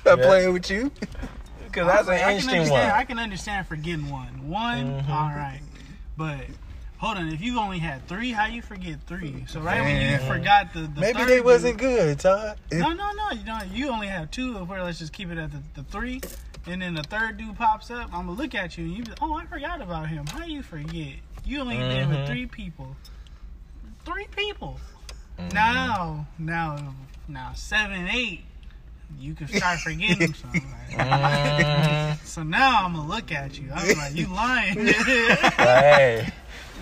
[0.05, 0.27] Not Yeah.
[0.27, 0.91] playing with you.
[1.65, 2.93] because that's an I can interesting understand.
[2.93, 4.49] I can understand forgetting one.
[4.49, 5.09] One, Mhm.
[5.09, 5.61] all right,
[6.19, 6.41] but
[6.99, 7.29] hold on.
[7.33, 9.45] If you only had three, how you forget three?
[9.49, 12.59] So right when you forgot the, the Maybe third they wasn't good, Todd.
[12.71, 13.31] No, no, no.
[13.31, 13.69] You don't.
[13.69, 14.59] You only have two.
[14.59, 16.21] Of where let's just keep it at the, the three,
[16.67, 18.07] and then the third dude pops up.
[18.15, 19.05] I'm gonna look at you and you.
[19.05, 20.27] Be, oh, I forgot about him.
[20.27, 21.15] How you forget?
[21.45, 22.27] You only been with Mhm.
[22.27, 22.97] three people.
[24.05, 24.79] Three people.
[25.39, 25.55] Mm-hmm.
[25.55, 26.95] Now, now,
[27.29, 28.45] now, seven, eight.
[29.19, 30.63] You can start forgetting something.
[30.91, 32.19] Mhm.
[32.25, 33.71] So now I'm gonna look at you.
[33.75, 34.87] I was like, you lying.
[34.87, 36.29] hey,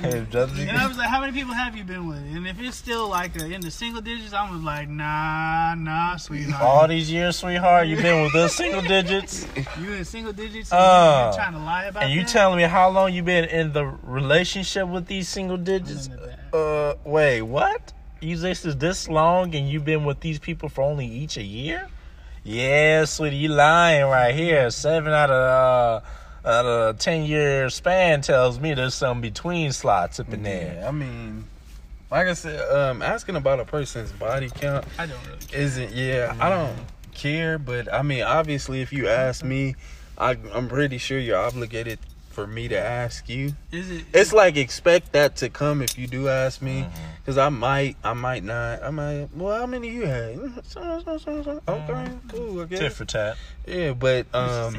[0.55, 2.19] be- I was like, how many people have you been with?
[2.19, 6.17] And if it's still like a, in the single digits, I was like, nah, nah,
[6.17, 6.63] sweetheart.
[6.63, 9.47] all these years, sweetheart, you've been with us single digits,
[9.81, 12.07] You in single digits and Uh, you're trying to lie about it.
[12.07, 12.29] and you that?
[12.29, 16.09] telling me how long you been in the relationship with these single digits?
[16.09, 16.57] None of that.
[16.57, 17.93] Uh, wait, what?
[18.21, 21.43] You this is this long, and you've been with these people for only each a
[21.43, 21.89] year?
[22.43, 24.71] Yeah, sweetie, you lying right here.
[24.71, 26.07] Seven out of uh,
[26.45, 30.77] out of ten year span tells me there's some between slots up in there.
[30.81, 31.45] Yeah, I mean,
[32.11, 35.61] like I said, um, asking about a person's body count I don't really care.
[35.61, 35.93] isn't.
[35.93, 36.77] Yeah, I don't
[37.15, 39.75] care, but I mean, obviously, if you ask me,
[40.19, 41.99] I, I'm pretty sure you're obligated
[42.31, 43.53] for me to ask you.
[43.73, 44.05] Is it?
[44.15, 46.87] It's like expect that to come if you do ask me,
[47.21, 49.29] because I might, I might not, I might.
[49.35, 50.39] Well, how many you had?
[51.69, 52.61] Okay, cool.
[52.61, 52.97] I Tit guess.
[52.97, 53.37] for tat.
[53.67, 54.77] Yeah, but Um,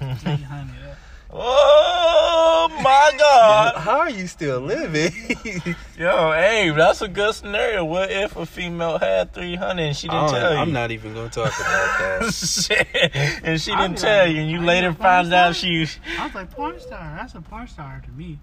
[1.36, 3.74] Oh my God.
[3.76, 5.12] How are you still living?
[5.98, 7.84] Yo, hey, that's a good scenario.
[7.84, 10.58] What if a female had 300 and she didn't oh, tell you?
[10.60, 12.32] I'm not even gonna talk about that.
[12.32, 12.86] Shit.
[13.42, 15.70] and she didn't be tell you, and you are you later a found out star?
[15.70, 15.98] she.
[16.16, 17.16] I was like, porn star.
[17.16, 18.38] That's a porn star to me.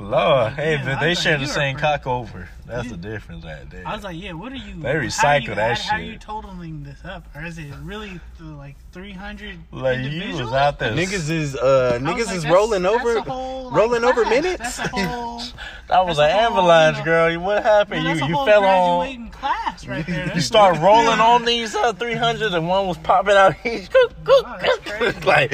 [0.00, 2.48] Lord, hey, Yeah, but they thought share you the same a cock over.
[2.66, 2.90] That's Yeah.
[2.92, 3.82] the difference right there.
[3.86, 4.74] I was like, yeah, what are you?
[4.80, 7.26] They recycle are you, that how, How are you totaling this up?
[7.34, 10.42] Or is it really like 300 like you individuals?
[10.42, 10.92] was out there.
[10.92, 14.22] niggas is uh niggas like, is that's- rolling that's over a whole, like, rolling over
[14.22, 14.30] class.
[14.34, 14.76] minutes.
[14.76, 15.38] That's a whole.
[15.88, 17.40] that was an avalanche, you know- girl.
[17.40, 18.04] What happened?
[18.04, 18.98] Man, you that's a you whole fell on.
[19.00, 20.18] graduating class right there.
[20.18, 23.54] You That's- start rolling on these uh, 300 and one was popping out.
[23.64, 25.52] Oh, like,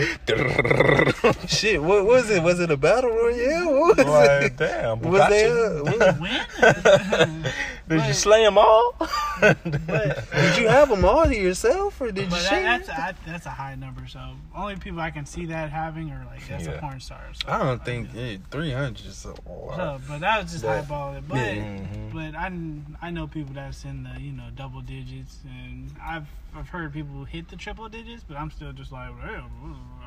[1.48, 2.42] Shit, what was it?
[2.42, 3.72] Was it a battle royale?
[3.80, 4.33] What was like, it?
[4.56, 5.00] damn.
[5.00, 5.28] Was Bugatti.
[5.30, 5.46] they?
[5.50, 7.42] Uh, what- Win?
[7.86, 8.94] Did you But- slay them all?
[9.40, 12.62] but did you have them all to yourself, or did you but share?
[12.62, 14.06] that, that's a, that's a high number.
[14.06, 14.20] So
[14.56, 16.72] only people I can see that having are like that's Yeah.
[16.72, 17.20] a porn star.
[17.34, 19.76] So, I don't think eh, three hundred is a lot.
[19.76, 21.24] So, but that was just But- highballing.
[21.28, 21.54] But Yeah.
[21.56, 22.12] Mhm.
[22.14, 26.70] but I I know people that's in the you know double digits, and I've I've
[26.70, 29.44] heard people hit the triple digits, but I'm still just like, well,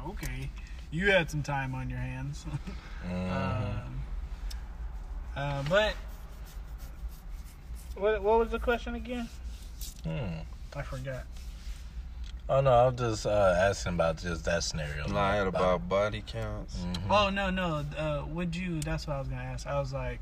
[0.10, 0.50] okay,
[0.90, 2.44] you had some time on your hands.
[3.08, 3.32] Mhm.
[3.32, 4.02] Um,
[5.38, 5.94] uh, but
[7.96, 9.30] what what was the question again?
[10.04, 10.40] Hmm.
[10.76, 11.24] I forgot.
[12.50, 15.08] Oh no, I was just uh, asking about just that scenario.
[15.08, 16.78] Lying about body counts.
[16.78, 17.10] Mhm.
[17.10, 17.86] Oh no no.
[17.98, 18.80] Uh, would you?
[18.82, 19.68] That's what I was gonna ask.
[19.68, 20.22] I was like,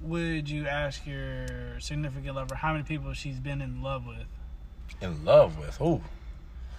[0.00, 4.26] would you ask your significant lover how many people she's been in love with?
[5.00, 6.00] in love with who?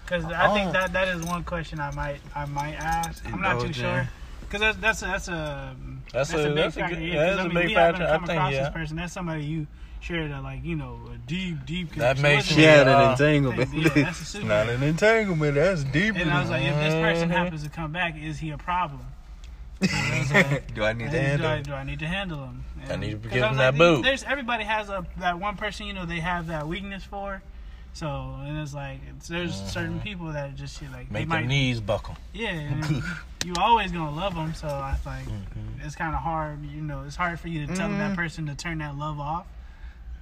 [0.05, 0.53] Because I Oh.
[0.53, 3.23] think that that is one question I might I might ask.
[3.31, 4.09] I'm not too sure.
[4.53, 5.75] Because that's that's a, that's a
[6.13, 6.95] That's a- big that's a factor.
[6.95, 8.13] good- yeah, yeah, 'cause, that's I a mean, big we haven't factor.
[8.13, 8.59] I think, across yeah.
[8.63, 8.95] this person.
[8.97, 9.67] That's somebody you
[9.99, 11.95] shared a like you know a deep deep.
[11.95, 12.57] That connection makes with.
[12.57, 13.11] She had an Yeah.
[13.11, 13.73] entanglement.
[13.73, 14.45] Yeah, that's a super.
[14.45, 15.55] Not an entanglement.
[15.55, 16.19] That's deeper.
[16.19, 19.01] and I was like, if this person happens to come back, is he a problem?
[19.81, 21.73] I like, do I need to And do, I, handle?
[21.73, 22.63] do I need to handle him?
[22.87, 24.03] I And- need to 'cause give him was that like, boot.
[24.03, 27.41] There's everybody has a that one person you know they have that weakness for.
[27.93, 31.13] So and it's like it's, there's certain people that just like they Mm-hmm.
[31.13, 32.15] Make might their knees buckle.
[32.33, 33.03] yeah and
[33.43, 34.53] you always gonna love them.
[34.53, 35.85] So I like Mm-hmm.
[35.85, 36.63] it's kind of hard.
[36.65, 37.97] You know, it's hard for you to tell Mhm.
[37.99, 39.45] that person to turn that love off.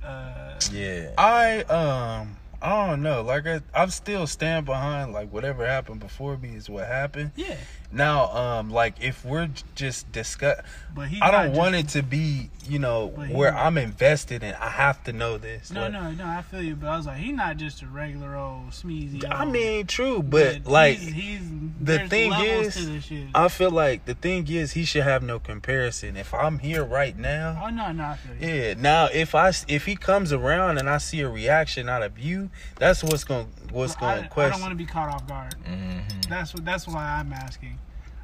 [0.04, 1.12] Uh, Yeah.
[1.18, 3.22] I um I don't know.
[3.24, 7.32] Like I, I'm still stand behind like whatever happened before me is what happened.
[7.36, 7.56] yeah,
[7.94, 10.62] Now, um, like if we're just discuss,
[10.96, 11.20] but he.
[11.22, 14.54] I don't want it to be, you know, where I'm invested in.
[14.56, 15.72] I have to know this.
[15.72, 16.26] No, Like, no, no.
[16.26, 19.24] I feel you, but I was like, he's not just a regular old smeezy.
[19.30, 21.42] I mean, true, but like he's, he's,
[21.82, 23.28] the thing is, to this shit.
[23.36, 26.16] I feel like the thing is he should have no comparison.
[26.16, 28.56] If I'm here right now, oh no, no, I feel you.
[28.64, 28.74] yeah.
[28.78, 32.50] Now if I if he comes around and I see a reaction out of you,
[32.78, 35.10] that's what's going to what's Well, I, going to I don't want to be caught
[35.10, 35.56] off guard.
[35.70, 36.30] Mhm.
[36.30, 36.64] That's what.
[36.66, 37.78] That's why I'm asking.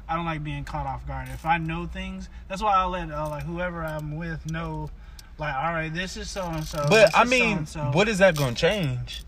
[0.08, 1.28] I don't like being caught off guard.
[1.28, 4.90] If I know things, that's why I let uh, like whoever I'm with know.
[5.38, 6.84] Like, all right, this is so and so.
[6.88, 9.22] But I mean, so what is that going to change?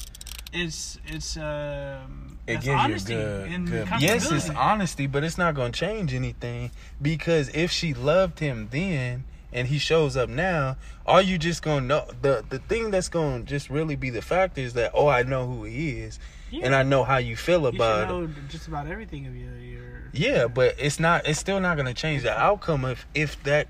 [0.53, 5.71] it's it's um, It gives you good- good- Yes, it's honesty, but it's not going
[5.71, 10.77] to change anything because if she loved him then and he shows up now,
[11.07, 14.11] are you just going to know the the thing that's going to just really be
[14.11, 16.19] the factor is that oh, I know who he is
[16.51, 16.67] Yeah.
[16.67, 18.25] and I know how you feel You about him.
[18.27, 19.57] know just about everything of your.
[19.59, 21.27] your Yeah, but it's not.
[21.27, 23.69] It's still not going to change the outcome if if that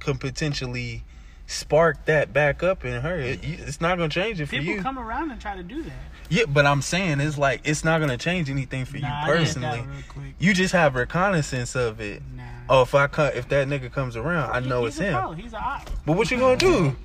[0.00, 1.02] could potentially
[1.46, 3.18] spark that back up in her.
[3.18, 4.82] It, it's not going to change it for people you.
[4.82, 5.92] come around and try to do that.
[6.28, 9.14] yeah, but I'm saying it's like it's not going to change anything for Nah, you
[9.14, 9.80] I that personally.
[9.80, 10.34] real quick.
[10.38, 12.22] You just have reconnaissance of it.
[12.36, 12.42] Nah.
[12.68, 15.10] Oh, if I cut, if that nigga comes around, I know He- it's he's a
[15.10, 15.20] him.
[15.20, 15.32] pro.
[15.32, 15.90] He's a op.
[16.06, 16.96] But what you gonna do?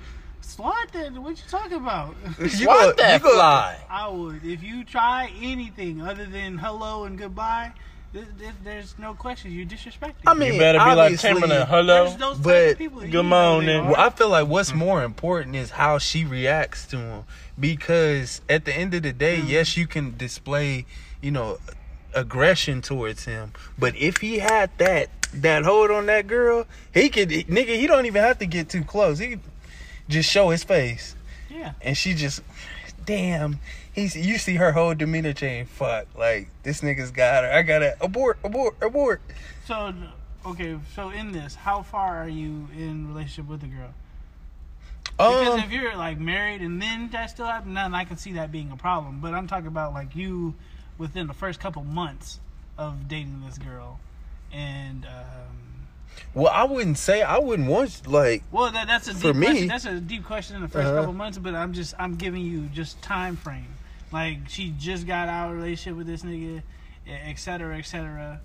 [0.42, 1.12] Swat that.
[1.14, 2.16] What you talking about?
[2.40, 3.78] You Swat gonna- that you gonna- fly.
[3.90, 4.46] I would.
[4.46, 7.80] If you try anything other than hello and goodbye, th- th-
[8.64, 9.52] there's no question.
[9.52, 10.14] You're disrespecting.
[10.28, 11.70] I mean, You better be like obviously- Timberland.
[11.70, 12.10] Hello.
[12.18, 13.04] Those but people.
[13.04, 13.86] You good morning.
[13.86, 17.24] Well, I feel like what's more important is how she reacts to him.
[17.60, 19.48] Because at the end of the day, Mm.
[19.50, 20.86] yes, you can display,
[21.22, 21.58] you know,
[22.14, 23.54] aggression towards him.
[23.78, 27.78] But if he had that that hold on that girl, he could nigga.
[27.78, 29.20] He don't even have to get too close.
[29.20, 29.38] He
[30.08, 31.16] just show his face,
[31.50, 31.74] Yeah.
[31.82, 32.42] and she just,
[33.06, 33.60] damn.
[33.96, 35.70] He's you see her whole demeanor change.
[35.70, 37.52] Fuck, like this nigga's got her.
[37.52, 39.22] I gotta abort, abort, abort.
[39.66, 39.94] So,
[40.46, 40.78] okay.
[40.94, 43.94] So in this, how far are you in relationship with the girl?
[45.18, 48.34] Because Um, if you're like married and then that still happens, then I can see
[48.34, 49.20] that being a problem.
[49.22, 50.56] But I'm talking about like you
[50.98, 52.40] within the first couple months
[52.78, 54.02] of dating this girl,
[54.52, 55.88] and um,
[56.34, 59.46] well, I wouldn't say I wouldn't want like well, that, that's a deep For me-
[59.46, 59.68] question.
[59.70, 60.96] That's a deep question in the 1st Uh-huh.
[60.98, 61.38] couple months.
[61.38, 63.68] But I'm just I'm giving you just time frame.
[64.16, 66.64] Like she just got out of a relationship with this nigga,
[67.06, 68.40] et cetera, et cetera.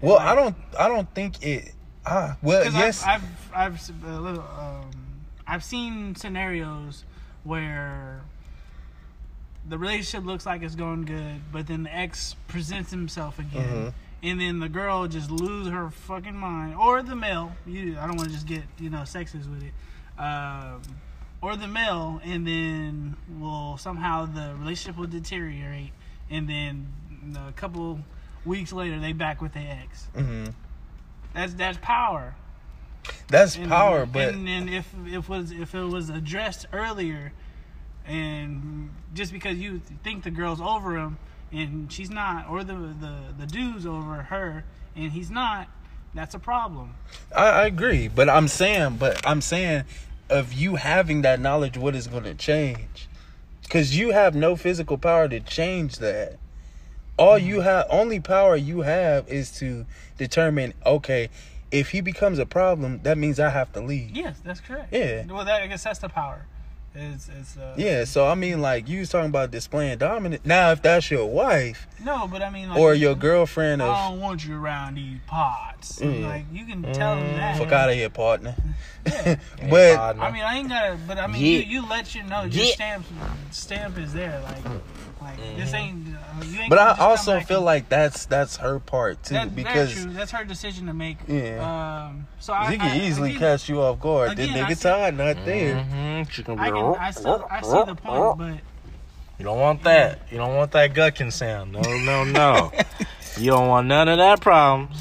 [0.00, 0.56] Well, I don't.
[0.78, 1.74] I don't think it.
[2.06, 3.04] Ah, well, yes.
[3.04, 3.22] I've,
[3.54, 4.90] I've, I've, a little, um,
[5.46, 7.04] I've seen scenarios
[7.44, 8.22] where
[9.68, 13.92] the relationship looks like it's going good, but then the ex presents himself again, Mhm.
[14.22, 17.52] and then the girl just lose her fucking mind, or the male.
[17.66, 19.74] You, I don't want to just get you know sexist with it,
[20.18, 20.80] um,
[21.42, 25.92] or the male, and then will somehow the relationship will deteriorate,
[26.30, 26.92] and then
[27.48, 28.00] a couple
[28.44, 30.08] weeks later they back with their ex.
[30.16, 30.52] Mhm.
[31.34, 32.34] That's that's power.
[33.28, 37.32] That's And- power, but and, and if if was if it was addressed earlier,
[38.06, 41.18] and just because you think the girl's over him
[41.52, 44.64] and she's not, or the the the dude's over her
[44.96, 45.68] and he's not,
[46.14, 46.94] that's a problem.
[47.34, 48.08] I, I agree.
[48.08, 49.84] But I'm saying, but I'm saying,
[50.30, 53.08] of you having that knowledge, what is going to change?
[53.62, 56.38] Because you have no physical power to change that.
[57.18, 57.64] All you mm.
[57.64, 59.84] have, only power you have, is to
[60.16, 60.72] determine.
[60.86, 61.28] Okay,
[61.70, 64.10] if he becomes a problem, that means I have to leave.
[64.10, 64.92] Yes, that's correct.
[64.92, 65.24] Yeah.
[65.26, 66.46] Well, that I guess that's the power.
[66.92, 70.44] It's it's uh, Yeah, so I mean, like you was talking about displaying dominant.
[70.44, 74.10] Now, if that's your wife No, but I mean, like, or your girlfriend, I of
[74.12, 76.00] don't want you around these pots.
[76.00, 76.24] Mm.
[76.24, 77.58] Like you can tell them that.
[77.58, 78.56] fuck out of here, partner.
[79.06, 79.36] Yeah.
[79.70, 80.22] but partner.
[80.22, 81.58] I mean, I ain't gotta, but I mean, Yeah.
[81.60, 82.72] you, you let you know your Yeah.
[82.72, 83.06] stamp
[83.52, 84.40] stamp is there.
[84.42, 84.64] Like,
[85.22, 86.08] like this ain't.
[86.08, 89.50] Uh, you ain't but I also feel and- like that's that's her part too, that's
[89.50, 90.12] because very true.
[90.14, 91.18] That's her decision to make.
[91.28, 92.06] Yeah.
[92.08, 92.26] Um.
[92.38, 94.36] So I, he can I, easily again, catch you off guard.
[94.36, 95.74] The again, I nigga see- Todd not there.
[95.76, 96.94] Mhm, she gonna I be can.
[96.98, 97.46] I still.
[97.50, 98.60] I see the point, but
[99.38, 100.20] You don't want that.
[100.30, 101.72] You don't want that gucking sound.
[101.72, 102.72] No, no, no.
[103.38, 104.96] you don't want none of that problems.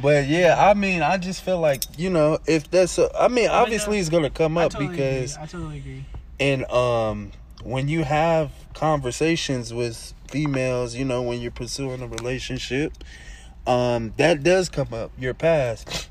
[0.00, 3.50] But yeah, I mean, I just feel like you know, if that's, a, I mean,
[3.50, 5.42] obviously it's gonna come I up totally because, agree.
[5.42, 6.04] I totally agree.
[6.40, 7.32] and um,
[7.64, 12.92] when you have conversations with females, you know, when you're pursuing a relationship,
[13.66, 15.12] um, that does come up.
[15.18, 16.08] Your past,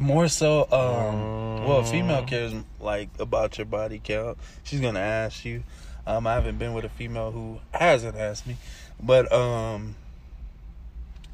[0.00, 4.38] more so, um, well, a female cares like about your body count.
[4.64, 5.62] She's gonna ask you.
[6.06, 8.56] Um, I haven't been with a female who hasn't asked me,
[9.00, 9.94] but um,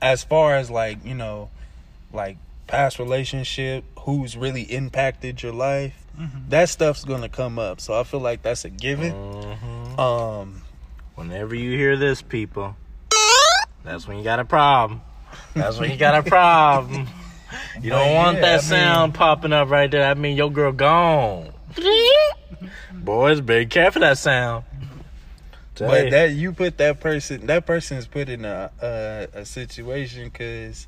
[0.03, 1.51] as far as like you know,
[2.13, 2.37] like
[2.67, 6.49] past relationship, who's really impacted your life, Mhm.
[6.51, 7.81] that stuff's gonna come up.
[7.81, 9.13] So I feel like that's a given.
[9.13, 9.99] Mhm.
[9.99, 10.61] Um,
[11.17, 12.75] Whenever you hear this, people,
[13.85, 15.01] that's when you got a problem.
[15.55, 17.07] That's when you got a problem.
[17.81, 20.11] You don't want yeah, that I mean- sound popping up right there.
[20.11, 21.53] I mean, your girl gone.
[22.93, 24.65] Boys, be careful that sound.
[25.77, 26.11] Tell but you.
[26.11, 30.87] that you put that person, that person is put in a a, a situation because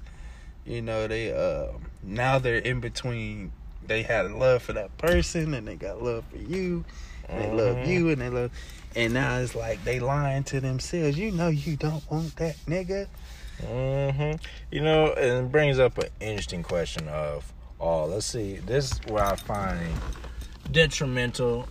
[0.67, 1.73] you know they uh
[2.03, 3.53] now they're in between.
[3.87, 6.85] They had love for that person and they got love for you.
[7.29, 7.87] And they love Mhm.
[7.87, 8.51] you and they love,
[8.95, 11.17] and now it's like they lying to themselves.
[11.19, 13.07] You know you don't want that nigga.
[13.61, 14.33] hmm
[14.71, 19.01] You know, and it brings up an interesting question of, oh, let's see, this is
[19.09, 19.93] where I find
[20.71, 21.69] detrimental,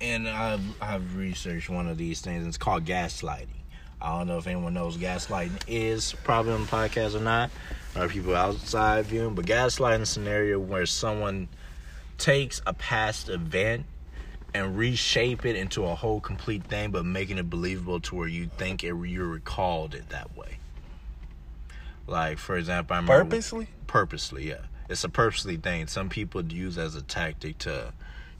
[0.00, 3.48] and I've, I've researched one of these things, it's called gaslighting.
[4.00, 7.50] I don't know if anyone knows gaslighting is probably on the podcast or not,
[7.96, 11.48] or people outside viewing, but gaslighting scenario where someone
[12.18, 13.86] takes a past event
[14.52, 18.48] and reshape it into a whole complete thing, but making it believable to where you
[18.56, 20.58] think it, you recalled it that way.
[22.06, 23.68] Like, for example, I remember Purposely?
[23.86, 24.62] purposely, yeah.
[24.88, 25.86] It's a purposely thing.
[25.86, 27.92] Some people use as a tactic to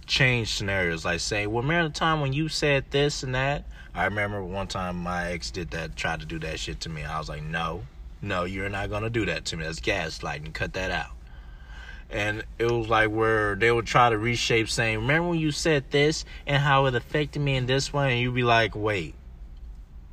[0.07, 1.05] change scenarios.
[1.05, 3.65] Like say, well, remember the time when you said this and that?
[3.95, 7.05] I remember one time my ex did that, tried to do that shit to me.
[7.05, 7.85] I was like, no,
[8.25, 9.65] no, you're not gonna do that to me.
[9.65, 10.53] That's gaslighting.
[10.53, 11.11] Cut that out.
[12.11, 15.91] And it was like where they would try to reshape saying, remember when you said
[15.91, 18.13] this and how it affected me in this way?
[18.13, 19.15] And you'd be like, wait,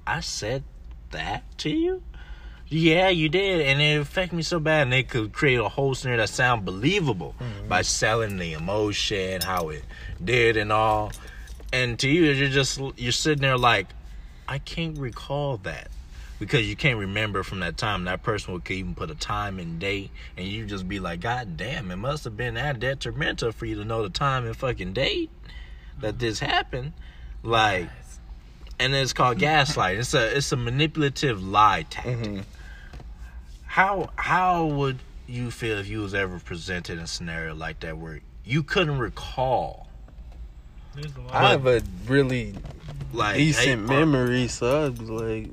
[0.08, 0.64] I said
[1.12, 2.02] that to you?
[2.68, 4.84] Yeah, you did, and it affected me so bad.
[4.84, 7.68] And they could create a whole scenario that sound believable mm-hmm.
[7.68, 9.84] by selling the emotion, how it
[10.24, 11.12] did, and all.
[11.74, 13.88] And to you, you're just you're sitting there like,
[14.48, 15.90] I can't recall that
[16.41, 18.05] because you can't remember from that time.
[18.05, 21.55] That person would even put a time and date, and you just be like, God
[21.55, 24.93] damn, it must have been that detrimental for you to know the time and fucking
[24.93, 25.30] date
[25.99, 26.93] that this happened.
[27.43, 27.89] Like,
[28.80, 29.99] and it's called gaslight.
[29.99, 32.18] It's a it's a manipulative lie tactic.
[32.18, 32.39] Mm-hmm.
[33.68, 34.97] How how would
[35.27, 39.89] you feel if you was ever presented a scenario like that where you couldn't recall
[40.95, 41.34] a lot.
[41.34, 42.55] I have a really
[43.13, 45.49] like decent hey, memory, so I was like,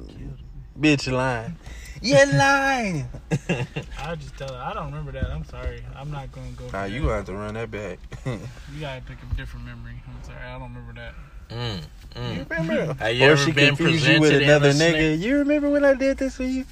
[0.78, 1.56] bitch lying.
[2.00, 3.08] You lying.
[3.98, 5.30] I'll just tell her I don't remember that.
[5.30, 5.82] I'm sorry.
[5.96, 6.68] I'm not gonna go.
[6.70, 7.98] Nah, you gonna have to run that back.
[8.24, 10.00] You gotta pick a different memory.
[10.06, 10.38] I'm sorry.
[10.38, 11.14] I don't remember that.
[11.50, 11.80] Mm,
[12.14, 12.50] mm.
[12.50, 12.94] remember?
[12.94, 15.18] Have you or ever she been confused you with another a sna- nigga.
[15.18, 16.64] You remember when I did this for you?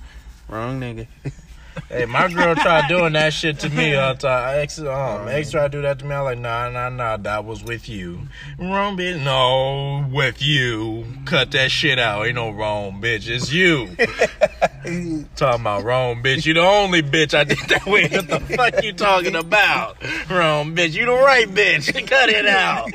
[0.48, 1.06] Wrong nigga.
[1.88, 4.58] Hey, my girl tried doing that shit to me uh, all the time.
[4.58, 6.14] Ex, um, um, ex tried to do that to me.
[6.14, 8.20] I was like, nah, nah, nah, that was with you.
[8.58, 9.22] Wrong bitch.
[9.22, 11.04] No, with you.
[11.24, 12.26] Cut that shit out.
[12.26, 13.28] Ain't no wrong bitch.
[13.28, 13.88] It's you.
[15.36, 16.46] talking about wrong bitch.
[16.46, 18.12] You the only bitch I did that with.
[18.12, 19.96] What the fuck you talking about?
[20.30, 20.94] Wrong bitch.
[20.94, 21.92] You the right bitch.
[22.06, 22.88] Cut it out.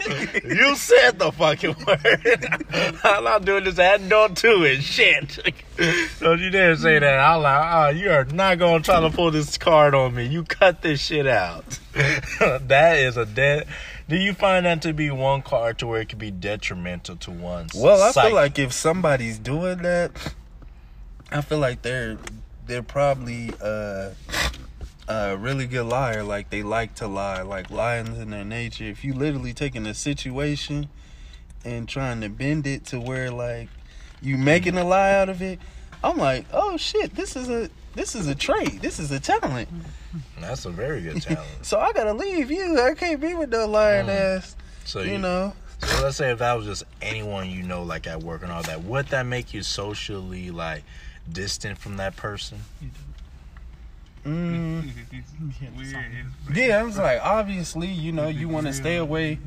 [0.43, 2.99] You said the fucking word.
[3.03, 4.81] I'm not doing this adding on to it.
[4.81, 5.39] Shit.
[6.19, 7.19] Don't you dare say that.
[7.19, 10.25] I'm like, oh, you are not gonna try to pull this card on me.
[10.25, 11.79] You cut this shit out.
[11.93, 13.67] that is a dead.
[14.07, 17.31] Do you find that to be one card to where it could be detrimental to
[17.31, 17.73] one's?
[17.73, 18.27] Well, I psyche?
[18.27, 20.11] feel like if somebody's doing that,
[21.31, 22.17] I feel like they're
[22.65, 24.11] they're probably uh,
[25.07, 26.23] a really good liar.
[26.23, 27.41] Like they like to lie.
[27.41, 28.85] Like lying's in their nature.
[28.85, 30.89] If you literally taking a situation
[31.63, 33.69] and trying to bend it to where like
[34.21, 35.59] you making a lie out of it,
[36.03, 38.81] I'm like, oh shit, this is a this is a trait.
[38.81, 39.67] This is a talent.
[40.39, 41.47] that's a very good talent.
[41.63, 42.79] So I gotta leave you.
[42.81, 44.37] I can't be with no lying Mm.
[44.37, 44.55] ass.
[44.85, 45.53] So You know.
[45.83, 48.61] So let's say if that was just anyone you know, like at work and all
[48.63, 50.83] that, would that make you socially like
[51.31, 52.59] distant from that person?
[54.25, 54.91] Mm.
[56.53, 59.39] Yeah, I was like, obviously, you know, you want to stay away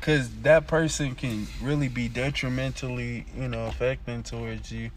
[0.00, 4.90] because that person can really be detrimentally, you know, affecting towards you.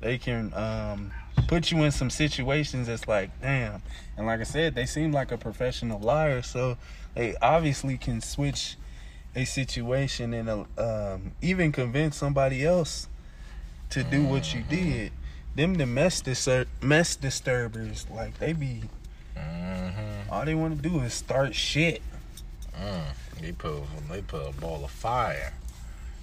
[0.00, 1.10] They can um,
[1.46, 3.82] put you in some situations that's like, damn.
[4.16, 6.76] And like I said, they seem like a professional liar, so
[7.14, 8.76] they obviously can switch
[9.36, 10.64] a situation and uh,
[11.14, 13.08] um, even convince somebody else
[13.90, 15.12] to do what you did.
[15.54, 18.82] Them the mess distur- mess disturbers, like they be
[19.36, 20.32] Mm-hmm.
[20.32, 22.02] all they want to do is start shit.
[22.76, 23.04] Mm.
[23.40, 25.52] They put they put a ball of fire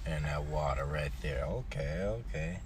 [0.04, 1.44] in that water right there.
[1.46, 2.58] Okay, okay.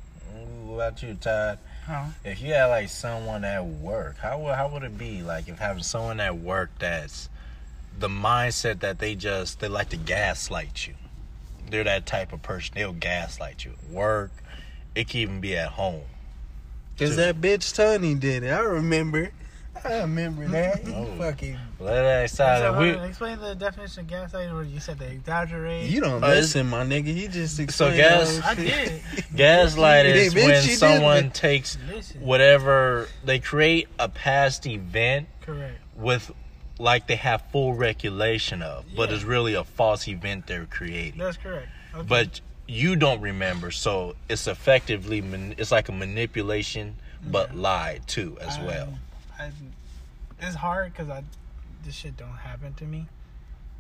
[0.65, 1.59] What about you, Todd?
[1.91, 2.05] Huh?
[2.25, 5.59] If you had like someone at work, how would how would it be like if
[5.59, 7.29] having someone at work that's
[7.99, 10.95] the mindset that they just they like to gaslight you.
[11.69, 12.75] They're that type of person.
[12.77, 14.31] They'll gaslight you at work.
[14.95, 16.03] It can even be at home.
[16.97, 18.51] Cause that bitch Tony did it.
[18.51, 19.33] I remember.
[19.85, 20.87] I remember that.
[20.87, 21.07] You Oh.
[21.19, 21.57] fucking.
[21.79, 22.61] Let that aside.
[22.61, 25.89] So, we, explain the definition of gaslighting, or you said they exaggerate.
[25.91, 27.07] You don't Uh, listen, my nigga.
[27.07, 29.03] He just explained gas- I did.
[29.37, 32.21] gaslight is bitch, when you did someone takes Listen.
[32.21, 35.79] whatever they create a past event Correct.
[35.97, 36.31] with
[36.79, 41.19] like they have full regulation of, but it's really a false event they're creating.
[41.19, 41.69] That's correct.
[41.95, 42.07] Okay.
[42.09, 46.95] but you don't remember so it's effectively man- it's like a manipulation
[47.27, 48.99] but lie too as I- well
[49.41, 49.51] I,
[50.41, 51.23] it's hard because I
[51.85, 53.07] this shit don't happen to me.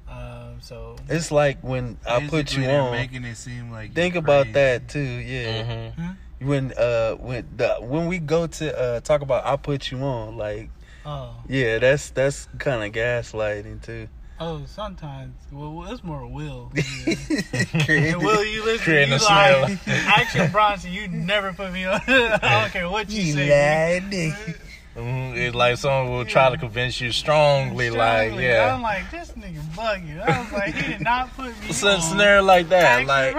[0.08, 2.90] Um, so It's like when I put you on.
[2.92, 5.00] making it seem like Think you're about that too.
[5.00, 5.62] Yeah.
[5.92, 6.46] mm-hmm.
[6.48, 10.36] When uh when the when we go to uh talk about I put you on
[10.38, 10.70] like
[11.06, 14.08] oh yeah that's that's kind of gaslighting too.
[14.40, 16.72] oh sometimes well it's more will.
[17.84, 18.14] Creative.
[18.14, 18.84] And will you listen?
[18.84, 20.92] Creating you a like action Bronson?
[20.92, 22.00] You never put me on.
[22.08, 24.00] I don't care what you, You say.
[24.00, 24.56] lied, nigga.
[25.04, 29.60] it's like someone will try to convince you strongly, like yeah I'm like this nigga
[29.74, 30.20] bugging.
[30.20, 32.00] I was like he did not put me so on.
[32.00, 33.36] scenario like that like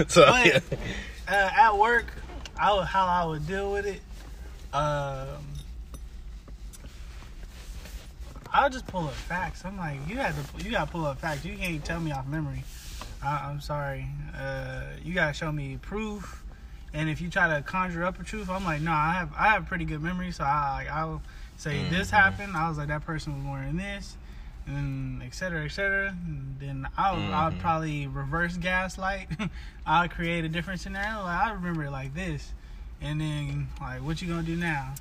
[0.10, 0.60] so But- yeah.
[1.28, 2.06] uh, at work,
[2.58, 4.00] I would, how I would deal with it.
[4.74, 5.26] Um,
[8.52, 9.64] I'll just pull up facts.
[9.64, 11.44] I'm like, you had to, you got to pull up facts.
[11.44, 12.64] You can't tell me off memory.
[13.22, 14.06] I, I'm sorry.
[14.38, 16.41] Uh, you got to show me proof.
[16.94, 19.48] And if you try to conjure up a truth, I'm like, no, I have, I
[19.50, 20.30] have pretty good memory.
[20.30, 21.22] So I, like, I'll
[21.56, 22.14] say this Mhm.
[22.14, 22.56] happened.
[22.56, 24.16] I was like, that person was wearing this.
[24.66, 26.08] And et cetera, et cetera.
[26.26, 27.58] And then I'll, I'll Mhm.
[27.58, 29.28] probably reverse gaslight.
[29.86, 31.22] I'll create a different scenario.
[31.22, 32.52] Like, I remember it like this,
[33.00, 34.94] and then like, what you gonna do now?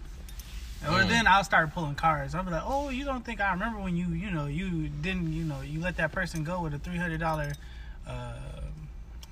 [0.83, 1.09] Or Mm.
[1.09, 2.33] then I'll start pulling cards.
[2.33, 5.31] I'll be like, oh, you don't think I remember when you, you know, you didn't,
[5.31, 7.53] you know, you let that person go with a three hundred dollar,
[8.07, 8.39] uh,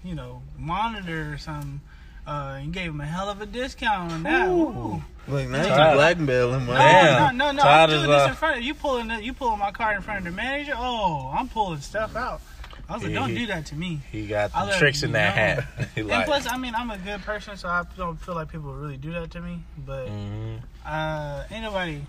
[0.03, 1.81] you know, monitor or something.
[2.27, 4.47] Uh, and gave him a hell of a discount on that.
[4.47, 4.69] Ooh.
[4.69, 5.03] Ooh.
[5.27, 7.37] Look, now you blackmailing my No, Damn.
[7.37, 7.61] no, no, no.
[7.63, 8.73] Todd I'm is, doing this uh, in front of you.
[8.75, 10.73] Pulling, the, you pulling my card in front of the manager.
[10.75, 12.41] Oh, I'm pulling stuff out.
[12.87, 13.99] I was like, don't he- do that to me.
[14.11, 15.61] he got the tricks in that know.
[15.63, 18.51] hat And like plus, I mean, I'm a good person, so I don't feel like
[18.51, 19.59] people really do that to me.
[19.85, 20.59] But Mhm.
[20.85, 22.01] uh, ain't nobody.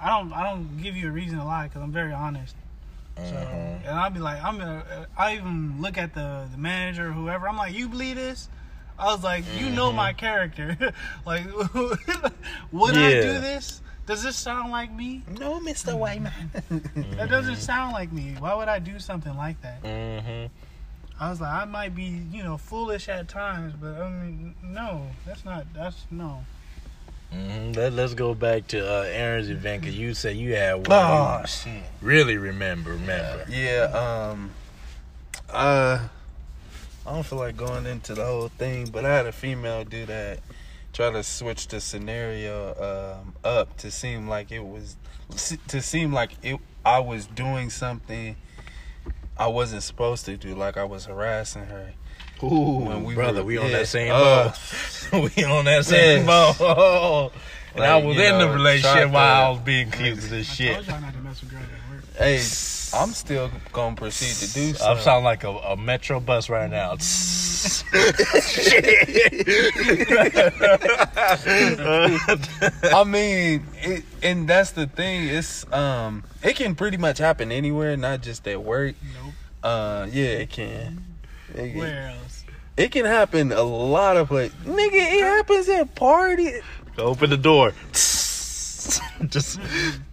[0.00, 0.32] I don't.
[0.32, 2.56] I don't give you a reason to lie because I'm very honest.
[3.16, 3.80] So, Mhm.
[3.86, 5.06] and I'll be like, I'm gonna.
[5.16, 7.48] I even look at the the manager or whoever.
[7.48, 8.48] I'm like, you believe this?
[8.98, 10.76] I was like, you know my character.
[11.26, 11.44] like,
[12.72, 13.80] would I do this?
[14.06, 15.22] Does this sound like me?
[15.40, 15.96] No, Mr.
[15.96, 16.50] White Man.
[17.16, 18.36] That doesn't sound like me.
[18.38, 19.82] Why would I do something like that?
[19.82, 20.50] Mhm.
[21.18, 25.06] I was like, I might be, you know, foolish at times, but I mean, no,
[25.24, 25.64] that's not.
[25.72, 26.44] That's no.
[27.32, 27.74] Mhm.
[27.76, 30.86] Let, let's go back to uh, Aaron's event because you said you had one.
[30.90, 31.82] Oh shit.
[32.02, 33.46] really remember, remember.
[33.48, 33.84] Yeah,
[34.32, 34.50] um
[35.50, 36.08] uh
[37.06, 40.06] I don't feel like going into the whole thing, but I had a female do
[40.06, 40.40] that.
[40.92, 44.96] Try to switch the scenario um up to seem like it was
[45.68, 48.36] to seem like it I was doing something
[49.36, 51.92] I wasn't supposed to do, like I was harassing her.
[52.42, 53.78] Ooh, When we brother, were- we on yeah.
[53.78, 54.52] that same Uh,
[55.10, 55.32] boat.
[55.36, 56.54] we on that same Yeah.
[56.58, 57.32] boat.
[57.74, 60.54] and I was you in the relationship while I was being accused of this I
[60.54, 60.74] shit.
[60.74, 62.16] told y'all not to mess with girls at work.
[62.16, 62.38] Hey,
[62.94, 64.84] I'm still gonna proceed to do so.
[64.84, 66.92] I'm sounding like a, a metro bus right now.
[72.94, 75.28] I mean, it, and that's the thing.
[75.28, 78.94] It's um, it can pretty much happen anywhere, not just at work.
[79.14, 79.34] Nope.
[79.62, 81.04] Uh, yeah, it can.
[81.54, 82.44] It, Where else?
[82.76, 84.56] it can happen a lot of places.
[84.64, 86.62] Nigga, it happens at parties.
[86.98, 87.72] Open the door.
[89.28, 89.94] Just I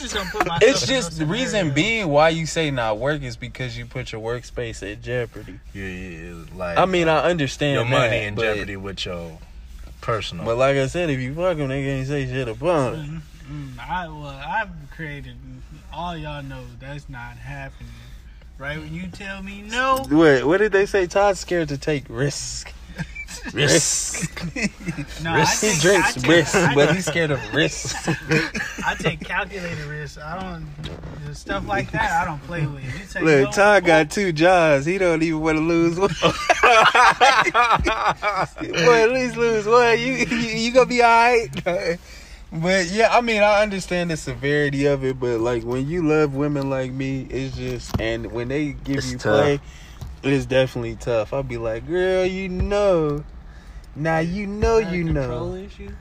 [0.00, 0.62] just don't put myself.
[0.62, 1.74] It's just the reason scenarios.
[1.74, 5.60] being why you say not work is because you put your workspace at jeopardy.
[5.74, 9.38] yeah, yeah, like I mean, I understand your money that, in but- jeopardy with your
[10.00, 10.44] personal.
[10.44, 13.00] But like I said, if you fuck them, they can't say shit about it.
[13.00, 13.20] Mm,
[13.50, 15.36] mm, I well, I've created.
[15.92, 17.90] All y'all know that's not happening.
[18.58, 21.06] Right when you tell me no, Wait, what did they say?
[21.06, 22.72] Todd's scared to take risk.
[23.52, 24.44] Risk.
[25.22, 27.96] no, I He drinks take, risk, I, but he's scared of risk.
[28.84, 30.18] I take calculated risks.
[30.18, 32.22] I don't stuff like that.
[32.22, 32.84] I don't play with.
[32.84, 34.86] You say Look, no, Todd got two jobs.
[34.86, 36.10] He don't even want to lose one.
[38.62, 39.98] Boy, at least lose one.
[39.98, 41.98] You you, you gonna be all right.
[42.52, 46.34] But yeah, I mean, I understand the severity of it, but like when you love
[46.34, 49.44] women like me, it's just and when they give It's you tough.
[49.44, 49.60] play,
[50.22, 51.32] it's definitely tough.
[51.32, 53.24] I'll be like, girl, you know,
[53.94, 55.54] now you know, Is that a you know.
[55.54, 55.94] issue.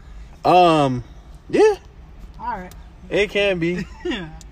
[0.46, 1.04] Um,
[1.50, 1.76] yeah,
[2.40, 2.74] All right.
[3.10, 3.86] it can be.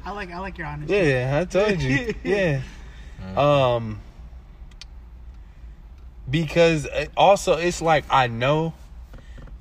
[0.05, 0.95] I like I like your honesty.
[0.95, 2.13] Yeah, I told you.
[2.23, 2.61] Yeah.
[3.35, 4.01] Um
[6.29, 8.73] because it- also it's like I know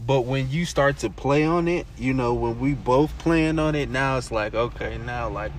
[0.04, 3.74] but when you start to play on it, you know, when we both playing on
[3.74, 5.52] it, now it's like okay, now like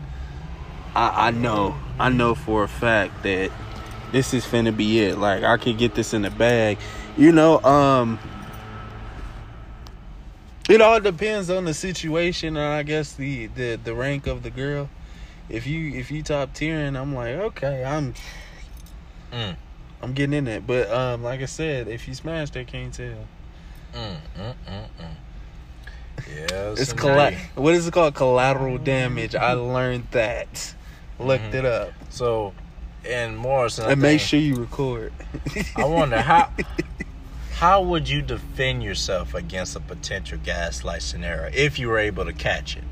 [0.96, 1.76] I I know.
[2.00, 3.52] I know for a fact that
[4.16, 5.18] this is finna be it.
[5.18, 6.78] Like I could get this in the bag.
[7.18, 8.18] You know, um
[10.70, 14.50] it all depends on the situation and I guess the, the the rank of the
[14.50, 14.90] girl.
[15.50, 18.14] If you if you top tiering, I'm like, okay, I'm
[19.34, 19.58] Mm.
[20.02, 20.66] I'm getting in it.
[20.66, 23.28] But um like I said, if you smash they can't tell.
[23.94, 25.16] Mm, mm, mm, mm.
[26.30, 28.16] Yeah, It's colla- what is it called?
[28.16, 29.36] Collateral damage.
[29.36, 30.74] I learned that.
[31.20, 31.56] Looked Mhm.
[31.56, 31.94] it up.
[32.10, 32.54] So,
[33.06, 35.14] and Morrison, I And make sure you record.
[35.76, 36.52] I wonder how
[37.52, 42.34] how would you defend yourself against a potential gaslight scenario if you were able to
[42.34, 42.84] catch it?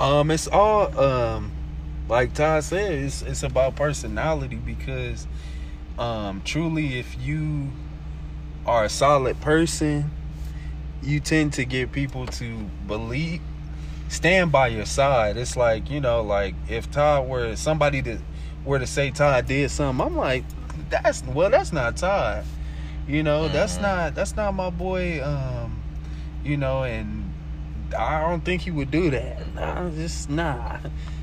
[0.00, 1.52] Um, it's all um,
[2.08, 5.26] like Todd said, it's it's about personality because,
[5.98, 7.70] um, truly, if you
[8.66, 10.10] are a solid person,
[11.02, 13.40] you tend to get people to believe,
[14.08, 15.36] stand by your side.
[15.36, 18.20] It's like you know, like if Todd were somebody that
[18.68, 20.44] were to say Todd did something, I'm like,
[20.90, 22.44] that's well, that's not Todd.
[23.08, 23.82] You know, that's Mhm.
[23.82, 25.24] not that's not my boy.
[25.24, 25.82] Um,
[26.44, 27.32] you know, and
[27.98, 29.54] I don't think he would do that.
[29.54, 30.78] Nah, just nah.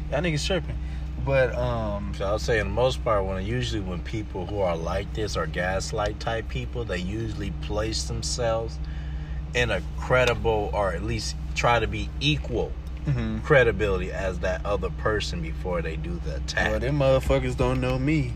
[0.10, 0.76] That nigga's tripping.
[1.24, 4.76] But um, So I'll say, in the most part, when usually when people who are
[4.76, 8.78] like this are gaslight type people, they usually place themselves
[9.54, 12.72] in a credible or at least try to be equal
[13.06, 13.44] mhm.
[13.44, 16.72] credibility as that other person before they do the attack.
[16.72, 18.34] well, them motherfuckers don't know me.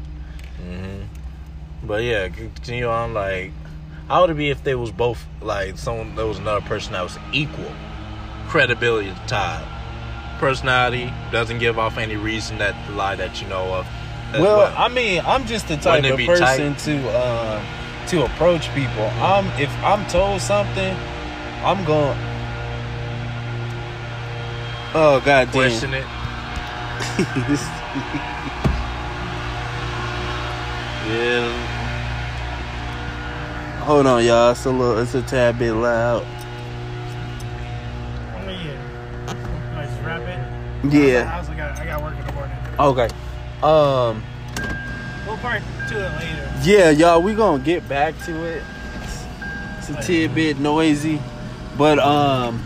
[0.61, 1.01] hmm
[1.83, 3.13] But yeah, continue on.
[3.13, 3.51] Like,
[4.07, 6.15] how would it be if they was both like someone?
[6.15, 7.71] There was another person that was equal
[8.49, 9.65] credibility to Todd.
[10.39, 13.87] Personality doesn't give off any reason that lie that you know of.
[14.33, 17.65] as Well, I mean, I'm just the type of person to um
[18.07, 19.03] to approach people.
[19.21, 20.95] I'm if I'm told something,
[21.63, 22.17] I'm going.
[24.95, 25.53] Oh god damn!
[25.53, 26.05] question it.
[31.09, 31.49] Yeah,
[33.83, 34.51] Hold on, y'all.
[34.51, 34.99] It's a little.
[34.99, 36.21] It's a tad bit loud.
[38.35, 38.77] Oh yeah.
[39.75, 40.93] I just wrap it.
[40.93, 41.33] Yeah.
[41.33, 42.55] I also got I got work in the morning.
[42.79, 43.09] Okay.
[43.63, 44.23] Um.
[45.25, 46.53] We'll part to it later.
[46.63, 48.63] Yeah, y'all, we gonna get back to it.
[49.01, 49.25] It's,
[49.79, 51.19] it's a tidbit noisy,
[51.75, 52.63] but um,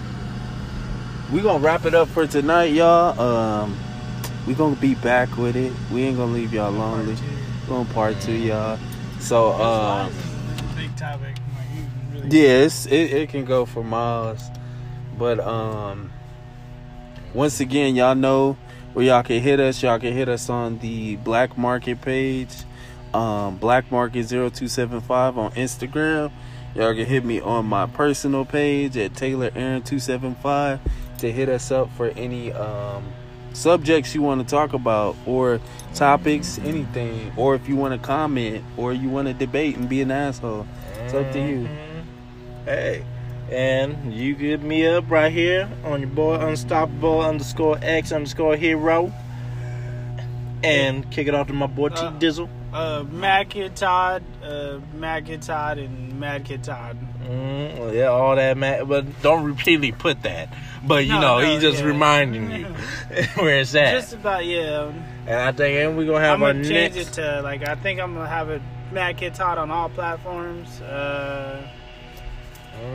[1.33, 3.19] we gonna wrap it up for tonight, y'all.
[3.19, 3.77] Um,
[4.45, 5.73] we gonna be back with it.
[5.91, 7.15] We ain't gonna leave y'all lonely.
[7.15, 7.61] Part two.
[7.61, 8.79] We gonna part two, y'all.
[9.19, 10.11] So uh,
[10.75, 11.35] big topic.
[11.55, 14.43] Like, you really yeah, it it can go for miles.
[15.17, 16.11] But um,
[17.33, 18.55] once again, y'all know
[18.93, 19.81] where y'all can hit us.
[19.81, 22.53] Y'all can hit us on the Black Market page,
[23.11, 26.31] um, Black Market 0275 on Instagram.
[26.75, 30.79] Y'all can hit me on my personal page at Taylor Aaron 275
[31.23, 33.03] to hit us up for any um
[33.53, 35.59] subjects you want to talk about or
[35.93, 40.01] topics, anything, or if you want to comment or you want to debate and be
[40.01, 40.65] an asshole.
[41.03, 41.67] It's up to you.
[41.67, 42.65] Mhm.
[42.65, 43.03] Hey,
[43.51, 49.11] and you get me up right here on your boy Unstoppable underscore X underscore Hero,
[50.63, 52.49] and kick it off to my boy T Uh, Dizzle.
[52.73, 56.97] Uh, Mad Kid Todd, uh, Mad Kid Todd, and Mad Kid Todd.
[57.29, 60.49] Mm, well, yeah, all that man, but don't repeatedly put that.
[60.85, 61.85] But you No, know, no, he's just yeah.
[61.87, 62.65] reminding you
[63.35, 63.93] where it's at.
[64.01, 64.91] Just about yeah.
[65.27, 67.09] and I think, and we're gonna have I'm our gonna change next.
[67.17, 68.61] it to like I think I'm gonna have it
[68.91, 70.81] Mad Kid Todd on all platforms.
[70.81, 71.65] Uh,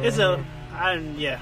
[0.03, 0.45] it's a
[0.75, 1.41] I yeah.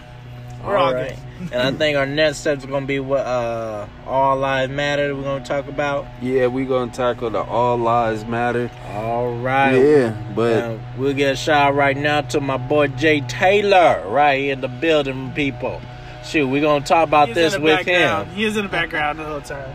[0.65, 1.19] We're all Alright.
[1.53, 5.15] and I think our next step's gonna be what uh, all lives matter.
[5.15, 6.07] We're gonna talk about.
[6.23, 8.71] Yeah, we're gonna tackle the all lives matter.
[8.93, 9.75] All right.
[9.77, 14.41] Yeah, but Uh, we'll get a shout right now to my boy Jay Taylor, right
[14.41, 15.81] here in the building, people.
[16.27, 18.29] Shoot, we're gonna talk about He's this with background.
[18.29, 18.35] him.
[18.37, 19.71] He is in the background the whole time.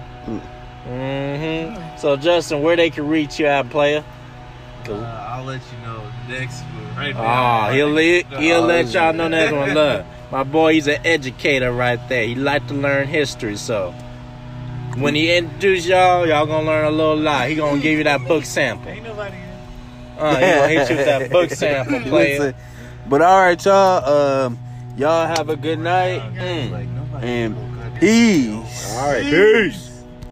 [0.85, 4.03] hmm So, Justin, where they can reach you at, player?
[4.89, 6.95] uh, I'll let you know next one.
[6.97, 9.73] Right Oh, he'll let, he'll Oh, let y'all know next one.
[9.73, 12.25] Look, my boy, he's an educator right there.
[12.25, 13.93] He like to learn history, so
[14.97, 17.47] when he introduce y'all, y'all gonna learn a little lot.
[17.47, 18.91] He gonna give you that book sample.
[18.91, 19.37] Ain't nobody.
[20.17, 22.53] Uh, he gonna hit you with that book sample, player.
[23.07, 24.45] But all right, y'all.
[24.47, 24.59] Um,
[24.97, 27.23] y'all have a good night Mm.
[27.23, 28.95] and peace.
[28.97, 29.90] All right, peace.